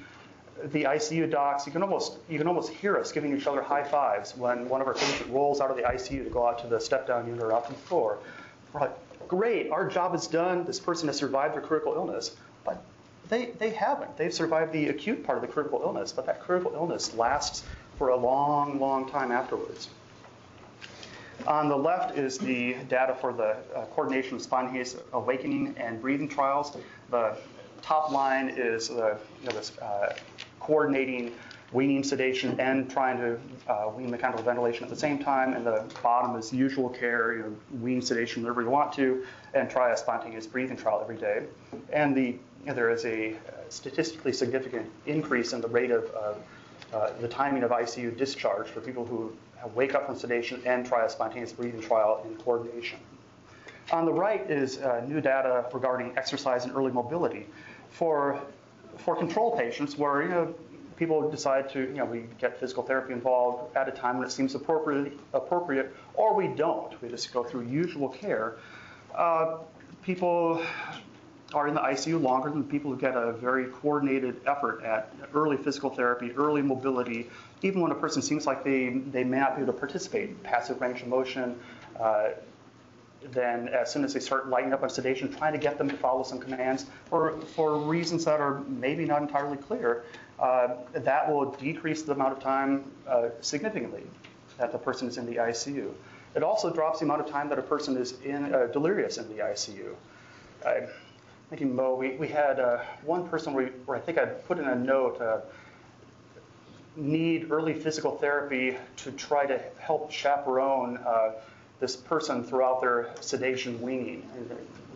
the 0.65 0.83
ICU 0.83 1.29
docs, 1.29 1.65
you 1.65 1.71
can 1.71 1.81
almost 1.81 2.17
you 2.29 2.37
can 2.37 2.47
almost 2.47 2.71
hear 2.71 2.97
us 2.97 3.11
giving 3.11 3.35
each 3.35 3.47
other 3.47 3.61
high 3.61 3.83
fives 3.83 4.35
when 4.37 4.69
one 4.69 4.81
of 4.81 4.87
our 4.87 4.93
patients 4.93 5.27
rolls 5.29 5.59
out 5.59 5.69
of 5.69 5.77
the 5.77 5.83
ICU 5.83 6.23
to 6.23 6.29
go 6.29 6.47
out 6.47 6.59
to 6.59 6.67
the 6.67 6.79
step 6.79 7.07
down 7.07 7.27
unit 7.27 7.43
or 7.43 7.53
out 7.53 7.65
to 7.67 7.73
the 7.73 7.79
floor. 7.79 8.19
We're 8.71 8.81
like, 8.81 9.27
great, 9.27 9.69
our 9.71 9.87
job 9.87 10.15
is 10.15 10.27
done. 10.27 10.65
This 10.65 10.79
person 10.79 11.07
has 11.07 11.17
survived 11.17 11.55
their 11.55 11.61
critical 11.61 11.93
illness, 11.93 12.35
but 12.65 12.83
they 13.29 13.51
they 13.59 13.71
haven't. 13.71 14.15
They've 14.17 14.33
survived 14.33 14.71
the 14.71 14.89
acute 14.89 15.23
part 15.23 15.37
of 15.37 15.41
the 15.41 15.47
critical 15.47 15.81
illness, 15.81 16.11
but 16.11 16.25
that 16.27 16.41
critical 16.41 16.73
illness 16.73 17.13
lasts 17.15 17.63
for 17.97 18.09
a 18.09 18.17
long, 18.17 18.79
long 18.79 19.09
time 19.09 19.31
afterwards. 19.31 19.89
On 21.47 21.67
the 21.67 21.75
left 21.75 22.17
is 22.17 22.37
the 22.37 22.75
data 22.87 23.15
for 23.19 23.33
the 23.33 23.57
uh, 23.75 23.85
coordination 23.87 24.35
of 24.35 24.41
spontaneous 24.41 24.95
awakening 25.11 25.75
and 25.77 26.01
breathing 26.01 26.29
trials. 26.29 26.77
The 27.09 27.35
top 27.83 28.11
line 28.11 28.49
is 28.49 28.89
uh, 28.89 29.17
you 29.41 29.47
know, 29.47 29.55
this 29.55 29.77
uh, 29.77 30.15
coordinating 30.59 31.33
weaning 31.73 32.03
sedation 32.03 32.59
and 32.59 32.89
trying 32.89 33.17
to 33.17 33.39
uh, 33.67 33.89
wean 33.95 34.09
mechanical 34.09 34.43
ventilation 34.43 34.83
at 34.83 34.89
the 34.89 34.95
same 34.95 35.19
time. 35.19 35.53
And 35.53 35.65
the 35.65 35.83
bottom 36.01 36.35
is 36.35 36.53
usual 36.53 36.89
care, 36.89 37.33
you 37.33 37.39
know, 37.41 37.55
wean 37.81 38.01
sedation 38.01 38.43
whenever 38.43 38.61
you 38.61 38.69
want 38.69 38.93
to, 38.93 39.25
and 39.53 39.69
try 39.69 39.91
a 39.91 39.97
spontaneous 39.97 40.47
breathing 40.47 40.77
trial 40.77 40.99
every 41.01 41.17
day. 41.17 41.43
And 41.91 42.15
the, 42.15 42.25
you 42.25 42.39
know, 42.65 42.73
there 42.73 42.91
is 42.91 43.05
a 43.05 43.35
statistically 43.69 44.33
significant 44.33 44.89
increase 45.07 45.53
in 45.53 45.61
the 45.61 45.67
rate 45.67 45.91
of 45.91 46.09
uh, 46.93 47.09
the 47.19 47.27
timing 47.27 47.63
of 47.63 47.71
ICU 47.71 48.15
discharge 48.15 48.67
for 48.67 48.79
people 48.79 49.03
who 49.03 49.35
wake 49.73 49.95
up 49.95 50.05
from 50.05 50.15
sedation 50.15 50.61
and 50.65 50.85
try 50.85 51.05
a 51.05 51.09
spontaneous 51.09 51.51
breathing 51.51 51.81
trial 51.81 52.23
in 52.25 52.35
coordination. 52.35 52.99
On 53.91 54.05
the 54.05 54.13
right 54.13 54.49
is 54.49 54.77
uh, 54.77 55.03
new 55.07 55.19
data 55.19 55.65
regarding 55.73 56.15
exercise 56.17 56.65
and 56.65 56.75
early 56.75 56.91
mobility 56.91 57.47
for 57.93 58.41
for 58.97 59.15
control 59.15 59.57
patients 59.57 59.97
where 59.97 60.21
you 60.23 60.29
know 60.29 60.53
people 60.95 61.29
decide 61.29 61.69
to 61.69 61.79
you 61.79 61.93
know 61.93 62.05
we 62.05 62.25
get 62.39 62.59
physical 62.59 62.83
therapy 62.83 63.13
involved 63.13 63.75
at 63.75 63.87
a 63.87 63.91
time 63.91 64.17
when 64.17 64.27
it 64.27 64.31
seems 64.31 64.55
appropriate 64.55 65.17
appropriate 65.33 65.95
or 66.15 66.35
we 66.35 66.47
don't. 66.47 66.99
We 67.01 67.09
just 67.09 67.31
go 67.33 67.43
through 67.43 67.67
usual 67.67 68.09
care. 68.09 68.57
Uh, 69.15 69.57
people 70.03 70.61
are 71.53 71.67
in 71.67 71.75
the 71.75 71.81
ICU 71.81 72.21
longer 72.21 72.49
than 72.49 72.63
people 72.63 72.91
who 72.91 72.97
get 72.97 73.15
a 73.15 73.31
very 73.33 73.65
coordinated 73.65 74.41
effort 74.47 74.83
at 74.83 75.13
early 75.33 75.57
physical 75.57 75.89
therapy, 75.89 76.31
early 76.31 76.61
mobility, 76.61 77.29
even 77.61 77.81
when 77.81 77.91
a 77.91 77.95
person 77.95 78.21
seems 78.21 78.47
like 78.47 78.63
they, 78.63 78.89
they 79.11 79.23
may 79.23 79.37
not 79.37 79.55
be 79.55 79.61
able 79.61 79.71
to 79.71 79.77
participate, 79.77 80.41
passive 80.41 80.81
range 80.81 81.01
of 81.01 81.07
motion, 81.07 81.59
uh, 81.99 82.29
then 83.31 83.67
as 83.69 83.91
soon 83.91 84.03
as 84.03 84.13
they 84.13 84.19
start 84.19 84.49
lighting 84.49 84.73
up 84.73 84.83
on 84.83 84.89
sedation, 84.89 85.31
trying 85.31 85.53
to 85.53 85.59
get 85.59 85.77
them 85.77 85.89
to 85.89 85.97
follow 85.97 86.23
some 86.23 86.39
commands 86.39 86.85
for, 87.05 87.39
for 87.55 87.77
reasons 87.77 88.25
that 88.25 88.39
are 88.39 88.59
maybe 88.61 89.05
not 89.05 89.21
entirely 89.21 89.57
clear, 89.57 90.03
uh, 90.39 90.75
that 90.93 91.31
will 91.31 91.51
decrease 91.51 92.03
the 92.03 92.11
amount 92.11 92.33
of 92.33 92.39
time 92.41 92.83
uh, 93.07 93.29
significantly 93.41 94.03
that 94.57 94.71
the 94.71 94.77
person 94.77 95.07
is 95.07 95.17
in 95.17 95.25
the 95.25 95.35
ICU. 95.35 95.91
It 96.35 96.43
also 96.43 96.73
drops 96.73 96.99
the 96.99 97.05
amount 97.05 97.21
of 97.21 97.29
time 97.29 97.49
that 97.49 97.59
a 97.59 97.63
person 97.63 97.95
is 97.97 98.19
in 98.21 98.53
uh, 98.53 98.67
delirious 98.67 99.17
in 99.17 99.27
the 99.29 99.43
ICU. 99.43 99.93
I'm 100.65 100.87
thinking, 101.49 101.75
Mo, 101.75 101.95
we, 101.95 102.15
we 102.15 102.27
had 102.27 102.59
uh, 102.59 102.79
one 103.03 103.27
person 103.27 103.53
where, 103.53 103.67
where 103.85 103.97
I 103.97 103.99
think 103.99 104.17
I 104.17 104.25
put 104.25 104.57
in 104.57 104.65
a 104.65 104.75
note, 104.75 105.21
uh, 105.21 105.41
need 106.95 107.51
early 107.51 107.73
physical 107.73 108.17
therapy 108.17 108.77
to 108.97 109.11
try 109.11 109.45
to 109.45 109.59
help 109.79 110.11
chaperone 110.11 110.97
uh, 110.97 111.31
this 111.79 111.95
person 111.95 112.43
throughout 112.43 112.81
their 112.81 113.09
sedation 113.21 113.81
weaning. 113.81 114.27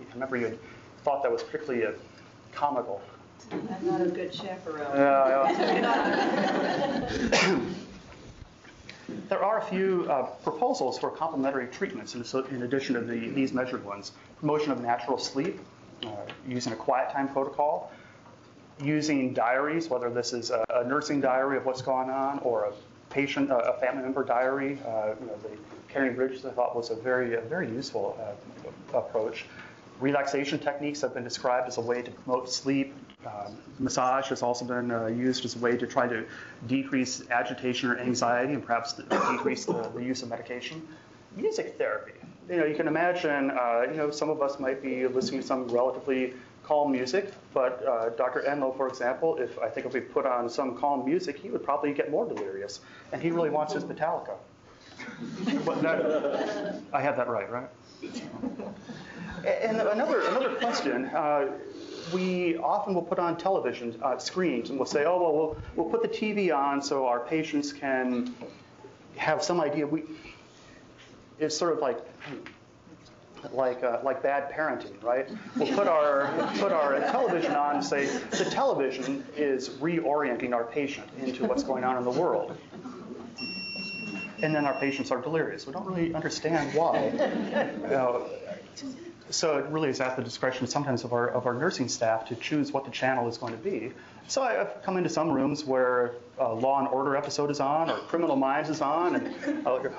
I 0.09 0.13
remember 0.13 0.37
you 0.37 0.45
had 0.45 0.57
thought 1.03 1.23
that 1.23 1.31
was 1.31 1.43
particularly 1.43 1.85
uh, 1.85 1.91
comical. 2.53 3.01
I'm 3.51 3.67
not 3.85 4.01
a 4.01 4.05
good 4.09 4.33
chaperone. 4.33 4.95
Yeah, 4.95 5.49
yeah. 5.49 7.59
There 9.29 9.43
are 9.43 9.59
a 9.59 9.65
few 9.65 10.05
uh, 10.09 10.23
proposals 10.43 10.99
for 10.99 11.09
complementary 11.09 11.67
treatments 11.67 12.15
in, 12.15 12.23
so- 12.23 12.43
in 12.45 12.63
addition 12.63 12.95
to 12.95 13.01
the, 13.01 13.29
these 13.29 13.53
measured 13.53 13.83
ones. 13.85 14.11
Promotion 14.39 14.71
of 14.71 14.81
natural 14.81 15.17
sleep, 15.17 15.59
uh, 16.05 16.09
using 16.47 16.73
a 16.73 16.75
quiet 16.75 17.11
time 17.11 17.27
protocol, 17.29 17.91
using 18.81 19.33
diaries, 19.33 19.89
whether 19.89 20.09
this 20.09 20.33
is 20.33 20.49
a, 20.49 20.63
a 20.69 20.83
nursing 20.85 21.21
diary 21.21 21.57
of 21.57 21.65
what's 21.65 21.81
going 21.81 22.09
on 22.09 22.39
or 22.39 22.65
a 22.65 22.71
patient, 23.09 23.49
a, 23.49 23.73
a 23.73 23.79
family 23.79 24.03
member 24.03 24.23
diary. 24.23 24.77
Uh, 24.85 25.13
you 25.19 25.25
know, 25.25 25.37
the 25.43 25.49
CaringBridges 25.93 26.45
I 26.45 26.51
thought 26.51 26.75
was 26.75 26.89
a 26.89 26.95
very, 26.95 27.35
a 27.35 27.41
very 27.41 27.69
useful 27.69 28.17
uh, 28.19 28.97
approach. 28.97 29.45
Relaxation 29.99 30.59
techniques 30.59 31.01
have 31.01 31.13
been 31.13 31.23
described 31.23 31.67
as 31.67 31.77
a 31.77 31.81
way 31.81 32.01
to 32.01 32.11
promote 32.11 32.49
sleep. 32.49 32.93
Um, 33.25 33.57
massage 33.79 34.27
has 34.27 34.43
also 34.43 34.63
been 34.63 34.91
uh, 34.91 35.07
used 35.07 35.43
as 35.43 35.55
a 35.55 35.59
way 35.59 35.75
to 35.75 35.87
try 35.87 36.07
to 36.07 36.25
decrease 36.67 37.27
agitation 37.31 37.89
or 37.89 37.97
anxiety 37.97 38.53
and 38.53 38.63
perhaps 38.63 38.93
decrease 38.93 39.65
the, 39.65 39.89
the 39.95 40.03
use 40.03 40.21
of 40.21 40.29
medication. 40.29 40.87
Music 41.35 41.77
therapy. 41.77 42.13
You 42.49 42.57
know, 42.57 42.65
you 42.65 42.75
can 42.75 42.87
imagine, 42.87 43.51
uh, 43.51 43.85
you 43.89 43.97
know, 43.97 44.11
some 44.11 44.29
of 44.29 44.41
us 44.41 44.59
might 44.59 44.81
be 44.81 45.07
listening 45.07 45.41
to 45.41 45.47
some 45.47 45.67
relatively 45.67 46.33
calm 46.63 46.91
music, 46.91 47.33
but 47.53 47.83
uh, 47.87 48.09
Dr. 48.09 48.41
Enlow, 48.41 48.75
for 48.75 48.87
example, 48.87 49.37
if 49.37 49.57
I 49.59 49.69
think 49.69 49.87
if 49.87 49.93
we 49.93 50.01
put 50.01 50.25
on 50.25 50.49
some 50.49 50.77
calm 50.77 51.05
music, 51.05 51.39
he 51.39 51.49
would 51.49 51.63
probably 51.63 51.93
get 51.93 52.11
more 52.11 52.27
delirious, 52.27 52.81
and 53.11 53.21
he 53.21 53.31
really 53.31 53.49
wants 53.49 53.73
his 53.73 53.83
Metallica. 53.85 54.35
But 55.65 55.85
I 56.93 57.01
had 57.01 57.17
that 57.17 57.27
right, 57.27 57.49
right? 57.49 57.69
And 59.45 59.77
another 59.77 60.21
another 60.21 60.55
question. 60.55 61.05
Uh, 61.05 61.51
we 62.13 62.57
often 62.57 62.93
will 62.93 63.01
put 63.01 63.19
on 63.19 63.37
television 63.37 63.97
uh, 64.01 64.17
screens 64.17 64.69
and 64.69 64.79
we'll 64.79 64.85
say, 64.85 65.05
oh 65.05 65.21
well, 65.21 65.33
we'll 65.33 65.57
we'll 65.75 65.89
put 65.89 66.01
the 66.01 66.07
TV 66.07 66.55
on 66.55 66.81
so 66.81 67.05
our 67.05 67.19
patients 67.19 67.73
can 67.73 68.33
have 69.15 69.43
some 69.43 69.59
idea. 69.59 69.85
We 69.85 70.03
it's 71.39 71.57
sort 71.57 71.73
of 71.73 71.79
like 71.79 71.99
like 73.51 73.83
uh, 73.83 73.99
like 74.03 74.23
bad 74.23 74.51
parenting, 74.51 75.01
right? 75.03 75.29
We'll 75.55 75.73
put 75.75 75.87
our 75.87 76.27
put 76.57 76.71
our 76.71 76.99
television 77.11 77.53
on 77.53 77.75
and 77.75 77.85
say 77.85 78.05
the 78.05 78.45
television 78.49 79.25
is 79.35 79.69
reorienting 79.69 80.53
our 80.53 80.63
patient 80.63 81.07
into 81.19 81.45
what's 81.45 81.63
going 81.63 81.83
on 81.83 81.97
in 81.97 82.03
the 82.03 82.11
world. 82.11 82.57
And 84.41 84.53
then 84.55 84.65
our 84.65 84.79
patients 84.79 85.11
are 85.11 85.21
delirious. 85.21 85.65
We 85.65 85.73
don't 85.73 85.85
really 85.85 86.13
understand 86.13 86.73
why. 86.77 87.11
You 87.83 87.89
know, 87.89 88.29
so 89.29 89.57
it 89.57 89.65
really 89.65 89.89
is 89.89 89.99
at 89.99 90.15
the 90.15 90.23
discretion 90.23 90.67
sometimes 90.67 91.03
of 91.03 91.11
our 91.11 91.27
of 91.29 91.45
our 91.47 91.53
nursing 91.53 91.89
staff 91.89 92.27
to 92.29 92.35
choose 92.35 92.71
what 92.71 92.85
the 92.85 92.91
channel 92.91 93.27
is 93.27 93.37
going 93.37 93.51
to 93.53 93.59
be. 93.59 93.91
So 94.27 94.41
I- 94.41 94.61
I've 94.61 94.81
come 94.83 94.95
into 94.97 95.09
some 95.09 95.29
rooms 95.31 95.65
where 95.65 96.13
a 96.37 96.53
Law 96.53 96.79
and 96.79 96.87
Order 96.87 97.15
episode 97.17 97.49
is 97.51 97.59
on 97.59 97.89
or 97.89 97.97
Criminal 98.07 98.35
Minds 98.35 98.69
is 98.69 98.79
on, 98.81 99.15
and 99.15 99.67
I 99.67 99.71
look 99.73 99.85
at 99.85 99.91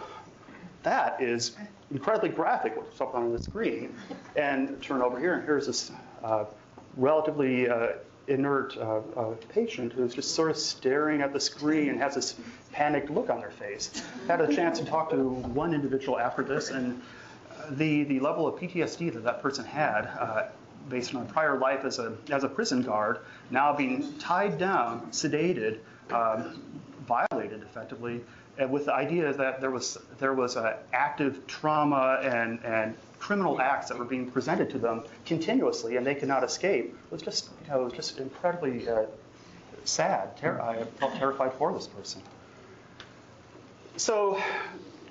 that 0.85 1.21
is 1.21 1.57
incredibly 1.91 2.29
graphic 2.31 2.77
what's 2.77 3.01
up 3.01 3.15
on 3.15 3.33
the 3.33 3.39
screen. 3.39 3.95
And 4.37 4.81
turn 4.81 5.03
over 5.03 5.19
here, 5.19 5.35
and 5.35 5.45
here's 5.45 5.67
this 5.67 5.91
uh, 6.23 6.45
relatively 6.97 7.69
uh, 7.69 7.89
inert 8.29 8.77
uh, 8.77 9.01
uh, 9.17 9.35
patient 9.49 9.93
who's 9.93 10.15
just 10.15 10.35
sort 10.35 10.51
of 10.51 10.57
staring 10.57 11.21
at 11.21 11.33
the 11.33 11.41
screen 11.41 11.89
and 11.89 11.99
has 11.99 12.15
this 12.15 12.37
panicked 12.73 13.11
look 13.11 13.31
on 13.31 13.41
their 13.41 13.51
face. 13.51 14.03
Had 14.27 14.41
a 14.41 14.55
chance 14.55 14.79
to 14.79 14.85
talk 14.85 15.11
to 15.11 15.17
one 15.17 15.75
individual 15.75 16.19
after 16.19 16.43
this, 16.43 16.71
and 16.71 17.01
the, 17.71 18.05
the 18.05 18.21
level 18.21 18.47
of 18.47 18.61
PTSD 18.61 19.13
that 19.13 19.25
that 19.25 19.43
person 19.43 19.65
had, 19.65 20.03
uh, 20.19 20.49
based 20.89 21.15
on 21.15 21.27
prior 21.27 21.59
life 21.59 21.85
as 21.85 21.99
a, 21.99 22.17
as 22.31 22.45
a 22.45 22.49
prison 22.49 22.83
guard, 22.83 23.19
now 23.51 23.75
being 23.75 24.17
tied 24.19 24.59
down, 24.59 25.09
sedated, 25.11 25.79
um, 26.11 26.63
violated 27.07 27.63
effectively, 27.63 28.21
with 28.67 28.87
the 28.87 28.95
idea 28.95 29.33
that 29.33 29.61
there 29.61 29.71
was 29.71 29.99
there 30.19 30.35
was 30.35 30.57
active 30.93 31.47
trauma 31.47 32.21
and, 32.23 32.65
and 32.65 32.95
criminal 33.19 33.61
acts 33.61 33.89
that 33.89 33.99
were 33.99 34.05
being 34.05 34.31
presented 34.31 34.71
to 34.71 34.79
them 34.79 35.05
continuously, 35.27 35.97
and 35.97 36.07
they 36.07 36.15
could 36.15 36.29
not 36.29 36.45
escape. 36.45 36.87
It 36.87 37.13
was 37.13 37.23
just 37.23 37.51
you 37.65 37.71
know 37.71 37.83
it 37.83 37.85
was 37.85 37.93
just 37.93 38.19
incredibly 38.19 38.89
uh, 38.89 39.05
sad. 39.85 40.37
Ter- 40.37 40.61
I 40.61 40.85
felt 40.99 41.15
terrified 41.15 41.53
for 41.55 41.73
this 41.73 41.87
person. 41.87 42.23
So 43.97 44.41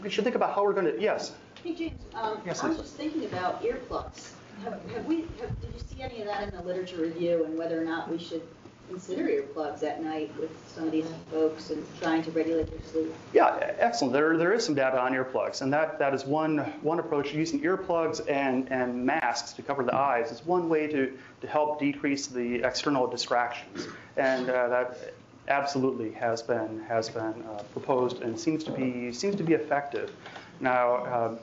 we 0.02 0.10
should 0.10 0.24
think 0.24 0.36
about 0.36 0.56
how 0.56 0.64
we're 0.64 0.74
going 0.74 0.86
to. 0.86 1.00
Yes. 1.00 1.34
Hey, 1.64 1.74
James, 1.76 2.00
um, 2.14 2.40
Yes, 2.46 2.64
I 2.64 2.70
was 2.70 2.78
just 2.78 2.94
thinking 2.94 3.26
about 3.26 3.64
earplugs. 3.64 4.32
Have, 4.64 4.80
have 4.92 5.06
we, 5.06 5.22
have, 5.40 5.62
did 5.62 5.74
you 5.74 5.80
see 5.80 6.02
any 6.02 6.22
of 6.22 6.28
that 6.28 6.44
in 6.44 6.56
the 6.56 6.62
literature 6.64 6.98
review 6.98 7.44
and 7.46 7.58
whether 7.58 7.80
or 7.80 7.84
not 7.84 8.10
we 8.10 8.18
should 8.18 8.42
consider 8.90 9.28
earplugs 9.28 9.84
at 9.84 10.04
night 10.04 10.32
with 10.40 10.52
some 10.74 10.86
of 10.86 10.92
these 10.92 11.08
folks 11.32 11.70
and 11.70 11.86
trying 12.02 12.24
to 12.24 12.32
regulate 12.32 12.70
their 12.70 12.92
sleep? 12.92 13.14
Yeah, 13.34 13.74
excellent. 13.80 14.14
There, 14.14 14.38
there 14.38 14.54
is 14.54 14.66
some 14.66 14.76
data 14.76 15.00
on 15.00 15.14
earplugs, 15.14 15.62
and 15.62 15.72
that, 15.74 16.00
that 16.00 16.14
is 16.14 16.26
one, 16.26 16.60
one 16.82 17.00
approach. 17.00 17.34
Using 17.34 17.62
earplugs 17.62 18.22
and, 18.30 18.72
and 18.72 19.06
masks 19.06 19.54
to 19.54 19.62
cover 19.62 19.84
the 19.84 19.96
eyes 19.96 20.32
is 20.32 20.46
one 20.46 20.70
way 20.70 20.88
to, 20.88 21.18
to 21.42 21.48
help 21.48 21.80
decrease 21.80 22.28
the 22.28 22.64
external 22.64 23.08
distractions, 23.08 23.88
and 24.16 24.50
uh, 24.50 24.68
that 24.70 25.14
absolutely 25.48 26.12
has 26.12 26.42
been 26.42 26.84
has 26.88 27.10
been 27.10 27.42
uh, 27.50 27.64
proposed 27.72 28.22
and 28.22 28.38
seems 28.38 28.64
to 28.66 28.72
be 28.72 29.14
seems 29.14 29.36
to 29.36 29.44
be 29.44 29.54
effective. 29.54 30.12
Now, 30.60 31.30
um, 31.30 31.40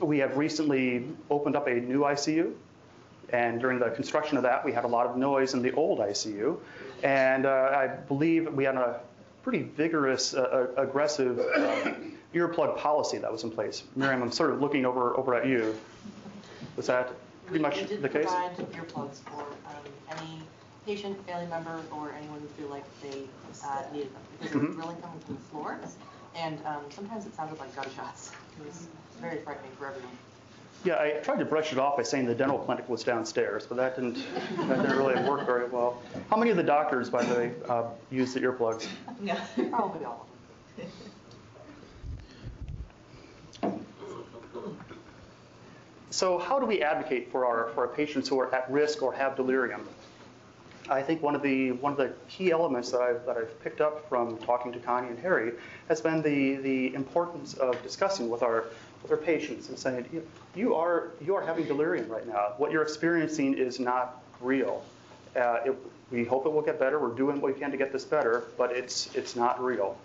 we 0.00 0.18
have 0.18 0.36
recently 0.36 1.06
opened 1.30 1.56
up 1.56 1.66
a 1.68 1.74
new 1.74 2.00
ICU, 2.00 2.52
and 3.32 3.60
during 3.60 3.78
the 3.78 3.90
construction 3.90 4.36
of 4.36 4.42
that, 4.42 4.64
we 4.64 4.72
had 4.72 4.84
a 4.84 4.88
lot 4.88 5.06
of 5.06 5.16
noise 5.16 5.54
in 5.54 5.62
the 5.62 5.72
old 5.72 5.98
ICU. 6.00 6.58
And 7.02 7.46
uh, 7.46 7.72
I 7.74 7.86
believe 7.88 8.52
we 8.52 8.64
had 8.64 8.76
a 8.76 9.00
pretty 9.42 9.62
vigorous, 9.62 10.34
uh, 10.34 10.68
uh, 10.76 10.80
aggressive 10.82 11.38
uh, 11.38 11.94
earplug 12.34 12.76
policy 12.78 13.18
that 13.18 13.32
was 13.32 13.42
in 13.42 13.50
place. 13.50 13.84
Miriam, 13.96 14.22
I'm 14.22 14.30
sort 14.30 14.50
of 14.50 14.60
looking 14.60 14.84
over, 14.84 15.16
over 15.16 15.34
at 15.34 15.46
you. 15.46 15.74
Was 16.76 16.86
that 16.86 17.12
pretty 17.46 17.62
much 17.62 17.76
We 17.80 17.84
did 17.86 18.02
the 18.02 18.08
case? 18.08 18.26
provide 18.26 18.56
earplugs 18.72 19.20
for 19.24 19.40
um, 19.66 19.82
any 20.10 20.42
patient, 20.86 21.26
family 21.26 21.46
member, 21.46 21.80
or 21.90 22.12
anyone 22.12 22.40
who 22.40 22.48
feel 22.48 22.68
like 22.68 22.84
they 23.00 23.24
uh, 23.64 23.82
needed 23.92 24.14
them. 24.14 24.22
Because 24.40 24.56
Mhm. 24.56 24.74
drilling 24.74 24.96
coming 25.00 25.20
from 25.20 25.34
the 25.36 25.40
floor, 25.42 25.78
and 26.36 26.58
um, 26.66 26.84
sometimes 26.90 27.26
it 27.26 27.34
sounded 27.34 27.58
like 27.58 27.74
gunshots. 27.74 28.32
It 28.58 28.66
was 28.66 28.88
very 29.20 29.38
frightening 29.40 29.72
for 29.78 29.86
everyone. 29.86 30.18
Yeah, 30.84 31.00
I 31.00 31.10
tried 31.22 31.38
to 31.38 31.44
brush 31.44 31.72
it 31.72 31.78
off 31.78 31.96
by 31.96 32.02
saying 32.02 32.26
the 32.26 32.34
dental 32.34 32.58
clinic 32.58 32.88
was 32.88 33.04
downstairs, 33.04 33.66
but 33.66 33.76
that 33.76 33.94
didn't, 33.94 34.16
that 34.66 34.82
didn't 34.82 34.96
really 34.96 35.22
work 35.28 35.46
very 35.46 35.68
well. 35.68 36.02
How 36.28 36.36
many 36.36 36.50
of 36.50 36.56
the 36.56 36.62
doctors, 36.62 37.08
by 37.08 37.22
the 37.24 37.34
way, 37.34 37.52
uh, 37.68 37.84
use 38.10 38.34
the 38.34 38.40
earplugs? 38.40 38.88
Yeah, 39.22 39.44
Probably 39.70 40.04
all 40.04 40.26
of 40.26 40.80
them. 40.80 40.90
So 46.10 46.38
how 46.38 46.58
do 46.58 46.66
we 46.66 46.82
advocate 46.82 47.30
for 47.32 47.46
our, 47.46 47.70
for 47.74 47.86
our 47.86 47.94
patients 47.94 48.28
who 48.28 48.38
are 48.38 48.54
at 48.54 48.70
risk 48.70 49.02
or 49.02 49.14
have 49.14 49.34
delirium? 49.36 49.88
I 50.90 51.00
think 51.00 51.22
one 51.22 51.34
of 51.34 51.42
the 51.42 51.72
one 51.72 51.92
of 51.92 51.98
the 51.98 52.12
key 52.28 52.50
elements 52.50 52.90
that 52.90 53.00
I've 53.00 53.24
that 53.24 53.36
I've 53.36 53.62
picked 53.62 53.80
up 53.80 54.08
from 54.08 54.36
talking 54.38 54.72
to 54.72 54.78
Connie 54.80 55.08
and 55.08 55.18
Harry 55.20 55.52
has 55.88 56.00
been 56.00 56.20
the 56.22 56.56
the 56.56 56.92
importance 56.94 57.54
of 57.54 57.80
discussing 57.84 58.28
with 58.28 58.42
our 58.42 58.64
our 59.10 59.16
patients 59.16 59.68
and 59.68 59.78
saying 59.78 60.08
you, 60.12 60.26
you 60.54 60.74
are 60.74 61.12
you 61.20 61.34
are 61.34 61.44
having 61.44 61.66
delirium 61.66 62.08
right 62.08 62.26
now. 62.26 62.54
What 62.56 62.72
you're 62.72 62.82
experiencing 62.82 63.54
is 63.58 63.80
not 63.80 64.22
real. 64.40 64.84
Uh, 65.34 65.60
it, 65.66 65.76
we 66.10 66.24
hope 66.24 66.46
it 66.46 66.52
will 66.52 66.62
get 66.62 66.78
better. 66.78 66.98
We're 67.00 67.14
doing 67.14 67.40
what 67.40 67.54
we 67.54 67.58
can 67.58 67.70
to 67.70 67.76
get 67.76 67.92
this 67.92 68.04
better, 68.04 68.52
but 68.58 68.72
it's 68.72 69.14
it's 69.14 69.34
not 69.36 69.62
real. 69.62 69.98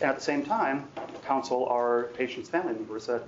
And 0.00 0.10
at 0.10 0.16
the 0.16 0.22
same 0.22 0.44
time, 0.44 0.88
counsel 1.24 1.66
our 1.66 2.04
patients' 2.14 2.48
family 2.48 2.72
members 2.72 3.06
that 3.06 3.22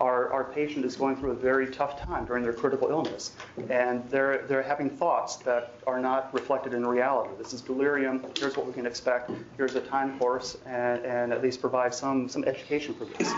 our, 0.00 0.32
our 0.32 0.44
patient 0.44 0.84
is 0.84 0.96
going 0.96 1.14
through 1.14 1.32
a 1.32 1.34
very 1.34 1.70
tough 1.70 2.00
time 2.00 2.24
during 2.24 2.42
their 2.42 2.54
critical 2.54 2.88
illness, 2.88 3.32
and 3.68 4.08
they're, 4.10 4.46
they're 4.48 4.62
having 4.62 4.88
thoughts 4.88 5.36
that 5.36 5.74
are 5.86 6.00
not 6.00 6.32
reflected 6.32 6.72
in 6.72 6.86
reality. 6.86 7.30
This 7.38 7.52
is 7.52 7.60
delirium, 7.60 8.24
here's 8.38 8.56
what 8.56 8.66
we 8.66 8.72
can 8.72 8.86
expect, 8.86 9.30
here's 9.56 9.74
a 9.74 9.80
time 9.80 10.18
course, 10.18 10.56
and, 10.64 11.04
and 11.04 11.32
at 11.32 11.42
least 11.42 11.60
provide 11.60 11.94
some, 11.94 12.28
some 12.28 12.44
education 12.44 12.94
for 12.94 13.04
this. 13.04 13.32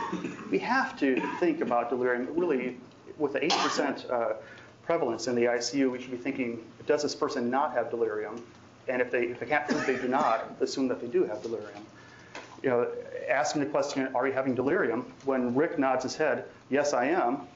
We 0.51 0.59
have 0.61 0.99
to 1.01 1.21
think 1.41 1.61
about 1.61 1.91
delirium 1.91 2.29
really 2.37 2.79
with 3.19 3.33
the 3.33 3.41
8% 3.41 4.11
uh, 4.11 4.35
prevalence 4.85 5.27
in 5.27 5.35
the 5.35 5.45
ICU, 5.45 5.91
we 5.91 6.01
should 6.01 6.11
be 6.11 6.17
thinking, 6.17 6.65
does 6.87 7.03
this 7.03 7.15
person 7.15 7.51
not 7.51 7.73
have 7.73 7.91
delirium? 7.91 8.43
And 8.89 9.03
if 9.03 9.11
they, 9.11 9.25
if 9.25 9.41
they 9.41 9.47
can't 9.47 9.67
prove 9.69 9.87
they 9.87 9.97
do 9.97 10.09
not, 10.09 10.57
assume 10.61 10.89
that 10.89 11.01
they 11.01 11.07
do 11.07 11.25
have 11.25 11.43
delirium 11.43 11.85
you 12.63 12.71
know, 12.71 12.89
asking 13.29 13.63
the 13.63 13.69
question, 13.69 14.09
are 14.15 14.27
you 14.27 14.33
having 14.33 14.55
delirium? 14.55 15.13
When 15.25 15.55
Rick 15.55 15.79
nods 15.79 16.03
his 16.03 16.17
head, 16.17 16.45
yes, 16.71 16.93
I 16.93 17.07
am. 17.07 17.47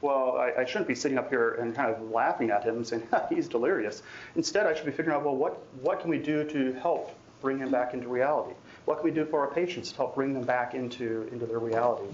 Well, 0.00 0.36
I, 0.36 0.60
I 0.60 0.64
shouldn't 0.64 0.88
be 0.88 0.94
sitting 0.94 1.16
up 1.16 1.30
here 1.30 1.54
and 1.54 1.74
kind 1.74 1.94
of 1.94 2.10
laughing 2.10 2.50
at 2.50 2.64
him 2.64 2.76
and 2.76 2.86
saying, 2.86 3.06
he's 3.28 3.48
delirious. 3.48 4.02
Instead, 4.36 4.66
I 4.66 4.74
should 4.74 4.86
be 4.86 4.92
figuring 4.92 5.16
out, 5.16 5.24
well, 5.24 5.36
what, 5.36 5.62
what 5.80 6.00
can 6.00 6.10
we 6.10 6.18
do 6.18 6.44
to 6.50 6.72
help 6.74 7.14
bring 7.40 7.58
him 7.58 7.70
back 7.70 7.94
into 7.94 8.08
reality? 8.08 8.54
What 8.84 8.98
can 8.98 9.04
we 9.04 9.10
do 9.10 9.24
for 9.24 9.40
our 9.40 9.52
patients 9.52 9.90
to 9.92 9.96
help 9.96 10.14
bring 10.14 10.34
them 10.34 10.44
back 10.44 10.74
into, 10.74 11.28
into 11.32 11.46
their 11.46 11.58
reality? 11.58 12.08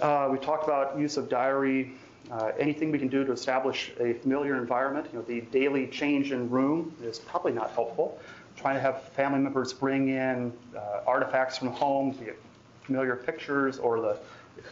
Uh, 0.00 0.28
we 0.30 0.38
talked 0.38 0.64
about 0.64 0.98
use 0.98 1.16
of 1.16 1.28
diary, 1.28 1.92
uh, 2.30 2.52
anything 2.58 2.92
we 2.92 2.98
can 2.98 3.08
do 3.08 3.24
to 3.24 3.32
establish 3.32 3.90
a 3.98 4.14
familiar 4.14 4.56
environment. 4.56 5.06
You 5.12 5.18
know, 5.18 5.24
the 5.24 5.40
daily 5.40 5.88
change 5.88 6.30
in 6.30 6.48
room 6.50 6.94
is 7.02 7.18
probably 7.18 7.52
not 7.52 7.72
helpful 7.72 8.20
trying 8.56 8.74
to 8.74 8.80
have 8.80 9.02
family 9.10 9.38
members 9.38 9.72
bring 9.72 10.08
in 10.08 10.52
uh, 10.76 11.00
artifacts 11.06 11.58
from 11.58 11.68
home, 11.68 12.12
be 12.12 12.26
it 12.26 12.42
familiar 12.82 13.16
pictures 13.16 13.78
or 13.78 14.00
the 14.00 14.18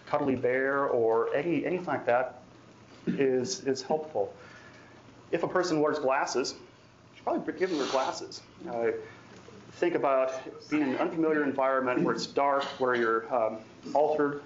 cuddly 0.06 0.36
bear 0.36 0.86
or 0.86 1.34
any, 1.34 1.64
anything 1.64 1.86
like 1.86 2.04
that 2.04 2.42
is, 3.06 3.64
is 3.64 3.82
helpful. 3.82 4.34
If 5.30 5.42
a 5.42 5.48
person 5.48 5.80
wears 5.80 5.98
glasses, 5.98 6.52
you 6.52 7.16
should 7.16 7.24
probably 7.24 7.52
give 7.58 7.70
them 7.70 7.78
their 7.78 7.88
glasses. 7.88 8.42
Uh, 8.68 8.88
think 9.72 9.94
about 9.94 10.32
being 10.68 10.82
in 10.82 10.88
an 10.90 10.96
unfamiliar 10.96 11.44
environment 11.44 12.02
where 12.02 12.14
it's 12.14 12.26
dark, 12.26 12.64
where 12.80 12.94
you're 12.94 13.32
um, 13.34 13.58
altered, 13.94 14.42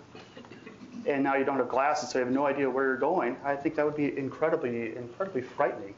and 1.06 1.22
now 1.22 1.34
you 1.34 1.44
don't 1.44 1.56
have 1.56 1.68
glasses, 1.68 2.10
so 2.10 2.18
you 2.18 2.24
have 2.24 2.34
no 2.34 2.46
idea 2.46 2.68
where 2.68 2.84
you're 2.84 2.96
going. 2.96 3.36
I 3.44 3.56
think 3.56 3.74
that 3.76 3.84
would 3.84 3.96
be 3.96 4.16
incredibly, 4.16 4.96
incredibly 4.96 5.42
frightening 5.42 5.94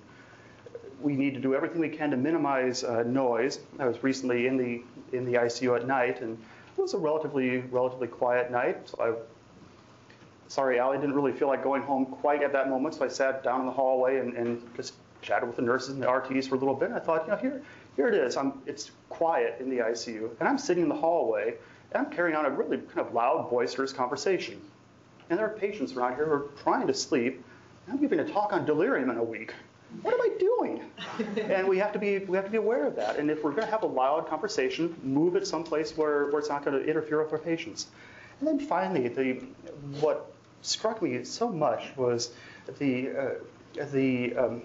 we 1.04 1.14
need 1.14 1.34
to 1.34 1.40
do 1.40 1.54
everything 1.54 1.80
we 1.80 1.90
can 1.90 2.10
to 2.10 2.16
minimize 2.16 2.82
uh, 2.82 3.02
noise. 3.02 3.60
I 3.78 3.86
was 3.86 4.02
recently 4.02 4.46
in 4.46 4.56
the 4.56 4.82
in 5.16 5.26
the 5.26 5.34
ICU 5.34 5.76
at 5.76 5.86
night, 5.86 6.22
and 6.22 6.38
it 6.76 6.80
was 6.80 6.94
a 6.94 6.98
relatively 6.98 7.58
relatively 7.58 8.08
quiet 8.08 8.50
night. 8.50 8.88
So 8.88 8.96
I, 9.00 10.50
sorry, 10.50 10.80
Allie 10.80 10.96
didn't 10.96 11.14
really 11.14 11.32
feel 11.32 11.48
like 11.48 11.62
going 11.62 11.82
home 11.82 12.06
quite 12.06 12.42
at 12.42 12.52
that 12.52 12.70
moment, 12.70 12.94
so 12.94 13.04
I 13.04 13.08
sat 13.08 13.44
down 13.44 13.60
in 13.60 13.66
the 13.66 13.72
hallway 13.72 14.18
and, 14.18 14.32
and 14.34 14.62
just 14.74 14.94
chatted 15.20 15.46
with 15.46 15.56
the 15.56 15.62
nurses 15.62 15.90
and 15.90 16.02
the 16.02 16.06
RTs 16.06 16.48
for 16.48 16.54
a 16.54 16.58
little 16.58 16.74
bit. 16.74 16.88
And 16.88 16.96
I 16.96 17.00
thought, 17.00 17.26
you 17.26 17.32
know, 17.32 17.36
here 17.36 17.62
here 17.96 18.08
it 18.08 18.14
is. 18.14 18.36
I'm, 18.38 18.62
it's 18.66 18.90
quiet 19.10 19.58
in 19.60 19.68
the 19.68 19.78
ICU, 19.78 20.30
and 20.40 20.48
I'm 20.48 20.58
sitting 20.58 20.84
in 20.84 20.88
the 20.88 20.96
hallway, 20.96 21.54
and 21.92 22.06
I'm 22.06 22.10
carrying 22.10 22.34
on 22.34 22.46
a 22.46 22.50
really 22.50 22.78
kind 22.78 23.06
of 23.06 23.12
loud, 23.12 23.50
boisterous 23.50 23.92
conversation. 23.92 24.58
And 25.28 25.38
there 25.38 25.46
are 25.46 25.56
patients 25.56 25.92
around 25.92 26.16
here 26.16 26.24
who 26.24 26.32
are 26.32 26.46
trying 26.62 26.86
to 26.86 26.94
sleep. 26.94 27.44
I'm 27.88 27.98
giving 27.98 28.20
a 28.20 28.24
talk 28.24 28.54
on 28.54 28.64
delirium 28.64 29.10
in 29.10 29.18
a 29.18 29.22
week 29.22 29.52
what 30.02 30.14
am 30.14 30.20
I 30.20 30.30
doing? 30.38 30.82
and 31.50 31.68
we 31.68 31.78
have 31.78 31.92
to 31.92 31.98
be 31.98 32.18
we 32.18 32.36
have 32.36 32.44
to 32.44 32.50
be 32.50 32.56
aware 32.56 32.86
of 32.86 32.96
that. 32.96 33.18
And 33.18 33.30
if 33.30 33.42
we're 33.44 33.50
going 33.50 33.64
to 33.64 33.70
have 33.70 33.82
a 33.82 33.86
loud 33.86 34.28
conversation, 34.28 34.94
move 35.02 35.36
it 35.36 35.46
someplace 35.46 35.96
where, 35.96 36.26
where 36.30 36.38
it's 36.38 36.48
not 36.48 36.64
going 36.64 36.78
to 36.78 36.88
interfere 36.88 37.22
with 37.22 37.32
our 37.32 37.38
patients. 37.38 37.86
And 38.40 38.48
then 38.48 38.58
finally, 38.58 39.08
the 39.08 39.34
what 40.00 40.32
struck 40.62 41.02
me 41.02 41.22
so 41.24 41.48
much 41.48 41.96
was 41.96 42.32
the 42.78 43.10
uh, 43.10 43.84
the 43.92 44.34
um, 44.36 44.62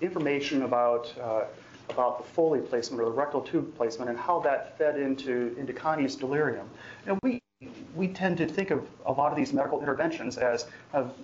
information 0.00 0.62
about 0.62 1.12
uh, 1.20 1.44
about 1.90 2.18
the 2.18 2.24
Foley 2.24 2.60
placement 2.60 3.02
or 3.02 3.06
the 3.06 3.10
rectal 3.10 3.40
tube 3.40 3.76
placement 3.76 4.10
and 4.10 4.18
how 4.18 4.40
that 4.40 4.78
fed 4.78 4.98
into 4.98 5.54
into 5.58 5.72
Connie's 5.72 6.16
delirium. 6.16 6.68
And 7.06 7.18
we 7.22 7.40
we 7.94 8.08
tend 8.08 8.38
to 8.38 8.46
think 8.46 8.70
of 8.70 8.86
a 9.06 9.12
lot 9.12 9.30
of 9.30 9.36
these 9.36 9.52
medical 9.52 9.80
interventions 9.80 10.36
as 10.36 10.66
of 10.92 11.14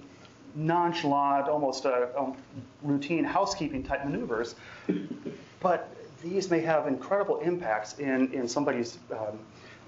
nonchalant, 0.54 1.48
almost 1.48 1.86
um, 1.86 2.36
routine 2.82 3.24
housekeeping 3.24 3.82
type 3.82 4.04
maneuvers. 4.04 4.54
But 5.60 5.94
these 6.22 6.50
may 6.50 6.60
have 6.60 6.86
incredible 6.86 7.38
impacts 7.40 7.98
in, 7.98 8.32
in 8.32 8.48
somebody's 8.48 8.98
um, 9.12 9.38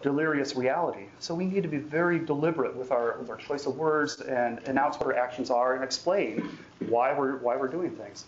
delirious 0.02 0.56
reality. 0.56 1.06
So 1.18 1.34
we 1.34 1.46
need 1.46 1.62
to 1.62 1.68
be 1.68 1.78
very 1.78 2.18
deliberate 2.18 2.74
with 2.76 2.90
our, 2.90 3.18
with 3.18 3.30
our 3.30 3.36
choice 3.36 3.66
of 3.66 3.76
words 3.76 4.20
and 4.20 4.58
announce 4.66 4.96
what 4.96 5.06
our 5.06 5.16
actions 5.16 5.50
are 5.50 5.74
and 5.74 5.84
explain 5.84 6.58
why 6.88 7.16
we're, 7.16 7.36
why 7.36 7.56
we're 7.56 7.68
doing 7.68 7.92
things. 7.92 8.24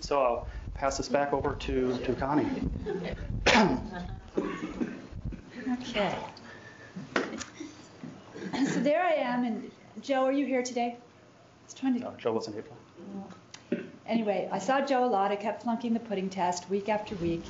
So 0.00 0.22
I'll 0.22 0.46
pass 0.74 0.96
this 0.96 1.08
back 1.08 1.32
over 1.32 1.54
to, 1.54 1.98
to 1.98 2.12
Connie. 2.14 2.46
okay. 5.88 6.14
So 8.72 8.80
there 8.80 9.02
I 9.02 9.12
am, 9.14 9.44
and 9.44 9.70
Joe, 10.04 10.26
are 10.26 10.32
you 10.32 10.44
here 10.44 10.62
today? 10.62 10.98
I 10.98 11.64
was 11.64 11.72
trying 11.72 11.94
to. 11.94 12.00
No, 12.00 12.14
Joe 12.18 12.34
wasn't 12.34 12.56
able. 12.58 13.82
Anyway, 14.06 14.46
I 14.52 14.58
saw 14.58 14.82
Joe 14.82 15.02
a 15.02 15.08
lot. 15.08 15.32
I 15.32 15.36
kept 15.36 15.62
flunking 15.62 15.94
the 15.94 16.00
pudding 16.00 16.28
test 16.28 16.68
week 16.68 16.90
after 16.90 17.14
week. 17.14 17.42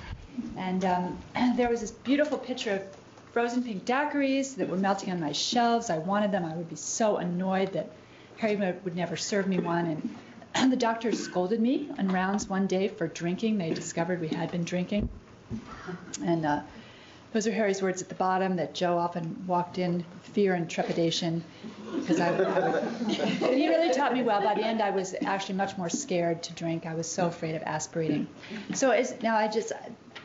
And 0.57 0.84
um, 0.84 1.18
there 1.57 1.68
was 1.68 1.80
this 1.80 1.90
beautiful 1.90 2.38
picture 2.38 2.70
of 2.74 2.82
frozen 3.32 3.64
pink 3.64 3.84
daiquiris 3.84 4.55
that 4.55 4.68
were 4.68 4.76
melting 4.76 5.11
on 5.11 5.20
my 5.20 5.32
shelves. 5.32 5.90
I 5.90 5.98
wanted 5.98 6.30
them. 6.30 6.44
I 6.44 6.55
would 6.55 6.70
be 6.70 6.76
so 6.76 7.16
annoyed 7.16 7.72
that 7.72 7.90
Harry 8.36 8.55
would 8.55 8.94
never 8.94 9.16
serve 9.16 9.48
me 9.48 9.59
one. 9.59 10.14
And 10.55 10.72
the 10.72 10.76
doctor 10.76 11.11
scolded 11.11 11.61
me 11.61 11.90
on 11.98 12.07
rounds 12.07 12.48
one 12.48 12.68
day 12.68 12.86
for 12.86 13.09
drinking. 13.09 13.59
They 13.59 13.74
discovered 13.74 14.20
we 14.20 14.28
had 14.28 14.52
been 14.52 14.62
drinking. 14.62 15.09
And 16.22 16.46
uh, 16.46 16.61
those 17.32 17.48
are 17.48 17.52
Harry's 17.52 17.82
words 17.82 18.00
at 18.00 18.09
the 18.09 18.14
bottom 18.14 18.55
that 18.57 18.74
Joe 18.74 18.96
often 18.96 19.44
walked 19.48 19.78
in 19.78 20.05
fear 20.22 20.55
and 20.55 20.70
trepidation 20.70 21.42
because 22.01 22.20
I, 22.20 22.28
I 22.28 22.68
would. 22.68 23.09
he 23.09 23.68
really 23.68 23.92
taught 23.92 24.12
me 24.12 24.22
well. 24.22 24.42
By 24.42 24.55
the 24.55 24.64
end, 24.64 24.82
I 24.82 24.90
was 24.90 25.14
actually 25.24 25.57
much 25.57 25.76
more 25.76 25.88
scared 25.88 26.42
to 26.45 26.53
drink. 26.53 26.86
I 26.86 26.95
was 26.95 27.11
so 27.11 27.26
afraid 27.26 27.55
of 27.55 27.62
aspirating. 27.62 28.26
So 28.74 28.90
now 29.22 29.36
I 29.36 29.49
just 29.49 29.72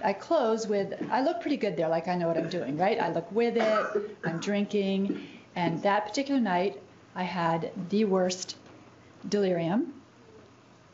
I 0.03 0.13
close 0.13 0.67
with 0.67 0.93
I 1.11 1.21
look 1.21 1.41
pretty 1.41 1.57
good 1.57 1.75
there, 1.77 1.89
like 1.89 2.07
I 2.07 2.15
know 2.15 2.27
what 2.27 2.37
I'm 2.37 2.49
doing, 2.49 2.77
right? 2.77 2.99
I 2.99 3.11
look 3.11 3.31
with 3.31 3.57
it. 3.57 4.17
I'm 4.23 4.39
drinking, 4.39 5.25
and 5.55 5.81
that 5.83 6.07
particular 6.07 6.39
night 6.39 6.81
I 7.15 7.23
had 7.23 7.71
the 7.89 8.05
worst 8.05 8.55
delirium, 9.27 9.93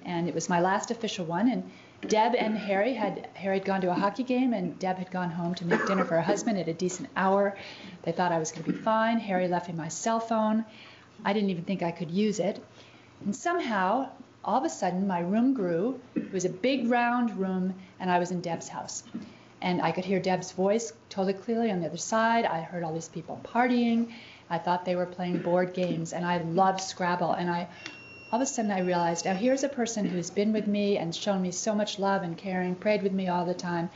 and 0.03 0.27
it 0.27 0.33
was 0.33 0.49
my 0.49 0.59
last 0.59 0.91
official 0.91 1.25
one, 1.25 1.49
and 1.49 1.69
Deb 2.01 2.35
and 2.35 2.57
Harry 2.57 2.93
had 2.93 3.27
Harry 3.33 3.57
had 3.57 3.65
gone 3.65 3.81
to 3.81 3.89
a 3.89 3.93
hockey 3.93 4.23
game 4.23 4.53
and 4.53 4.77
Deb 4.77 4.97
had 4.97 5.11
gone 5.11 5.31
home 5.31 5.55
to 5.55 5.65
make 5.65 5.85
dinner 5.87 6.03
for 6.03 6.15
her 6.15 6.21
husband 6.21 6.57
at 6.57 6.67
a 6.67 6.73
decent 6.73 7.09
hour. 7.15 7.57
They 8.03 8.11
thought 8.11 8.31
I 8.31 8.37
was 8.39 8.51
going 8.51 8.63
to 8.65 8.71
be 8.71 8.77
fine. 8.77 9.19
Harry 9.19 9.47
left 9.47 9.67
me 9.67 9.73
my 9.75 9.87
cell 9.87 10.19
phone. 10.19 10.65
I 11.23 11.33
didn't 11.33 11.49
even 11.49 11.63
think 11.63 11.81
I 11.81 11.91
could 11.91 12.11
use 12.11 12.39
it. 12.39 12.63
And 13.23 13.35
somehow, 13.35 14.09
all 14.43 14.59
of 14.59 14.65
a 14.65 14.69
sudden, 14.69 15.07
my 15.07 15.19
room 15.19 15.53
grew. 15.53 15.99
It 16.15 16.31
was 16.31 16.45
a 16.45 16.49
big 16.49 16.89
round 16.89 17.37
room, 17.39 17.73
and 17.99 18.11
I 18.11 18.19
was 18.19 18.31
in 18.31 18.41
Deb's 18.41 18.67
house. 18.67 19.03
And 19.61 19.81
I 19.81 19.91
could 19.91 20.05
hear 20.05 20.19
Deb's 20.19 20.51
voice 20.51 20.93
totally 21.09 21.33
clearly 21.33 21.71
on 21.71 21.79
the 21.79 21.87
other 21.87 21.97
side. 21.97 22.45
I 22.45 22.61
heard 22.61 22.83
all 22.83 22.93
these 22.93 23.07
people 23.07 23.39
partying. 23.43 24.11
I 24.49 24.59
thought 24.59 24.85
they 24.85 24.95
were 24.95 25.07
playing 25.07 25.39
board 25.39 25.73
games, 25.73 26.13
and 26.13 26.25
I 26.25 26.37
loved 26.37 26.81
Scrabble. 26.81 27.31
And 27.31 27.49
I 27.49 27.67
all 28.35 28.41
of 28.41 28.49
a 28.49 28.51
sudden 28.51 28.69
I 28.69 28.81
realized 28.81 29.23
now 29.23 29.33
here's 29.33 29.63
a 29.63 29.69
person 29.69 30.03
who's 30.03 30.29
been 30.29 30.51
with 30.51 30.67
me 30.67 30.97
and 30.97 31.15
shown 31.15 31.41
me 31.41 31.51
so 31.51 31.73
much 31.73 31.99
love 31.99 32.21
and 32.21 32.37
caring, 32.37 32.75
prayed 32.75 33.01
with 33.01 33.13
me 33.13 33.29
all 33.29 33.45
the 33.45 33.53
time, 33.53 33.89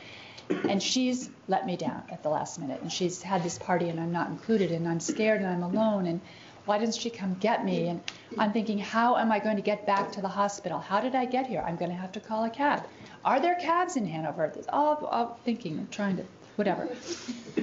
and 0.49 0.81
she's 0.81 1.29
let 1.49 1.65
me 1.65 1.75
down 1.75 2.03
at 2.09 2.23
the 2.23 2.29
last 2.29 2.57
minute. 2.57 2.81
And 2.81 2.89
she's 2.89 3.21
had 3.21 3.43
this 3.43 3.57
party 3.57 3.89
and 3.89 3.99
I'm 3.99 4.13
not 4.13 4.29
included, 4.29 4.71
and 4.71 4.87
I'm 4.87 5.01
scared 5.01 5.41
and 5.41 5.49
I'm 5.49 5.63
alone. 5.63 6.05
And 6.05 6.21
why 6.63 6.77
didn't 6.77 6.95
she 6.95 7.09
come 7.09 7.33
get 7.41 7.65
me? 7.65 7.89
And 7.89 8.01
I'm 8.37 8.53
thinking, 8.53 8.79
how 8.79 9.17
am 9.17 9.29
I 9.29 9.39
going 9.39 9.57
to 9.57 9.61
get 9.61 9.85
back 9.85 10.13
to 10.13 10.21
the 10.21 10.29
hospital? 10.29 10.79
How 10.79 11.01
did 11.01 11.15
I 11.15 11.25
get 11.25 11.45
here? 11.45 11.61
I'm 11.67 11.75
going 11.75 11.91
to 11.91 11.97
have 11.97 12.13
to 12.13 12.21
call 12.21 12.45
a 12.45 12.49
cab. 12.49 12.85
Are 13.25 13.41
there 13.41 13.55
cabs 13.55 13.97
in 13.97 14.07
Hanover? 14.07 14.53
All, 14.69 15.05
all 15.05 15.37
thinking, 15.43 15.85
trying 15.91 16.15
to, 16.15 16.23
whatever. 16.55 16.87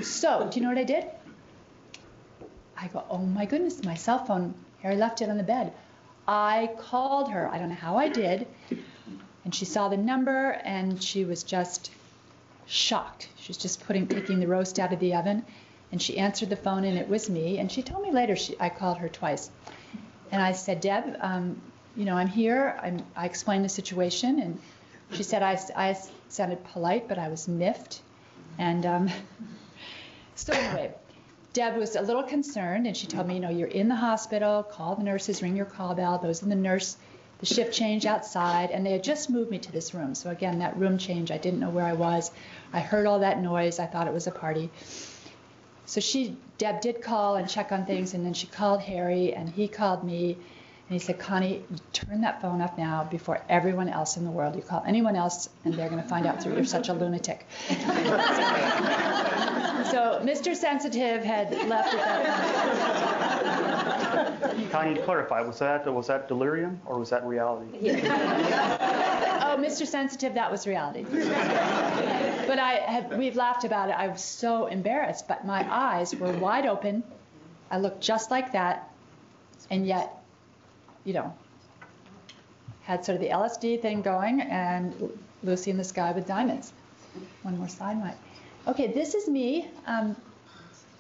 So, 0.03 0.51
do 0.53 0.61
you 0.61 0.63
know 0.63 0.69
what 0.69 0.79
I 0.79 0.85
did? 0.85 1.07
I 2.77 2.89
go, 2.89 3.03
oh 3.09 3.25
my 3.25 3.47
goodness, 3.47 3.83
my 3.83 3.95
cell 3.95 4.23
phone. 4.27 4.53
Harry 4.83 4.97
left 4.97 5.23
it 5.23 5.31
on 5.31 5.39
the 5.39 5.43
bed. 5.43 5.73
I 6.29 6.71
called 6.79 7.31
her. 7.31 7.49
I 7.49 7.59
don't 7.59 7.69
know 7.69 7.75
how 7.75 7.97
I 7.97 8.09
did. 8.09 8.47
And 9.45 9.55
she 9.55 9.65
saw 9.65 9.89
the 9.89 9.97
number 9.97 10.51
and 10.65 11.03
she 11.03 11.25
was 11.25 11.45
just 11.45 11.91
shocked. 12.67 13.29
She 13.37 13.49
was 13.49 13.57
just 13.57 13.87
putting 13.87 14.09
taking 14.09 14.41
the 14.41 14.49
roast 14.49 14.79
out 14.79 14.93
of 14.93 14.99
the 14.99 15.15
oven. 15.15 15.45
And 15.93 16.03
she 16.03 16.19
answered 16.19 16.51
the 16.51 16.57
phone 16.57 16.85
and 16.85 16.99
it 16.99 17.09
was 17.09 17.31
me. 17.31 17.59
And 17.59 17.71
she 17.71 17.83
told 17.83 18.03
me 18.03 18.11
later 18.11 18.35
she, 18.35 18.57
I 18.59 18.69
called 18.69 18.99
her 18.99 19.09
twice. 19.09 19.51
And 20.33 20.43
I 20.43 20.53
said, 20.53 20.81
Deb, 20.81 21.17
um, 21.21 21.61
you 21.95 22.05
know, 22.05 22.17
I'm 22.17 22.27
here. 22.27 22.79
I'm, 22.83 22.99
I 23.15 23.27
explained 23.27 23.65
the 23.65 23.69
situation. 23.69 24.41
And 24.41 24.61
she 25.13 25.23
said 25.23 25.43
I, 25.43 25.59
I 25.77 25.97
sounded 26.29 26.65
polite, 26.65 27.07
but 27.07 27.19
I 27.19 27.29
was 27.29 27.47
miffed. 27.47 28.01
And 28.59 28.85
um, 28.85 29.11
so 30.35 30.53
anyway, 30.53 30.93
Deb 31.57 31.79
was 31.79 31.97
a 31.97 32.03
little 32.03 32.23
concerned, 32.23 32.87
and 32.87 32.95
she 32.95 33.07
told 33.07 33.27
me, 33.27 33.37
you 33.37 33.41
know, 33.41 33.49
you're 33.49 33.67
in 33.67 33.89
the 33.89 33.95
hospital, 33.95 34.63
call 34.63 34.95
the 34.95 35.03
nurses, 35.03 35.41
ring 35.41 35.57
your 35.57 35.65
call 35.65 35.95
bell. 35.95 36.19
Those 36.19 36.43
in 36.43 36.51
the 36.51 36.55
nurse, 36.55 36.99
the 37.39 37.47
shift 37.47 37.73
change 37.73 38.05
outside, 38.05 38.71
and 38.71 38.85
they 38.85 38.93
had 38.93 39.03
just 39.03 39.31
moved 39.31 39.51
me 39.51 39.59
to 39.61 39.73
this 39.73 39.95
room. 39.95 40.15
So 40.15 40.29
again, 40.29 40.59
that 40.59 40.77
room 40.77 40.99
change, 40.99 41.31
I 41.31 41.39
didn't 41.39 41.61
know 41.61 41.71
where 41.71 41.87
I 41.87 41.95
was. 41.95 42.31
I 42.75 42.81
heard 42.81 43.07
all 43.07 43.21
that 43.21 43.41
noise. 43.41 43.79
I 43.79 43.87
thought 43.87 44.07
it 44.07 44.13
was 44.13 44.27
a 44.27 44.33
party. 44.33 44.69
So 45.87 46.03
she, 46.03 46.37
Deb 46.59 46.83
did 46.83 47.01
call 47.01 47.37
and 47.37 47.49
check 47.49 47.73
on 47.73 47.87
things, 47.87 48.13
and 48.13 48.27
then 48.27 48.35
she 48.35 48.47
called 48.49 48.83
Harry, 48.83 49.33
and 49.33 49.49
he 49.49 49.67
called 49.67 50.05
me, 50.05 50.35
and 50.35 50.91
he 50.91 50.99
said, 50.99 51.19
Connie, 51.19 51.65
turn 51.95 52.21
that 52.21 52.43
phone 52.43 52.61
off 52.61 52.77
now 52.77 53.05
before 53.11 53.41
everyone 53.49 53.89
else 53.89 54.19
in 54.19 54.25
the 54.25 54.31
world. 54.31 54.57
You 54.57 54.63
call 54.63 54.85
anyone 54.87 55.17
else, 55.17 55.49
and 55.65 55.73
they're 55.73 55.89
going 55.89 56.03
to 56.03 56.09
find 56.09 56.27
out 56.27 56.43
through 56.43 56.57
you're 56.57 56.67
such 56.67 56.91
a 56.91 56.93
lunatic. 56.93 57.47
so 59.85 60.21
Mr. 60.25 60.55
Sensitive 60.55 61.25
had 61.25 61.51
left 61.69 61.95
at 61.95 62.01
that 62.01 63.41
point. 64.41 64.71
Connie, 64.71 64.95
to 64.95 65.03
clarify, 65.03 65.41
was 65.41 65.59
that, 65.59 65.93
was 65.93 66.07
that 66.07 66.29
delirium 66.29 66.81
or 66.87 66.99
was 66.99 67.11
that 67.11 67.25
reality? 67.25 67.69
Oh, 69.49 69.57
Mr. 69.59 69.87
Sensitive, 69.87 70.35
that 70.35 70.51
was 70.51 70.67
reality. 70.67 71.03
but 71.03 72.59
I 72.59 72.83
had, 72.87 73.17
we've 73.17 73.37
laughed 73.37 73.65
about 73.65 73.89
it. 73.89 73.95
I 73.97 74.09
was 74.09 74.23
so 74.23 74.67
embarrassed, 74.67 75.29
but 75.29 75.47
my 75.47 75.67
eyes 75.71 76.15
were 76.15 76.33
wide 76.33 76.67
open. 76.67 77.03
I 77.71 77.79
looked 77.79 78.01
just 78.01 78.31
like 78.31 78.53
that, 78.53 78.91
and 79.71 79.87
yet, 79.87 80.13
you 81.05 81.15
know, 81.15 81.35
had 82.83 83.05
sort 83.05 83.17
of 83.17 83.23
the 83.23 83.31
LSD 83.31 83.81
thing 83.83 84.03
going 84.03 84.41
and 84.41 84.95
Lucy 85.43 85.71
in 85.71 85.77
the 85.77 85.85
Sky 85.85 86.13
with 86.13 86.27
Diamonds. 86.27 86.73
One 87.43 87.59
more 87.59 87.69
slide, 87.69 87.99
Mike. 87.99 88.17
Okay, 88.67 88.89
this 88.89 89.15
is 89.15 89.29
me. 89.29 89.69
Um, 89.87 90.17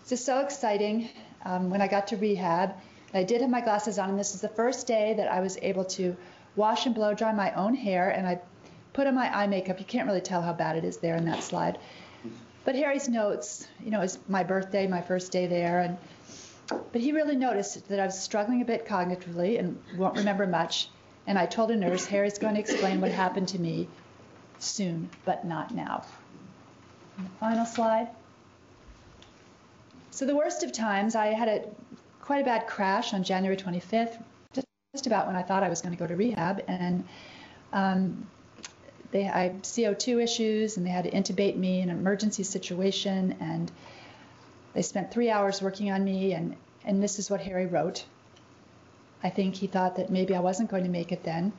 this 0.02 0.20
is 0.20 0.24
so 0.24 0.38
exciting. 0.38 1.08
Um, 1.44 1.68
when 1.68 1.82
I 1.82 1.88
got 1.88 2.06
to 2.08 2.16
rehab, 2.16 2.74
I 3.12 3.24
did 3.24 3.40
have 3.40 3.50
my 3.50 3.60
glasses 3.60 3.98
on, 3.98 4.10
and 4.10 4.18
this 4.18 4.36
is 4.36 4.40
the 4.40 4.48
first 4.48 4.86
day 4.86 5.14
that 5.14 5.26
I 5.26 5.40
was 5.40 5.58
able 5.62 5.84
to 5.86 6.16
wash 6.54 6.86
and 6.86 6.94
blow 6.94 7.12
dry 7.12 7.32
my 7.32 7.52
own 7.54 7.74
hair, 7.74 8.10
and 8.10 8.24
I 8.24 8.40
put 8.92 9.08
on 9.08 9.16
my 9.16 9.36
eye 9.36 9.48
makeup. 9.48 9.80
You 9.80 9.84
can't 9.84 10.06
really 10.06 10.20
tell 10.20 10.42
how 10.42 10.52
bad 10.52 10.76
it 10.76 10.84
is 10.84 10.98
there 10.98 11.16
in 11.16 11.24
that 11.24 11.42
slide. 11.42 11.78
But 12.64 12.76
Harry's 12.76 13.08
notes, 13.08 13.66
you 13.84 13.90
know, 13.90 14.00
it's 14.00 14.18
my 14.28 14.44
birthday, 14.44 14.86
my 14.86 15.02
first 15.02 15.32
day 15.32 15.48
there, 15.48 15.80
and 15.80 15.98
but 16.92 17.00
he 17.00 17.10
really 17.10 17.36
noticed 17.36 17.88
that 17.88 17.98
I 17.98 18.06
was 18.06 18.16
struggling 18.16 18.62
a 18.62 18.64
bit 18.64 18.86
cognitively 18.86 19.58
and 19.58 19.76
won't 19.96 20.16
remember 20.16 20.46
much. 20.46 20.88
And 21.26 21.36
I 21.36 21.46
told 21.46 21.72
a 21.72 21.76
nurse, 21.76 22.06
Harry's 22.06 22.38
going 22.38 22.54
to 22.54 22.60
explain 22.60 23.00
what 23.00 23.10
happened 23.10 23.48
to 23.48 23.58
me 23.58 23.88
soon, 24.60 25.10
but 25.24 25.44
not 25.44 25.74
now. 25.74 26.04
Final 27.40 27.66
slide. 27.66 28.08
So 30.10 30.26
the 30.26 30.36
worst 30.36 30.62
of 30.62 30.72
times, 30.72 31.14
I 31.14 31.26
had 31.26 31.48
a 31.48 31.64
quite 32.20 32.42
a 32.42 32.44
bad 32.44 32.66
crash 32.66 33.14
on 33.14 33.22
January 33.22 33.56
25th, 33.56 34.20
just 34.54 35.06
about 35.06 35.26
when 35.26 35.36
I 35.36 35.42
thought 35.42 35.62
I 35.62 35.68
was 35.68 35.80
going 35.80 35.94
to 35.94 35.98
go 35.98 36.06
to 36.06 36.16
rehab, 36.16 36.62
and 36.66 37.06
um, 37.72 38.26
they 39.10 39.28
I 39.28 39.42
had 39.44 39.62
CO2 39.62 40.22
issues, 40.22 40.76
and 40.76 40.84
they 40.86 40.90
had 40.90 41.04
to 41.04 41.10
intubate 41.10 41.56
me 41.56 41.80
in 41.80 41.90
an 41.90 41.98
emergency 41.98 42.42
situation, 42.42 43.36
and 43.40 43.70
they 44.74 44.82
spent 44.82 45.10
three 45.10 45.30
hours 45.30 45.62
working 45.62 45.90
on 45.90 46.04
me, 46.04 46.32
and 46.32 46.56
and 46.84 47.02
this 47.02 47.18
is 47.18 47.30
what 47.30 47.40
Harry 47.40 47.66
wrote. 47.66 48.04
I 49.22 49.30
think 49.30 49.54
he 49.54 49.66
thought 49.66 49.96
that 49.96 50.10
maybe 50.10 50.34
I 50.34 50.40
wasn't 50.40 50.70
going 50.70 50.84
to 50.84 50.90
make 50.90 51.12
it 51.12 51.24
then, 51.24 51.52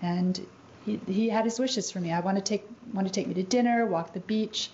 and 0.00 0.40
he, 0.84 1.28
had 1.28 1.44
his 1.44 1.58
wishes 1.58 1.90
for 1.90 2.00
me. 2.00 2.12
I 2.12 2.20
want 2.20 2.36
to 2.36 2.42
take 2.42 2.66
want 2.92 3.06
to 3.06 3.12
take 3.12 3.26
me 3.26 3.34
to 3.34 3.42
dinner, 3.42 3.86
walk 3.86 4.12
the 4.12 4.20
beach. 4.20 4.70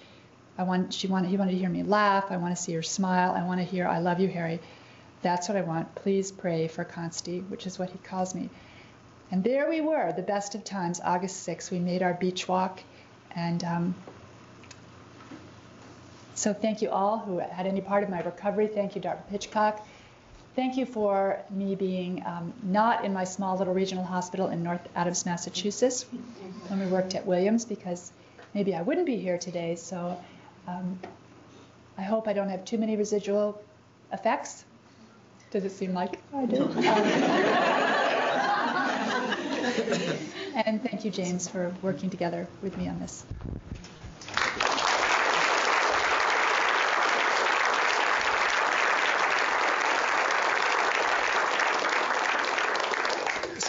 I 0.58 0.64
want 0.64 0.92
she 0.92 1.06
wanted 1.06 1.30
he 1.30 1.36
wanted 1.36 1.52
to 1.52 1.58
hear 1.58 1.68
me 1.68 1.82
laugh. 1.82 2.26
I 2.30 2.36
want 2.36 2.54
to 2.56 2.60
see 2.60 2.72
her 2.72 2.82
smile. 2.82 3.32
I 3.32 3.44
want 3.44 3.60
to 3.60 3.64
hear 3.64 3.86
I 3.86 3.98
love 4.00 4.20
you, 4.20 4.28
Harry. 4.28 4.60
That's 5.22 5.48
what 5.48 5.56
I 5.56 5.62
want. 5.62 5.94
Please 5.94 6.32
pray 6.32 6.66
for 6.66 6.84
Consti, 6.84 7.48
which 7.48 7.66
is 7.66 7.78
what 7.78 7.90
he 7.90 7.98
calls 7.98 8.34
me. 8.34 8.48
And 9.30 9.44
there 9.44 9.68
we 9.68 9.80
were, 9.80 10.12
the 10.12 10.22
best 10.22 10.54
of 10.54 10.64
times, 10.64 11.00
August 11.04 11.46
6th. 11.46 11.70
We 11.70 11.78
made 11.78 12.02
our 12.02 12.14
beach 12.14 12.48
walk, 12.48 12.80
and 13.36 13.62
um, 13.62 13.94
so 16.34 16.52
thank 16.52 16.82
you 16.82 16.90
all 16.90 17.18
who 17.18 17.38
had 17.38 17.66
any 17.66 17.80
part 17.80 18.02
of 18.02 18.08
my 18.08 18.22
recovery. 18.22 18.66
Thank 18.66 18.96
you, 18.96 19.00
Dartmouth-Hitchcock. 19.00 19.86
Thank 20.60 20.76
you 20.76 20.84
for 20.84 21.40
me 21.48 21.74
being 21.74 22.22
um, 22.26 22.52
not 22.62 23.06
in 23.06 23.14
my 23.14 23.24
small 23.24 23.56
little 23.56 23.72
regional 23.72 24.04
hospital 24.04 24.48
in 24.48 24.62
North 24.62 24.86
Adams, 24.94 25.24
Massachusetts, 25.24 26.04
when 26.68 26.78
we 26.78 26.84
worked 26.84 27.14
at 27.14 27.24
Williams, 27.24 27.64
because 27.64 28.12
maybe 28.52 28.74
I 28.74 28.82
wouldn't 28.82 29.06
be 29.06 29.16
here 29.16 29.38
today. 29.38 29.76
So 29.76 30.22
um, 30.68 31.00
I 31.96 32.02
hope 32.02 32.28
I 32.28 32.34
don't 32.34 32.50
have 32.50 32.66
too 32.66 32.76
many 32.76 32.98
residual 32.98 33.58
effects. 34.12 34.66
Does 35.50 35.64
it 35.64 35.70
seem 35.70 35.94
like 35.94 36.20
I 36.34 36.44
do? 36.44 36.64
Um, 36.64 36.76
and 40.66 40.82
thank 40.82 41.06
you, 41.06 41.10
James, 41.10 41.48
for 41.48 41.74
working 41.80 42.10
together 42.10 42.46
with 42.60 42.76
me 42.76 42.86
on 42.86 43.00
this. 43.00 43.24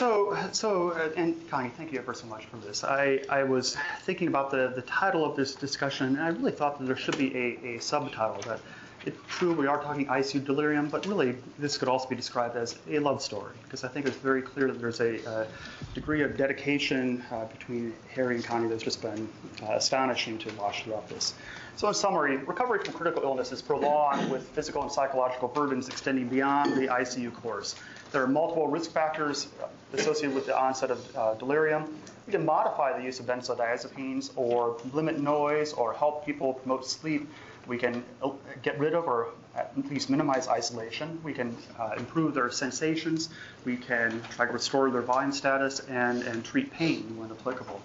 So, 0.02 0.36
so, 0.52 0.90
uh, 0.94 1.12
and 1.16 1.48
Connie, 1.48 1.70
thank 1.78 1.94
you 1.94 2.00
ever 2.00 2.16
so 2.16 2.26
much 2.26 2.48
for 2.48 2.58
this. 2.58 2.84
I, 2.84 3.22
I 3.30 3.44
was 3.44 3.78
thinking 4.00 4.30
about 4.30 4.50
the, 4.50 4.74
the 4.76 4.82
title 4.82 5.24
of 5.24 5.36
this 5.36 5.54
discussion, 5.54 6.16
and 6.16 6.20
I 6.20 6.30
really 6.30 6.54
thought 6.54 6.80
that 6.80 6.86
there 6.86 6.96
should 6.96 7.20
be 7.20 7.38
a, 7.38 7.76
a 7.76 7.80
subtitle 7.82 8.42
that 8.48 8.62
it's 9.06 9.20
true 9.28 9.54
we 9.54 9.68
are 9.68 9.80
talking 9.80 10.08
ICU 10.08 10.44
delirium, 10.44 10.90
but 10.90 11.06
really 11.06 11.36
this 11.60 11.78
could 11.78 11.88
also 11.88 12.10
be 12.10 12.16
described 12.16 12.56
as 12.56 12.80
a 12.90 12.98
love 12.98 13.22
story, 13.22 13.54
because 13.64 13.84
I 13.84 13.90
think 13.90 14.08
it's 14.08 14.18
very 14.18 14.42
clear 14.42 14.66
that 14.70 14.82
there's 14.82 15.02
a, 15.02 15.48
degree 15.94 16.24
of 16.24 16.36
dedication 16.36 17.24
uh, 17.32 17.46
between 17.46 17.94
Harry 18.16 18.34
and 18.36 18.44
Connie 18.44 18.70
that's 18.70 18.82
just 18.82 19.04
been 19.04 19.30
uh, 19.62 19.74
astonishing 19.74 20.40
to 20.40 20.50
watch 20.56 20.84
throughout 20.84 21.08
this. 21.10 21.36
So 21.76 21.88
in 21.88 21.94
summary, 21.94 22.38
recovery 22.38 22.80
from 22.84 22.96
critical 22.96 23.22
illness 23.22 23.52
is 23.52 23.62
prolonged 23.62 24.32
with 24.32 24.48
physical 24.50 24.82
and 24.82 24.92
psychological 24.92 25.48
burdens 25.48 25.90
extending 25.90 26.28
beyond 26.28 26.74
the 26.74 26.88
ICU 26.88 27.34
course. 27.34 27.76
There 28.12 28.22
are 28.22 28.28
multiple 28.28 28.68
risk 28.68 28.92
factors 28.92 29.48
associated 29.94 30.36
with 30.36 30.46
the 30.46 30.58
onset 30.58 30.92
of 30.92 31.16
uh, 31.16 31.34
delirium. 31.36 31.98
We 32.28 32.32
can 32.32 32.46
modify 32.46 32.98
the 32.98 33.04
use 33.04 33.20
of 33.20 33.26
benzodiazepines 33.26 34.32
or 34.36 34.78
limit 34.94 35.20
noise 35.20 35.72
or 35.74 35.94
help 35.94 36.26
people 36.26 36.54
promote 36.54 36.86
sleep. 36.86 37.30
We 37.68 37.78
can 37.78 38.04
uh, 38.22 38.32
get 38.64 38.78
rid 38.80 38.94
of 38.94 39.06
or 39.06 39.30
at 39.56 39.78
least 39.90 40.10
minimize 40.10 40.48
isolation. 40.48 41.22
We 41.24 41.34
can 41.34 41.56
uh, 41.80 41.94
improve 41.98 42.34
their 42.34 42.50
sensations. 42.52 43.30
We 43.66 43.78
can 43.78 44.22
try 44.32 44.46
to 44.46 44.52
restore 44.52 44.90
their 44.92 45.02
volume 45.02 45.32
status 45.32 45.80
and, 45.82 46.24
and 46.24 46.44
treat 46.44 46.72
pain 46.72 47.18
when 47.18 47.32
applicable 47.32 47.82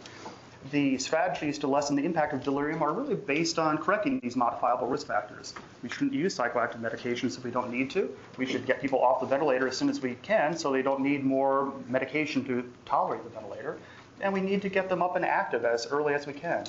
the 0.70 0.98
strategies 0.98 1.58
to 1.58 1.66
lessen 1.66 1.96
the 1.96 2.04
impact 2.04 2.32
of 2.32 2.42
delirium 2.42 2.82
are 2.82 2.92
really 2.92 3.14
based 3.14 3.58
on 3.58 3.78
correcting 3.78 4.20
these 4.20 4.36
modifiable 4.36 4.86
risk 4.86 5.06
factors. 5.06 5.54
We 5.82 5.88
shouldn't 5.88 6.12
use 6.12 6.36
psychoactive 6.36 6.80
medications 6.80 7.36
if 7.36 7.44
we 7.44 7.50
don't 7.50 7.70
need 7.70 7.90
to. 7.90 8.14
We 8.36 8.46
should 8.46 8.66
get 8.66 8.80
people 8.80 9.00
off 9.00 9.20
the 9.20 9.26
ventilator 9.26 9.68
as 9.68 9.76
soon 9.76 9.88
as 9.88 10.00
we 10.00 10.16
can 10.22 10.56
so 10.56 10.72
they 10.72 10.82
don't 10.82 11.00
need 11.00 11.24
more 11.24 11.72
medication 11.88 12.44
to 12.46 12.70
tolerate 12.84 13.24
the 13.24 13.30
ventilator. 13.30 13.78
And 14.20 14.32
we 14.32 14.40
need 14.40 14.62
to 14.62 14.68
get 14.68 14.88
them 14.88 15.02
up 15.02 15.16
and 15.16 15.24
active 15.24 15.64
as 15.64 15.86
early 15.86 16.14
as 16.14 16.26
we 16.26 16.32
can. 16.32 16.64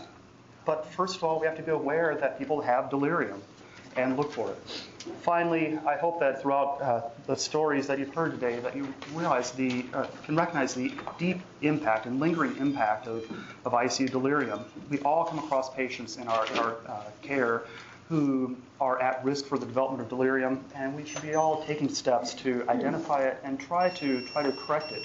But 0.66 0.86
first 0.86 1.16
of 1.16 1.24
all, 1.24 1.40
we 1.40 1.48
have 1.48 1.56
to 1.56 1.64
be 1.64 1.72
aware 1.72 2.16
that 2.16 2.38
people 2.38 2.62
have 2.62 2.90
delirium 2.90 3.42
and 3.98 4.16
look 4.16 4.32
for 4.32 4.52
it. 4.52 4.58
Finally, 5.22 5.80
I 5.86 5.96
hope 5.96 6.20
that 6.20 6.42
throughout 6.42 6.82
uh, 6.82 7.02
the 7.26 7.36
stories 7.36 7.88
that 7.88 8.00
you've 8.00 8.14
heard 8.14 8.32
today, 8.32 8.60
that 8.60 8.76
you 8.76 8.94
realize 9.14 9.52
the 9.52 9.86
uh, 9.94 10.08
can 10.24 10.36
recognize 10.36 10.74
the 10.74 10.92
deep 11.18 11.40
impact 11.62 12.06
and 12.06 12.20
lingering 12.20 12.56
impact 12.58 13.08
of, 13.08 13.24
of 13.66 13.74
ICU 13.74 14.12
delirium. 14.12 14.64
We 14.90 15.00
all 15.00 15.26
come 15.26 15.40
across 15.40 15.74
patients 15.74 16.18
in 16.18 16.28
our, 16.28 16.46
in 16.48 16.60
our 16.60 16.78
uh, 16.88 17.04
care 17.22 17.64
who 18.10 18.56
are 18.80 19.02
at 19.02 19.24
risk 19.24 19.46
for 19.46 19.58
the 19.58 19.66
development 19.66 20.02
of 20.02 20.10
delirium, 20.10 20.64
and 20.76 20.96
we 20.96 21.06
should 21.06 21.22
be 21.22 21.36
all 21.36 21.64
taking 21.66 21.90
steps 21.90 22.34
to 22.36 22.64
identify 22.70 23.24
it 23.24 23.40
and 23.44 23.60
try 23.60 23.90
to 23.90 24.22
try 24.22 24.44
to 24.44 24.52
correct 24.52 24.92
it, 24.92 25.04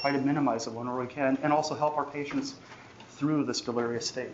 try 0.00 0.10
to 0.10 0.20
minimize 0.20 0.66
it 0.66 0.72
whenever 0.72 1.00
we 1.00 1.06
can, 1.06 1.38
and 1.42 1.52
also 1.52 1.74
help 1.74 1.96
our 1.96 2.04
patients 2.06 2.54
through 3.10 3.44
this 3.44 3.60
delirious 3.60 4.06
state. 4.06 4.30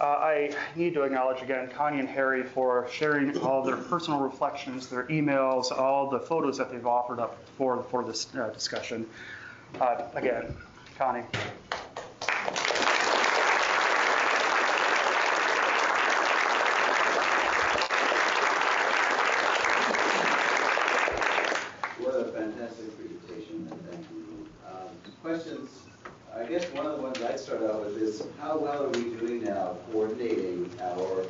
Uh, 0.00 0.04
I 0.04 0.54
need 0.74 0.92
to 0.94 1.02
acknowledge 1.02 1.40
again 1.40 1.70
Connie 1.70 2.00
and 2.00 2.08
Harry 2.08 2.42
for 2.42 2.88
sharing 2.90 3.38
all 3.38 3.62
their 3.62 3.76
personal 3.76 4.20
reflections, 4.20 4.88
their 4.88 5.04
emails, 5.04 5.70
all 5.70 6.10
the 6.10 6.18
photos 6.18 6.58
that 6.58 6.72
they've 6.72 6.86
offered 6.86 7.20
up 7.20 7.38
for, 7.56 7.84
for 7.84 8.02
this 8.02 8.34
uh, 8.34 8.48
discussion. 8.48 9.06
Uh, 9.80 10.02
again, 10.14 10.56
Connie. 10.98 11.22
What 22.00 22.14
a 22.16 22.32
fantastic 22.32 22.96
presentation, 22.98 23.68
and 23.70 23.90
thank 23.90 24.06
you. 24.10 24.48
Um, 24.66 24.88
Questions? 25.22 25.70
I 26.36 26.44
guess 26.46 26.64
one 26.72 26.84
of 26.84 26.96
the 26.96 27.02
ones 27.02 27.22
I'd 27.22 27.38
start 27.38 27.62
out 27.62 27.84
with 27.84 27.96
is, 27.96 28.24
how 28.40 28.58
well 28.58 28.84
are 28.84 28.88
we 28.88 29.14
doing 29.16 29.44
now 29.44 29.76
coordinating 29.92 30.68
our 30.82 31.24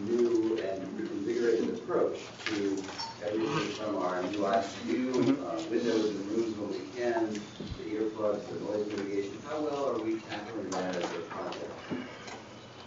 new 0.00 0.58
and 0.58 0.82
invigorated 0.98 1.68
approach 1.74 2.18
to 2.46 2.82
everything 3.26 3.68
from 3.76 3.87
our 4.02 4.22
new 4.22 4.38
ICU, 4.38 5.42
uh, 5.42 5.62
windows 5.70 6.10
and 6.10 6.30
rooms 6.30 6.56
when 6.56 6.70
we 6.70 6.86
can, 6.96 7.32
the 7.78 7.94
earplugs, 7.94 8.46
the 8.48 8.60
noise 8.60 8.86
mitigation. 8.88 9.38
How 9.48 9.60
well 9.60 9.90
are 9.90 9.98
we 9.98 10.20
tackling 10.20 10.70
that 10.70 10.96
as 10.96 11.04
a 11.04 11.20
project? 11.28 11.70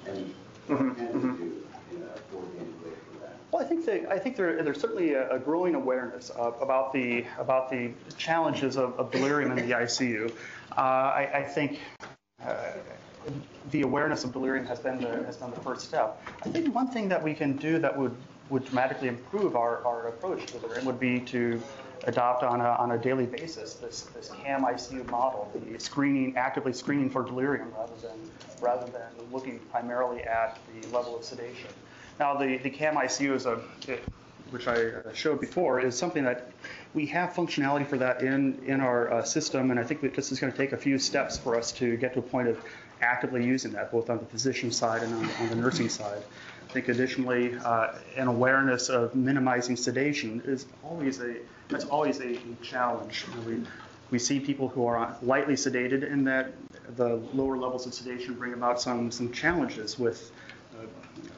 And 0.08 0.34
what 0.68 0.96
can 0.96 1.14
we 1.14 1.38
do 1.38 1.64
in 1.92 2.04
a 2.04 2.20
coordinated 2.32 2.84
way? 2.84 2.92
Well, 3.52 3.62
I 3.62 3.66
think 3.66 3.86
that, 3.86 4.10
I 4.10 4.18
think 4.18 4.38
there, 4.38 4.64
there's 4.64 4.80
certainly 4.80 5.14
a, 5.14 5.30
a 5.32 5.40
growing 5.40 5.76
awareness 5.76 6.30
of, 6.30 6.62
about 6.62 6.94
the 6.94 7.26
about 7.38 7.70
the 7.70 7.92
challenges 8.18 8.78
of, 8.78 8.98
of 8.98 9.12
delirium 9.12 9.58
in 9.58 9.68
the 9.68 9.76
ICU. 9.76 10.32
Uh, 10.72 10.80
I, 10.80 11.30
I 11.34 11.44
think 11.44 11.80
uh, 12.46 12.56
the 13.72 13.82
awareness 13.82 14.24
of 14.24 14.32
delirium 14.32 14.66
has 14.66 14.80
been 14.80 15.02
the 15.02 15.24
has 15.26 15.38
been 15.38 15.52
the 15.52 15.60
first 15.60 15.88
step. 15.88 16.24
I 16.46 16.50
think 16.50 16.74
one 16.74 16.88
thing 16.88 17.10
that 17.10 17.22
we 17.22 17.34
can 17.34 17.58
do 17.58 17.78
that 17.80 17.98
would 17.98 18.16
would 18.52 18.66
dramatically 18.66 19.08
improve 19.08 19.56
our, 19.56 19.84
our 19.86 20.10
approach 20.10 20.46
to 20.48 20.60
delirium 20.60 20.86
would 20.86 21.00
be 21.00 21.20
to 21.22 21.62
adopt 22.04 22.44
on 22.44 22.60
a, 22.60 22.66
on 22.66 22.92
a 22.92 22.98
daily 22.98 23.26
basis 23.26 23.76
this, 23.76 24.02
this 24.14 24.30
CAM 24.44 24.64
ICU 24.66 25.08
model, 25.10 25.50
the 25.56 25.80
screening, 25.80 26.36
actively 26.36 26.74
screening 26.74 27.10
for 27.10 27.24
delirium 27.24 27.72
rather 27.78 27.96
than, 28.02 28.30
rather 28.60 28.92
than 28.92 29.32
looking 29.32 29.60
primarily 29.72 30.22
at 30.24 30.60
the 30.74 30.88
level 30.96 31.16
of 31.18 31.24
sedation. 31.24 31.70
Now, 32.20 32.36
the, 32.38 32.58
the 32.58 32.70
CAM 32.70 32.96
ICU 32.96 33.34
is 33.36 33.46
a, 33.46 33.60
it- 33.88 34.04
which 34.50 34.68
I 34.68 34.92
showed 35.14 35.40
before, 35.40 35.80
is 35.80 35.98
something 35.98 36.26
that 36.26 36.52
we 36.94 37.06
have 37.06 37.30
functionality 37.30 37.88
for 37.88 37.98
that 38.00 38.22
in, 38.22 38.62
in 38.66 38.82
our 38.82 39.10
uh, 39.14 39.24
system, 39.24 39.72
and 39.72 39.80
I 39.80 39.84
think 39.84 40.02
that 40.02 40.14
this 40.14 40.30
is 40.34 40.42
going 40.42 40.52
to 40.52 40.58
take 40.58 40.74
a 40.74 40.78
few 40.78 41.00
steps 41.00 41.38
for 41.38 41.56
us 41.56 41.72
to 41.74 41.96
get 41.96 42.12
to 42.16 42.20
a 42.20 42.22
point 42.22 42.50
of 42.50 42.62
actively 43.02 43.46
using 43.46 43.72
that, 43.74 43.94
both 43.94 44.10
on 44.10 44.18
the 44.18 44.26
physician 44.26 44.70
side 44.70 45.04
and 45.04 45.14
on, 45.16 45.30
on 45.40 45.50
the 45.50 45.56
nursing 45.56 45.88
side. 45.88 46.22
I 46.72 46.74
think 46.74 46.88
additionally, 46.88 47.54
uh, 47.66 47.96
an 48.16 48.30
awareness 48.30 48.88
of 48.88 49.14
minimizing 49.14 49.76
sedation 49.76 50.42
is 50.46 50.68
always 50.86 51.20
a 51.20 51.36
that's 51.68 51.84
always 51.84 52.22
a 52.22 52.38
challenge. 52.64 53.26
You 53.28 53.36
know, 53.36 53.42
we 53.42 53.68
we 54.10 54.18
see 54.18 54.40
people 54.40 54.70
who 54.70 54.86
are 54.86 55.18
lightly 55.22 55.56
sedated, 55.56 56.10
and 56.10 56.26
that 56.28 56.54
the 56.96 57.16
lower 57.34 57.58
levels 57.58 57.88
of 57.88 57.94
sedation 57.94 58.36
bring 58.36 58.54
about 58.54 58.80
some 58.80 59.12
some 59.12 59.34
challenges 59.34 60.00
with 60.00 60.32
uh, 60.80 60.86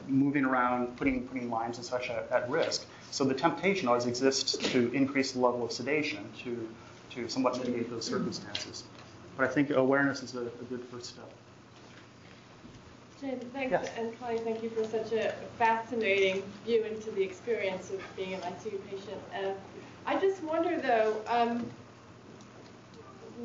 moving 0.06 0.44
around, 0.44 0.96
putting 0.98 1.26
putting 1.26 1.50
lives 1.50 1.78
and 1.78 1.84
such 1.84 2.10
at, 2.10 2.30
at 2.30 2.48
risk. 2.48 2.86
So 3.10 3.24
the 3.24 3.34
temptation 3.34 3.88
always 3.88 4.06
exists 4.06 4.56
to 4.70 4.92
increase 4.92 5.32
the 5.32 5.40
level 5.40 5.64
of 5.64 5.72
sedation 5.72 6.30
to 6.44 6.68
to 7.10 7.28
somewhat 7.28 7.58
mitigate 7.58 7.90
those 7.90 8.06
circumstances. 8.06 8.84
But 9.36 9.50
I 9.50 9.52
think 9.52 9.70
awareness 9.70 10.22
is 10.22 10.36
a, 10.36 10.42
a 10.42 10.64
good 10.70 10.84
first 10.92 11.06
step. 11.06 11.28
James, 13.24 13.42
thanks, 13.54 13.72
Yes. 13.72 13.90
and 13.96 14.20
Connie, 14.20 14.38
thank 14.38 14.62
you 14.62 14.68
for 14.70 14.84
such 14.84 15.12
a 15.12 15.32
fascinating 15.58 16.42
view 16.66 16.84
into 16.84 17.10
the 17.12 17.22
experience 17.22 17.90
of 17.90 18.02
being 18.16 18.34
an 18.34 18.40
ICU 18.42 18.78
patient. 18.90 19.20
Uh, 19.34 19.52
I 20.04 20.18
just 20.18 20.42
wonder, 20.42 20.78
though, 20.78 21.16
um, 21.28 21.64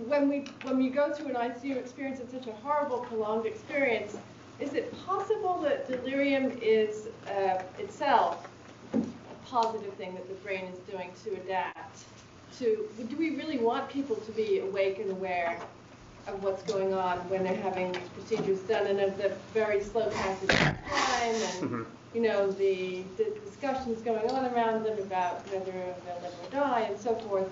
when 0.06 0.28
we 0.28 0.40
when 0.64 0.82
you 0.82 0.90
go 0.90 1.14
through 1.14 1.28
an 1.28 1.36
ICU 1.36 1.78
experience, 1.78 2.20
it's 2.20 2.34
such 2.34 2.48
a 2.48 2.52
horrible, 2.52 3.00
prolonged 3.00 3.46
experience. 3.46 4.18
Is 4.60 4.74
it 4.74 4.94
possible 5.06 5.62
that 5.62 5.88
delirium 5.88 6.52
is 6.62 7.08
uh, 7.28 7.62
itself 7.78 8.50
a 8.94 9.00
positive 9.46 9.94
thing 9.94 10.14
that 10.16 10.28
the 10.28 10.36
brain 10.36 10.66
is 10.66 10.80
doing 10.80 11.12
to 11.24 11.36
adapt? 11.36 12.04
To 12.58 12.86
do 13.08 13.16
we 13.16 13.38
really 13.38 13.60
want 13.60 13.90
people 13.90 14.18
to 14.18 14.32
be 14.34 14.60
awake 14.60 15.00
and 15.00 15.12
aware 15.12 15.58
of 16.28 16.44
what's 16.44 16.64
going 16.64 16.94
on 16.94 17.18
when 17.30 17.44
they're 17.44 17.56
having 17.56 17.92
these 17.92 18.08
procedures 18.10 18.60
done 18.62 18.88
and 18.88 19.00
of 19.00 19.18
the 19.18 19.32
very 19.54 19.82
slow 19.82 20.10
passage 20.10 20.50
of 20.50 20.56
time 20.56 20.76
and, 21.24 21.36
mm-hmm. 21.36 21.84
you 22.14 22.22
know, 22.22 22.52
the, 22.52 23.04
the 23.18 23.26
discussions 23.46 24.02
going 24.02 24.30
on 24.30 24.46
around 24.54 24.84
them 24.84 24.98
about 25.00 25.46
whether 25.52 25.72
they'll 25.72 26.22
live 26.22 26.34
or 26.44 26.52
die 26.52 26.82
and 26.82 27.00
so 27.00 27.16
forth. 27.16 27.48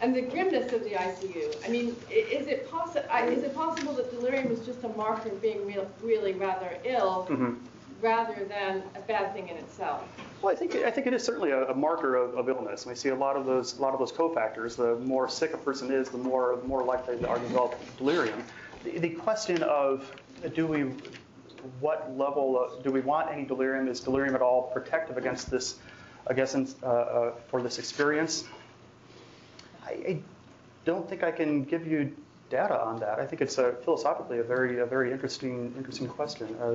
And 0.00 0.14
the 0.14 0.22
grimness 0.22 0.72
of 0.72 0.84
the 0.84 0.90
ICU. 0.90 1.56
I 1.66 1.68
mean, 1.70 1.88
is 2.08 2.46
it 2.46 2.70
possible? 2.70 3.02
Is 3.28 3.42
it 3.42 3.52
possible 3.52 3.94
that 3.94 4.12
delirium 4.12 4.52
is 4.52 4.64
just 4.64 4.84
a 4.84 4.88
marker 4.90 5.30
of 5.30 5.42
being 5.42 5.66
real, 5.66 5.90
really 6.02 6.34
rather 6.34 6.78
ill, 6.84 7.26
mm-hmm. 7.28 7.54
Rather 8.00 8.44
than 8.44 8.82
a 8.94 9.00
bad 9.00 9.32
thing 9.32 9.48
in 9.48 9.56
itself? 9.56 10.02
Well, 10.42 10.52
I 10.52 10.56
think 10.56 10.74
I 10.76 10.90
think 10.90 11.06
it 11.06 11.14
is 11.14 11.24
certainly 11.24 11.50
a, 11.50 11.68
a 11.68 11.74
marker 11.74 12.14
of, 12.14 12.36
of 12.36 12.48
illness. 12.48 12.86
We 12.86 12.94
see 12.94 13.08
a 13.08 13.14
lot 13.14 13.36
of 13.36 13.44
those 13.44 13.78
a 13.78 13.82
lot 13.82 13.92
of 13.92 13.98
those 13.98 14.12
cofactors. 14.12 14.76
The 14.76 14.96
more 15.04 15.28
sick 15.28 15.52
a 15.54 15.58
person 15.58 15.90
is, 15.90 16.08
the 16.10 16.18
more 16.18 16.56
the 16.60 16.68
more 16.68 16.84
likely 16.84 17.16
they 17.16 17.26
are 17.26 17.38
to 17.38 17.42
develop 17.42 17.74
delirium. 17.96 18.42
The, 18.84 18.98
the 18.98 19.10
question 19.10 19.62
of 19.64 20.10
do 20.54 20.66
we 20.66 20.92
what 21.80 22.16
level 22.16 22.58
of, 22.58 22.82
do 22.82 22.90
we 22.90 23.00
want 23.00 23.30
any 23.30 23.44
delirium? 23.44 23.88
Is 23.88 24.00
delirium 24.00 24.34
at 24.34 24.42
all 24.42 24.70
protective 24.72 25.16
against 25.16 25.50
this, 25.50 25.78
against 26.26 26.82
uh, 26.82 26.86
uh, 26.86 27.32
for 27.48 27.62
this 27.62 27.78
experience? 27.78 28.44
I, 29.84 29.90
I 29.90 30.18
don't 30.84 31.08
think 31.08 31.22
I 31.22 31.32
can 31.32 31.64
give 31.64 31.86
you 31.86 32.14
data 32.50 32.80
on 32.80 33.00
that. 33.00 33.18
I 33.18 33.26
think 33.26 33.42
it's 33.42 33.58
a, 33.58 33.72
philosophically 33.84 34.38
a 34.38 34.42
very 34.42 34.78
a 34.78 34.86
very 34.86 35.12
interesting 35.12 35.74
interesting 35.76 36.08
question. 36.08 36.56
Uh, 36.60 36.74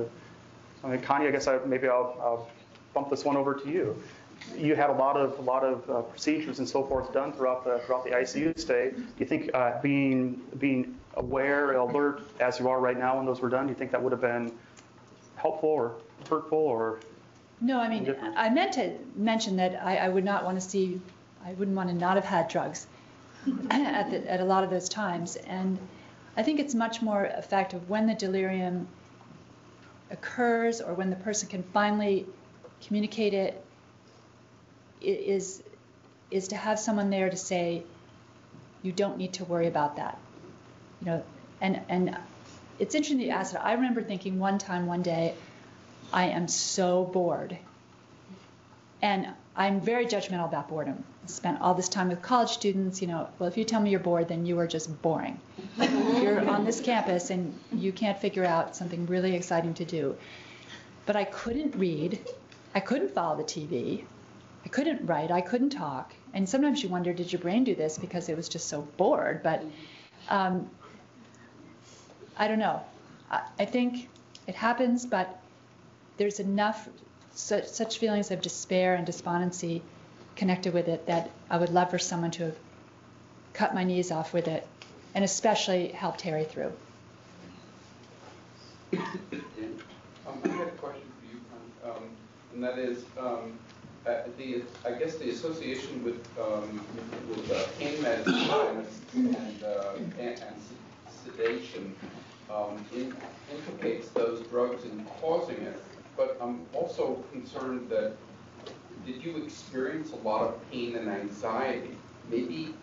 I 0.84 0.88
mean, 0.88 1.00
Connie, 1.00 1.26
I 1.26 1.30
guess 1.30 1.46
I, 1.46 1.58
maybe 1.64 1.88
I'll, 1.88 2.16
I'll 2.20 2.48
bump 2.92 3.10
this 3.10 3.24
one 3.24 3.36
over 3.36 3.54
to 3.54 3.68
you. 3.68 4.00
You 4.56 4.74
had 4.74 4.90
a 4.90 4.92
lot 4.92 5.16
of 5.16 5.38
a 5.38 5.42
lot 5.42 5.64
of 5.64 5.88
uh, 5.88 6.02
procedures 6.02 6.58
and 6.58 6.68
so 6.68 6.84
forth 6.84 7.12
done 7.12 7.32
throughout 7.32 7.64
the 7.64 7.78
throughout 7.86 8.04
the 8.04 8.10
ICU 8.10 8.58
stay. 8.58 8.90
Do 8.94 9.04
you 9.18 9.26
think 9.26 9.50
uh, 9.54 9.80
being 9.80 10.42
being 10.58 10.98
aware, 11.16 11.72
alert 11.72 12.22
as 12.40 12.58
you 12.58 12.68
are 12.68 12.80
right 12.80 12.98
now 12.98 13.16
when 13.16 13.26
those 13.26 13.40
were 13.40 13.48
done, 13.48 13.66
do 13.66 13.70
you 13.70 13.78
think 13.78 13.90
that 13.92 14.02
would 14.02 14.12
have 14.12 14.20
been 14.20 14.52
helpful 15.36 15.68
or 15.68 15.94
hurtful 16.28 16.58
or? 16.58 17.00
No, 17.60 17.80
I 17.80 17.88
mean. 17.88 18.14
I 18.36 18.50
meant 18.50 18.72
to 18.74 18.92
mention 19.16 19.56
that 19.56 19.80
I, 19.82 19.96
I 19.96 20.08
would 20.08 20.24
not 20.24 20.44
want 20.44 20.60
to 20.60 20.68
see, 20.68 21.00
I 21.44 21.52
wouldn't 21.54 21.76
want 21.76 21.88
to 21.88 21.94
not 21.94 22.16
have 22.16 22.24
had 22.24 22.48
drugs 22.48 22.86
at, 23.70 24.10
the, 24.10 24.30
at 24.30 24.40
a 24.40 24.44
lot 24.44 24.64
of 24.64 24.70
those 24.70 24.88
times. 24.88 25.36
And 25.36 25.78
I 26.36 26.42
think 26.42 26.60
it's 26.60 26.74
much 26.74 27.00
more 27.00 27.26
of 27.26 27.88
when 27.88 28.06
the 28.06 28.14
delirium 28.14 28.88
occurs 30.10 30.80
or 30.80 30.94
when 30.94 31.10
the 31.10 31.16
person 31.16 31.48
can 31.48 31.62
finally 31.62 32.26
communicate 32.86 33.34
it 33.34 33.64
is 35.00 35.62
is, 36.30 36.48
to 36.48 36.56
have 36.56 36.78
someone 36.78 37.10
there 37.10 37.30
to 37.30 37.36
say, 37.36 37.82
you 38.82 38.90
don't 38.92 39.16
need 39.16 39.34
to 39.34 39.44
worry 39.44 39.68
about 39.68 39.96
that. 39.96 40.18
You 41.00 41.06
know, 41.06 41.22
and, 41.60 41.80
and 41.88 42.16
it's 42.78 42.94
interesting 42.94 43.18
that 43.18 43.24
you 43.24 43.30
asked 43.30 43.52
that. 43.52 43.64
I 43.64 43.74
remember 43.74 44.02
thinking 44.02 44.38
one 44.38 44.58
time, 44.58 44.86
one 44.86 45.02
day, 45.02 45.34
I 46.12 46.26
am 46.26 46.48
so 46.48 47.04
bored. 47.04 47.56
And 49.04 49.28
I'm 49.54 49.82
very 49.82 50.06
judgmental 50.06 50.46
about 50.46 50.70
boredom. 50.70 51.04
I 51.24 51.26
spent 51.26 51.60
all 51.60 51.74
this 51.74 51.90
time 51.90 52.08
with 52.08 52.22
college 52.22 52.48
students, 52.48 53.02
you 53.02 53.06
know, 53.06 53.28
well, 53.38 53.50
if 53.50 53.58
you 53.58 53.64
tell 53.64 53.78
me 53.78 53.90
you're 53.90 54.00
bored, 54.00 54.28
then 54.28 54.46
you 54.46 54.58
are 54.60 54.66
just 54.66 55.02
boring. 55.02 55.38
you're 55.78 56.48
on 56.48 56.64
this 56.64 56.80
campus 56.80 57.28
and 57.28 57.52
you 57.70 57.92
can't 57.92 58.18
figure 58.18 58.46
out 58.46 58.74
something 58.74 59.04
really 59.04 59.34
exciting 59.34 59.74
to 59.74 59.84
do. 59.84 60.16
But 61.04 61.16
I 61.16 61.24
couldn't 61.24 61.76
read, 61.76 62.18
I 62.74 62.80
couldn't 62.80 63.12
follow 63.12 63.36
the 63.36 63.44
TV, 63.44 64.04
I 64.64 64.68
couldn't 64.70 65.04
write, 65.04 65.30
I 65.30 65.42
couldn't 65.42 65.70
talk. 65.70 66.14
And 66.32 66.48
sometimes 66.48 66.82
you 66.82 66.88
wonder, 66.88 67.12
did 67.12 67.30
your 67.30 67.42
brain 67.42 67.62
do 67.62 67.74
this 67.74 67.98
because 67.98 68.30
it 68.30 68.38
was 68.38 68.48
just 68.48 68.68
so 68.68 68.88
bored? 68.96 69.42
But 69.42 69.62
um, 70.30 70.70
I 72.38 72.48
don't 72.48 72.58
know. 72.58 72.80
I, 73.30 73.42
I 73.58 73.66
think 73.66 74.08
it 74.46 74.54
happens, 74.54 75.04
but 75.04 75.42
there's 76.16 76.40
enough 76.40 76.88
such, 77.34 77.66
such 77.66 77.98
feelings 77.98 78.30
of 78.30 78.40
despair 78.40 78.94
and 78.94 79.04
despondency 79.04 79.82
connected 80.36 80.72
with 80.74 80.88
it 80.88 81.06
that 81.06 81.30
I 81.50 81.58
would 81.58 81.70
love 81.70 81.90
for 81.90 81.98
someone 81.98 82.30
to 82.32 82.46
have 82.46 82.56
cut 83.52 83.74
my 83.74 83.84
knees 83.84 84.10
off 84.10 84.32
with 84.32 84.48
it, 84.48 84.66
and 85.14 85.24
especially 85.24 85.88
helped 85.88 86.20
Harry 86.22 86.44
through. 86.44 86.72
Um, 88.92 89.00
I 90.44 90.48
had 90.48 90.68
a 90.68 90.70
question 90.72 91.02
for 91.20 91.26
you, 91.32 91.90
um, 91.90 92.02
and 92.52 92.64
that 92.64 92.78
is, 92.78 93.04
um, 93.18 93.58
uh, 94.06 94.22
the, 94.36 94.62
I 94.84 94.92
guess 94.92 95.16
the 95.16 95.30
association 95.30 96.02
with, 96.04 96.26
um, 96.38 96.80
with 97.28 97.50
uh, 97.52 97.64
pain 97.78 98.02
medicine 98.02 98.86
and, 99.14 99.62
uh, 99.62 99.92
and 100.18 100.40
and 100.40 100.56
sedation 101.24 101.94
um, 102.50 102.84
implicates 103.50 104.08
those 104.10 104.40
drugs 104.48 104.84
in 104.84 105.04
causing 105.20 105.56
it, 105.56 105.80
but 106.16 106.38
I'm 106.40 106.66
also 106.74 107.24
concerned 107.32 107.88
that, 107.90 108.14
did 109.06 109.22
you 109.22 109.36
experience 109.42 110.12
a 110.12 110.16
lot 110.16 110.42
of 110.42 110.70
pain 110.70 110.96
and 110.96 111.08
anxiety? 111.08 111.90
Maybe 112.30 112.74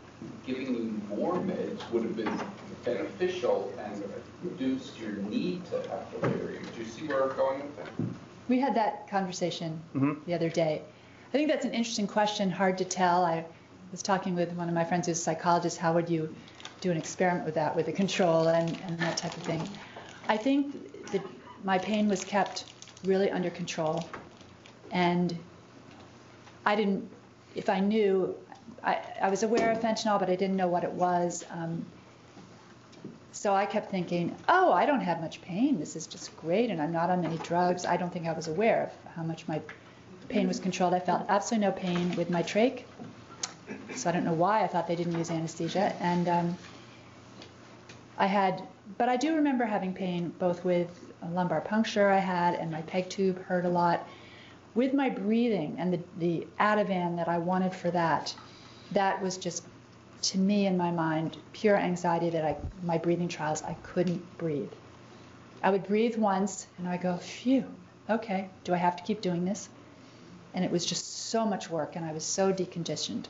giving 0.46 0.76
you 0.76 1.16
more 1.16 1.34
meds 1.36 1.90
would 1.92 2.04
have 2.04 2.16
been 2.16 2.40
beneficial 2.86 3.74
and 3.80 4.04
reduced 4.44 5.00
your 5.00 5.14
need 5.14 5.66
to 5.66 5.78
have 5.90 6.12
delirium. 6.12 6.64
Do 6.76 6.82
you 6.84 6.88
see 6.88 7.08
where 7.08 7.30
I'm 7.30 7.36
going 7.36 7.62
with 7.62 7.78
that? 7.78 7.88
We 8.48 8.60
had 8.60 8.76
that 8.76 9.08
conversation 9.10 9.82
Mhm. 9.96 10.26
the 10.26 10.34
other 10.34 10.50
day. 10.50 10.84
I 11.30 11.32
think 11.32 11.50
that's 11.50 11.66
an 11.66 11.74
interesting 11.74 12.08
question, 12.08 12.52
hard 12.52 12.78
to 12.80 12.86
tell. 12.86 13.24
I 13.24 13.46
was 13.92 14.02
talking 14.04 14.36
with 14.36 14.52
one 14.54 14.68
of 14.68 14.76
my 14.76 14.84
friends 14.84 15.08
who's 15.08 15.18
a 15.20 15.22
psychologist. 15.22 15.78
How 15.78 15.94
would 15.94 16.10
you 16.10 16.36
do 16.82 16.92
an 16.92 16.98
experiment 16.98 17.46
with 17.46 17.56
that, 17.56 17.76
with 17.76 17.88
a 17.88 17.92
control 17.94 18.48
and, 18.48 18.78
and 18.84 19.00
that 19.00 19.18
type 19.18 19.36
of 19.38 19.44
thing? 19.44 19.68
I 20.28 20.38
think 20.38 20.76
that 21.12 21.22
my 21.64 21.78
pain 21.80 22.10
was 22.10 22.24
kept 22.26 22.66
really 23.04 23.30
under 23.30 23.50
control. 23.50 24.08
And 24.92 25.38
I 26.66 26.76
didn't, 26.76 27.10
if 27.56 27.70
I 27.70 27.80
knew, 27.80 28.36
I, 28.84 29.00
I 29.22 29.30
was 29.30 29.44
aware 29.44 29.72
of 29.72 29.80
fentanyl, 29.80 30.20
but 30.20 30.30
I 30.30 30.36
didn't 30.36 30.56
know 30.56 30.68
what 30.68 30.84
it 30.84 30.92
was. 30.92 31.46
Um, 31.52 31.86
so 33.32 33.54
I 33.54 33.66
kept 33.66 33.90
thinking, 33.90 34.36
oh, 34.48 34.72
I 34.72 34.86
don't 34.86 35.00
have 35.02 35.22
much 35.22 35.42
pain. 35.42 35.80
This 35.80 35.96
is 35.96 36.06
just 36.06 36.36
great, 36.38 36.70
and 36.70 36.82
I'm 36.82 36.92
not 36.92 37.10
on 37.10 37.26
any 37.26 37.38
drugs. 37.38 37.86
I 37.86 37.98
don't 37.98 38.12
think 38.12 38.28
I 38.28 38.34
was 38.34 38.48
aware 38.48 38.84
of 38.84 39.14
how 39.16 39.24
much 39.24 39.48
my 39.48 39.62
pain 40.30 40.48
was 40.48 40.60
controlled. 40.60 40.94
I 40.94 41.00
felt 41.00 41.26
absolutely 41.28 41.68
no 41.68 41.72
pain 41.72 42.16
with 42.16 42.30
my 42.30 42.44
trach. 42.44 42.84
So 43.96 44.10
I 44.10 44.14
don't 44.14 44.26
know 44.26 44.34
why 44.34 44.64
I 44.64 44.68
thought 44.68 44.88
they 44.88 44.96
didn't 44.96 45.18
use 45.18 45.32
anesthesia. 45.32 45.96
And 46.00 46.28
um, 46.28 46.58
I 48.18 48.28
had, 48.28 48.62
but 48.98 49.10
I 49.10 49.18
do 49.18 49.36
remember 49.36 49.66
having 49.66 49.94
pain 49.94 50.34
both 50.38 50.64
with 50.64 51.11
lumbar 51.30 51.62
puncture 51.62 52.10
I 52.10 52.20
had 52.20 52.56
and 52.56 52.72
my 52.72 52.82
peg 52.84 53.10
tube 53.10 53.44
hurt 53.44 53.66
a 53.66 53.70
lot. 53.70 54.08
With 54.74 54.94
my 54.94 55.10
breathing 55.10 55.76
and 55.78 55.94
the, 55.94 56.00
the 56.18 56.48
Ativan 56.60 57.18
that 57.18 57.28
I 57.28 57.38
wanted 57.38 57.74
for 57.74 57.92
that, 57.92 58.34
that 58.94 59.22
was 59.22 59.38
just, 59.38 59.66
to 60.24 60.38
me 60.38 60.66
in 60.66 60.78
my 60.78 60.92
mind, 60.92 61.38
pure 61.54 61.78
anxiety 61.78 62.30
that 62.30 62.46
I, 62.46 62.56
my 62.84 62.98
breathing 62.98 63.28
trials, 63.28 63.64
I 63.64 63.74
couldn't 63.84 64.38
breathe. 64.38 64.72
I 65.64 65.70
would 65.70 65.86
breathe 65.86 66.16
once 66.18 66.68
and 66.78 66.88
I 66.88 66.98
go, 66.98 67.18
phew, 67.18 67.66
okay, 68.10 68.50
do 68.64 68.74
I 68.74 68.78
have 68.78 68.96
to 68.96 69.04
keep 69.04 69.22
doing 69.22 69.46
this? 69.46 69.70
And 70.54 70.66
it 70.66 70.72
was 70.72 70.86
just 70.86 71.30
so 71.30 71.46
much 71.46 71.70
work 71.70 71.96
and 71.96 72.06
I 72.06 72.14
was 72.14 72.26
so 72.26 72.52
deconditioned. 72.52 73.26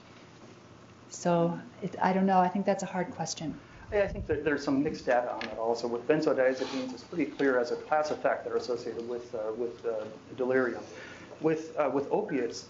So 1.10 1.60
it, 1.84 1.96
I 2.02 2.14
don't 2.14 2.26
know, 2.26 2.39
I 2.39 2.48
think 2.48 2.66
that's 2.66 2.84
a 2.84 2.88
hard 2.88 3.12
question. 3.12 3.60
I 3.94 4.08
think 4.08 4.26
that 4.28 4.46
there's 4.46 4.64
some 4.64 4.82
mixed 4.84 5.06
data 5.06 5.32
on 5.34 5.39
that 5.42 5.58
also. 5.58 5.88
With 5.88 6.08
benzodiazepines, 6.08 6.94
it's 6.94 7.04
pretty 7.04 7.26
clear 7.26 7.60
as 7.60 7.72
a 7.72 7.76
class 7.76 8.10
effect 8.12 8.46
that 8.46 8.54
are 8.54 8.58
associated 8.58 9.08
with, 9.08 9.34
uh, 9.36 9.52
with 9.58 9.86
uh, 9.86 10.06
delirium. 10.38 10.82
With, 11.42 11.76
uh, 11.78 11.89
with 11.94 12.08
opiates, 12.12 12.70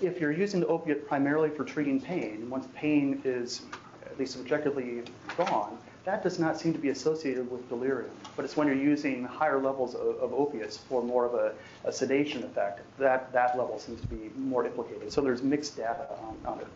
if 0.00 0.20
you're 0.20 0.32
using 0.32 0.60
the 0.60 0.66
opiate 0.66 1.08
primarily 1.08 1.50
for 1.50 1.64
treating 1.64 2.00
pain, 2.00 2.48
once 2.48 2.68
pain 2.74 3.20
is 3.24 3.62
at 4.06 4.18
least 4.18 4.38
objectively 4.38 5.02
gone, 5.36 5.78
that 6.04 6.22
does 6.22 6.38
not 6.38 6.60
seem 6.60 6.72
to 6.74 6.78
be 6.78 6.90
associated 6.90 7.50
with 7.50 7.66
delirium. 7.68 8.10
But 8.36 8.44
it's 8.44 8.56
when 8.56 8.68
you're 8.68 8.76
using 8.76 9.24
higher 9.24 9.58
levels 9.58 9.94
of, 9.94 10.18
of 10.18 10.32
opiates 10.34 10.76
for 10.76 11.02
more 11.02 11.24
of 11.24 11.34
a, 11.34 11.54
a, 11.84 11.92
sedation 11.92 12.44
effect, 12.44 12.82
that, 12.98 13.32
that 13.32 13.56
level 13.56 13.78
seems 13.78 14.00
to 14.02 14.06
be 14.08 14.30
more 14.36 14.66
implicated. 14.66 15.10
So 15.10 15.22
there's 15.22 15.42
mixed 15.42 15.76
data 15.76 16.06
on, 16.22 16.36
on 16.44 16.60
it. 16.60 16.66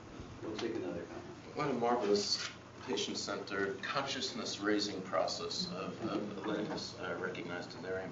We'll 0.43 0.57
take 0.57 0.75
another 0.75 1.03
comment. 1.03 1.55
What 1.55 1.71
a 1.71 1.75
marvelous 1.75 2.49
patient-centered, 2.89 3.83
consciousness-raising 3.83 5.01
process 5.03 5.69
of, 5.77 5.93
of 6.11 6.47
letting 6.47 6.67
us 6.73 6.97
uh, 7.03 7.15
recognize 7.23 7.67
delirium. 7.67 8.11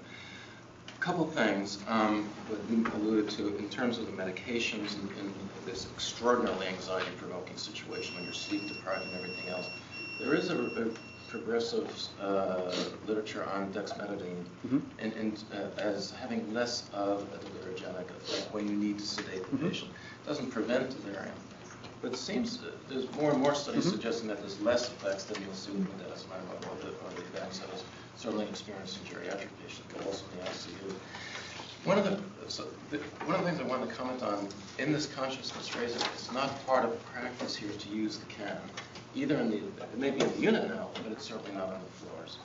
A 0.89 0.99
couple 1.01 1.27
things 1.27 1.79
um, 1.89 2.29
that 2.51 2.59
you 2.69 2.87
alluded 2.95 3.31
to 3.31 3.57
in 3.57 3.69
terms 3.69 3.99
of 3.99 4.07
the 4.07 4.13
medications 4.13 4.99
and, 5.01 5.11
and 5.19 5.49
this 5.65 5.91
extraordinarily 5.91 6.67
anxiety-provoking 6.67 7.57
situation 7.57 8.15
when 8.15 8.25
you're 8.25 8.33
sleep-deprived 8.33 9.07
and 9.07 9.15
everything 9.15 9.49
else. 9.49 9.71
There 10.19 10.35
is 10.35 10.51
a, 10.51 10.57
a 10.65 10.87
progressive 11.29 11.91
uh, 12.21 12.73
literature 13.07 13.45
on 13.47 13.73
dexmedetomidine 13.73 14.45
Mhm. 14.67 14.83
and, 14.99 15.13
and 15.13 15.45
uh, 15.53 15.81
as 15.81 16.11
having 16.11 16.53
less 16.53 16.89
of 16.93 17.29
a 17.35 17.39
delirogenic 17.39 18.11
effect 18.11 18.53
when 18.53 18.67
you 18.69 18.77
need 18.77 18.99
to 18.99 19.05
sedate 19.05 19.45
the 19.51 19.57
Mhm. 19.57 19.69
patient. 19.69 19.91
Doesn't 20.27 20.51
prevent 20.51 20.91
delirium, 20.91 21.35
but 22.03 22.13
it 22.13 22.17
seems 22.17 22.59
that 22.59 22.89
there's 22.89 23.11
more 23.13 23.33
and 23.33 23.41
more 23.41 23.55
studies 23.55 23.87
Mhm. 23.87 23.91
suggesting 23.93 24.29
that 24.29 24.39
there's 24.41 24.61
less 24.61 24.89
effects 24.89 25.25
than 25.25 25.43
you'll 25.43 25.55
see 25.55 25.73
with 25.73 25.87
midazolam 25.99 26.43
or 26.71 26.77
the, 26.83 26.89
or 26.89 27.11
the 27.15 27.23
effects 27.23 27.59
that 27.61 27.69
is 27.75 27.83
certainly 28.17 28.47
experienced 28.49 28.99
in 29.01 29.05
geriatric 29.15 29.49
patients, 29.63 29.83
but 29.93 30.07
also 30.07 30.25
in 30.33 30.39
the 30.45 30.51
ICU. 30.51 30.95
One 31.85 31.99
of 31.99 32.05
the, 32.05 32.19
so 32.51 32.65
the, 32.91 32.99
one 33.27 33.37
of 33.37 33.45
the 33.45 33.51
things 33.51 33.61
I 33.61 33.65
wanted 33.65 33.89
to 33.89 33.95
comment 33.95 34.23
on 34.23 34.49
in 34.79 34.93
this 34.93 35.07
consciousness 35.07 35.75
raising, 35.77 36.01
it's 36.15 36.33
not 36.33 36.65
part 36.67 36.85
of 36.85 37.05
practice 37.07 37.55
here 37.55 37.71
to 37.73 37.89
use 37.89 38.19
the 38.19 38.27
CAM, 38.27 38.59
either 39.15 39.37
in 39.39 39.51
the, 39.51 39.57
it 39.59 39.99
may 39.99 40.11
be 40.11 40.21
in 40.21 40.31
the 40.33 40.39
unit 40.41 40.69
now, 40.69 40.89
but 41.03 41.13
it's 41.13 41.25
certainly 41.25 41.53
not 41.53 41.69
on 41.69 41.81
the 41.81 42.07
floors. 42.07 42.39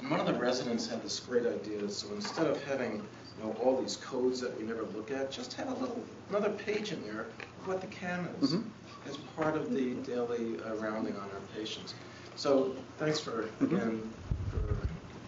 And 0.00 0.10
one 0.10 0.18
of 0.18 0.26
the 0.26 0.34
residents 0.34 0.86
had 0.88 1.02
this 1.04 1.20
great 1.20 1.46
idea, 1.46 1.88
so 1.88 2.08
instead 2.14 2.48
of 2.48 2.60
having, 2.64 2.94
you 3.38 3.44
know, 3.44 3.52
all 3.62 3.80
these 3.80 3.96
codes 3.96 4.40
that 4.40 4.56
we 4.58 4.64
never 4.64 4.82
look 4.96 5.12
at, 5.12 5.30
just 5.30 5.52
have 5.54 5.68
a 5.68 5.74
little, 5.74 6.02
another 6.28 6.50
page 6.50 6.90
in 6.90 7.00
there 7.04 7.20
of 7.60 7.68
what 7.68 7.80
the 7.80 7.86
CAM 7.86 8.28
is, 8.40 8.50
Mhm. 8.54 8.64
As 9.08 9.16
part 9.36 9.56
of 9.56 9.72
the 9.72 9.94
daily 9.94 10.56
uh, 10.64 10.74
rounding 10.76 11.14
on 11.16 11.22
our 11.22 11.40
patients. 11.56 11.94
So 12.36 12.74
thanks 12.98 13.20
for, 13.20 13.48
Mhm. 13.60 13.72
again, 13.72 14.12
for 14.50 14.76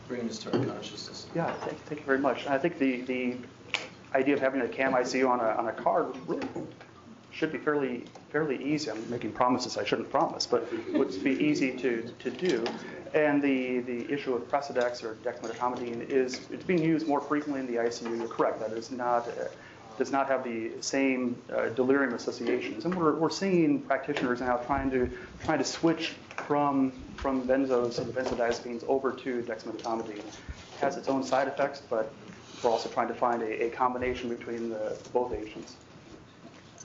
bringing 0.08 0.28
this 0.28 0.38
to 0.40 0.52
our 0.58 0.64
consciousness. 0.64 1.26
Yeah, 1.34 1.52
thank, 1.54 1.78
thank 1.84 2.00
you 2.00 2.06
very 2.06 2.18
much. 2.18 2.46
I 2.46 2.58
think 2.58 2.78
the, 2.78 3.02
the 3.02 3.36
idea 4.14 4.34
of 4.34 4.40
having 4.40 4.60
a 4.60 4.68
CAM 4.68 4.92
ICU 4.92 5.28
on 5.28 5.40
a, 5.40 5.48
on 5.58 5.68
a 5.68 5.72
card 5.72 6.14
really 6.26 6.46
should 7.30 7.50
be 7.50 7.58
fairly, 7.58 8.04
fairly 8.30 8.62
easy. 8.62 8.90
I'm 8.90 9.10
making 9.10 9.32
promises 9.32 9.76
I 9.76 9.84
shouldn't 9.84 10.08
promise, 10.10 10.46
but 10.46 10.68
would 10.92 11.22
be 11.24 11.32
easy 11.32 11.72
to, 11.78 12.08
to 12.20 12.30
do. 12.30 12.64
And 13.12 13.42
the, 13.42 13.80
the 13.80 14.10
issue 14.12 14.34
of 14.34 14.48
Precedex 14.48 15.02
or 15.02 15.14
dexmedetomidine 15.24 16.08
is, 16.08 16.40
it's 16.50 16.64
being 16.64 16.82
used 16.82 17.08
more 17.08 17.20
frequently 17.20 17.60
in 17.60 17.66
the 17.66 17.74
ICU. 17.80 18.16
You're 18.18 18.28
correct, 18.28 18.60
that 18.60 18.72
is 18.72 18.90
not, 18.92 19.28
does 19.98 20.10
not 20.10 20.28
have 20.28 20.44
the 20.44 20.72
same 20.80 21.36
uh, 21.54 21.68
delirium 21.70 22.14
associations. 22.14 22.84
And 22.84 22.94
we're, 22.94 23.14
we're 23.14 23.30
seeing 23.30 23.80
practitioners 23.80 24.40
now 24.40 24.56
trying 24.56 24.90
to, 24.90 25.10
trying 25.44 25.58
to 25.58 25.64
switch 25.64 26.14
from, 26.46 26.92
from 27.16 27.46
benzos 27.46 27.98
and 27.98 28.12
benzodiazepines 28.12 28.84
over 28.88 29.12
to 29.12 29.42
dexmedetomidine. 29.42 30.18
It 30.18 30.24
has 30.80 30.96
its 30.96 31.08
own 31.08 31.22
side 31.22 31.48
effects, 31.48 31.82
but 31.88 32.12
we're 32.62 32.70
also 32.70 32.88
trying 32.88 33.08
to 33.08 33.14
find 33.14 33.42
a, 33.42 33.66
a 33.66 33.70
combination 33.70 34.28
between 34.28 34.70
the, 34.70 34.96
both 35.12 35.32
agents. 35.32 35.76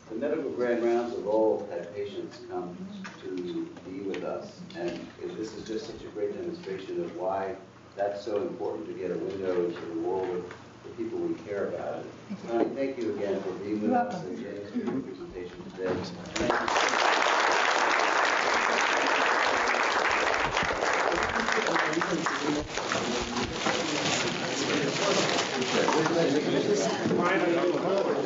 The 0.09 0.15
medical 0.15 0.49
grand 0.51 0.83
rounds 0.83 1.15
of 1.15 1.27
old 1.27 1.69
had 1.71 1.93
patients 1.95 2.39
come 2.49 2.75
to 3.23 3.69
be 3.87 3.99
with 4.01 4.23
us, 4.23 4.59
and 4.75 4.99
this 5.37 5.53
is 5.53 5.67
just 5.67 5.85
such 5.85 6.01
a 6.01 6.07
great 6.07 6.33
demonstration 6.33 7.03
of 7.03 7.15
why 7.15 7.55
that's 7.95 8.23
so 8.23 8.37
important 8.37 8.87
to 8.87 8.93
get 8.93 9.11
a 9.11 9.15
window 9.15 9.65
into 9.65 9.81
the 9.81 9.99
world 9.99 10.29
of 10.29 10.53
the 10.89 11.03
people 11.03 11.19
we 11.19 11.33
care 11.35 11.69
about. 11.69 12.05
Connie, 12.47 12.65
thank 12.75 12.97
you 12.97 13.15
again 13.15 13.41
for 13.41 13.51
being 13.53 13.81
with 13.81 13.89
You're 13.89 13.97
us 13.97 14.13
welcome. 14.13 14.29
and 14.45 14.69
for 14.69 14.77
your 14.77 15.01
presentation 15.01 15.63
today. 15.75 15.93
Thank 16.33 16.53
you. 28.13 28.19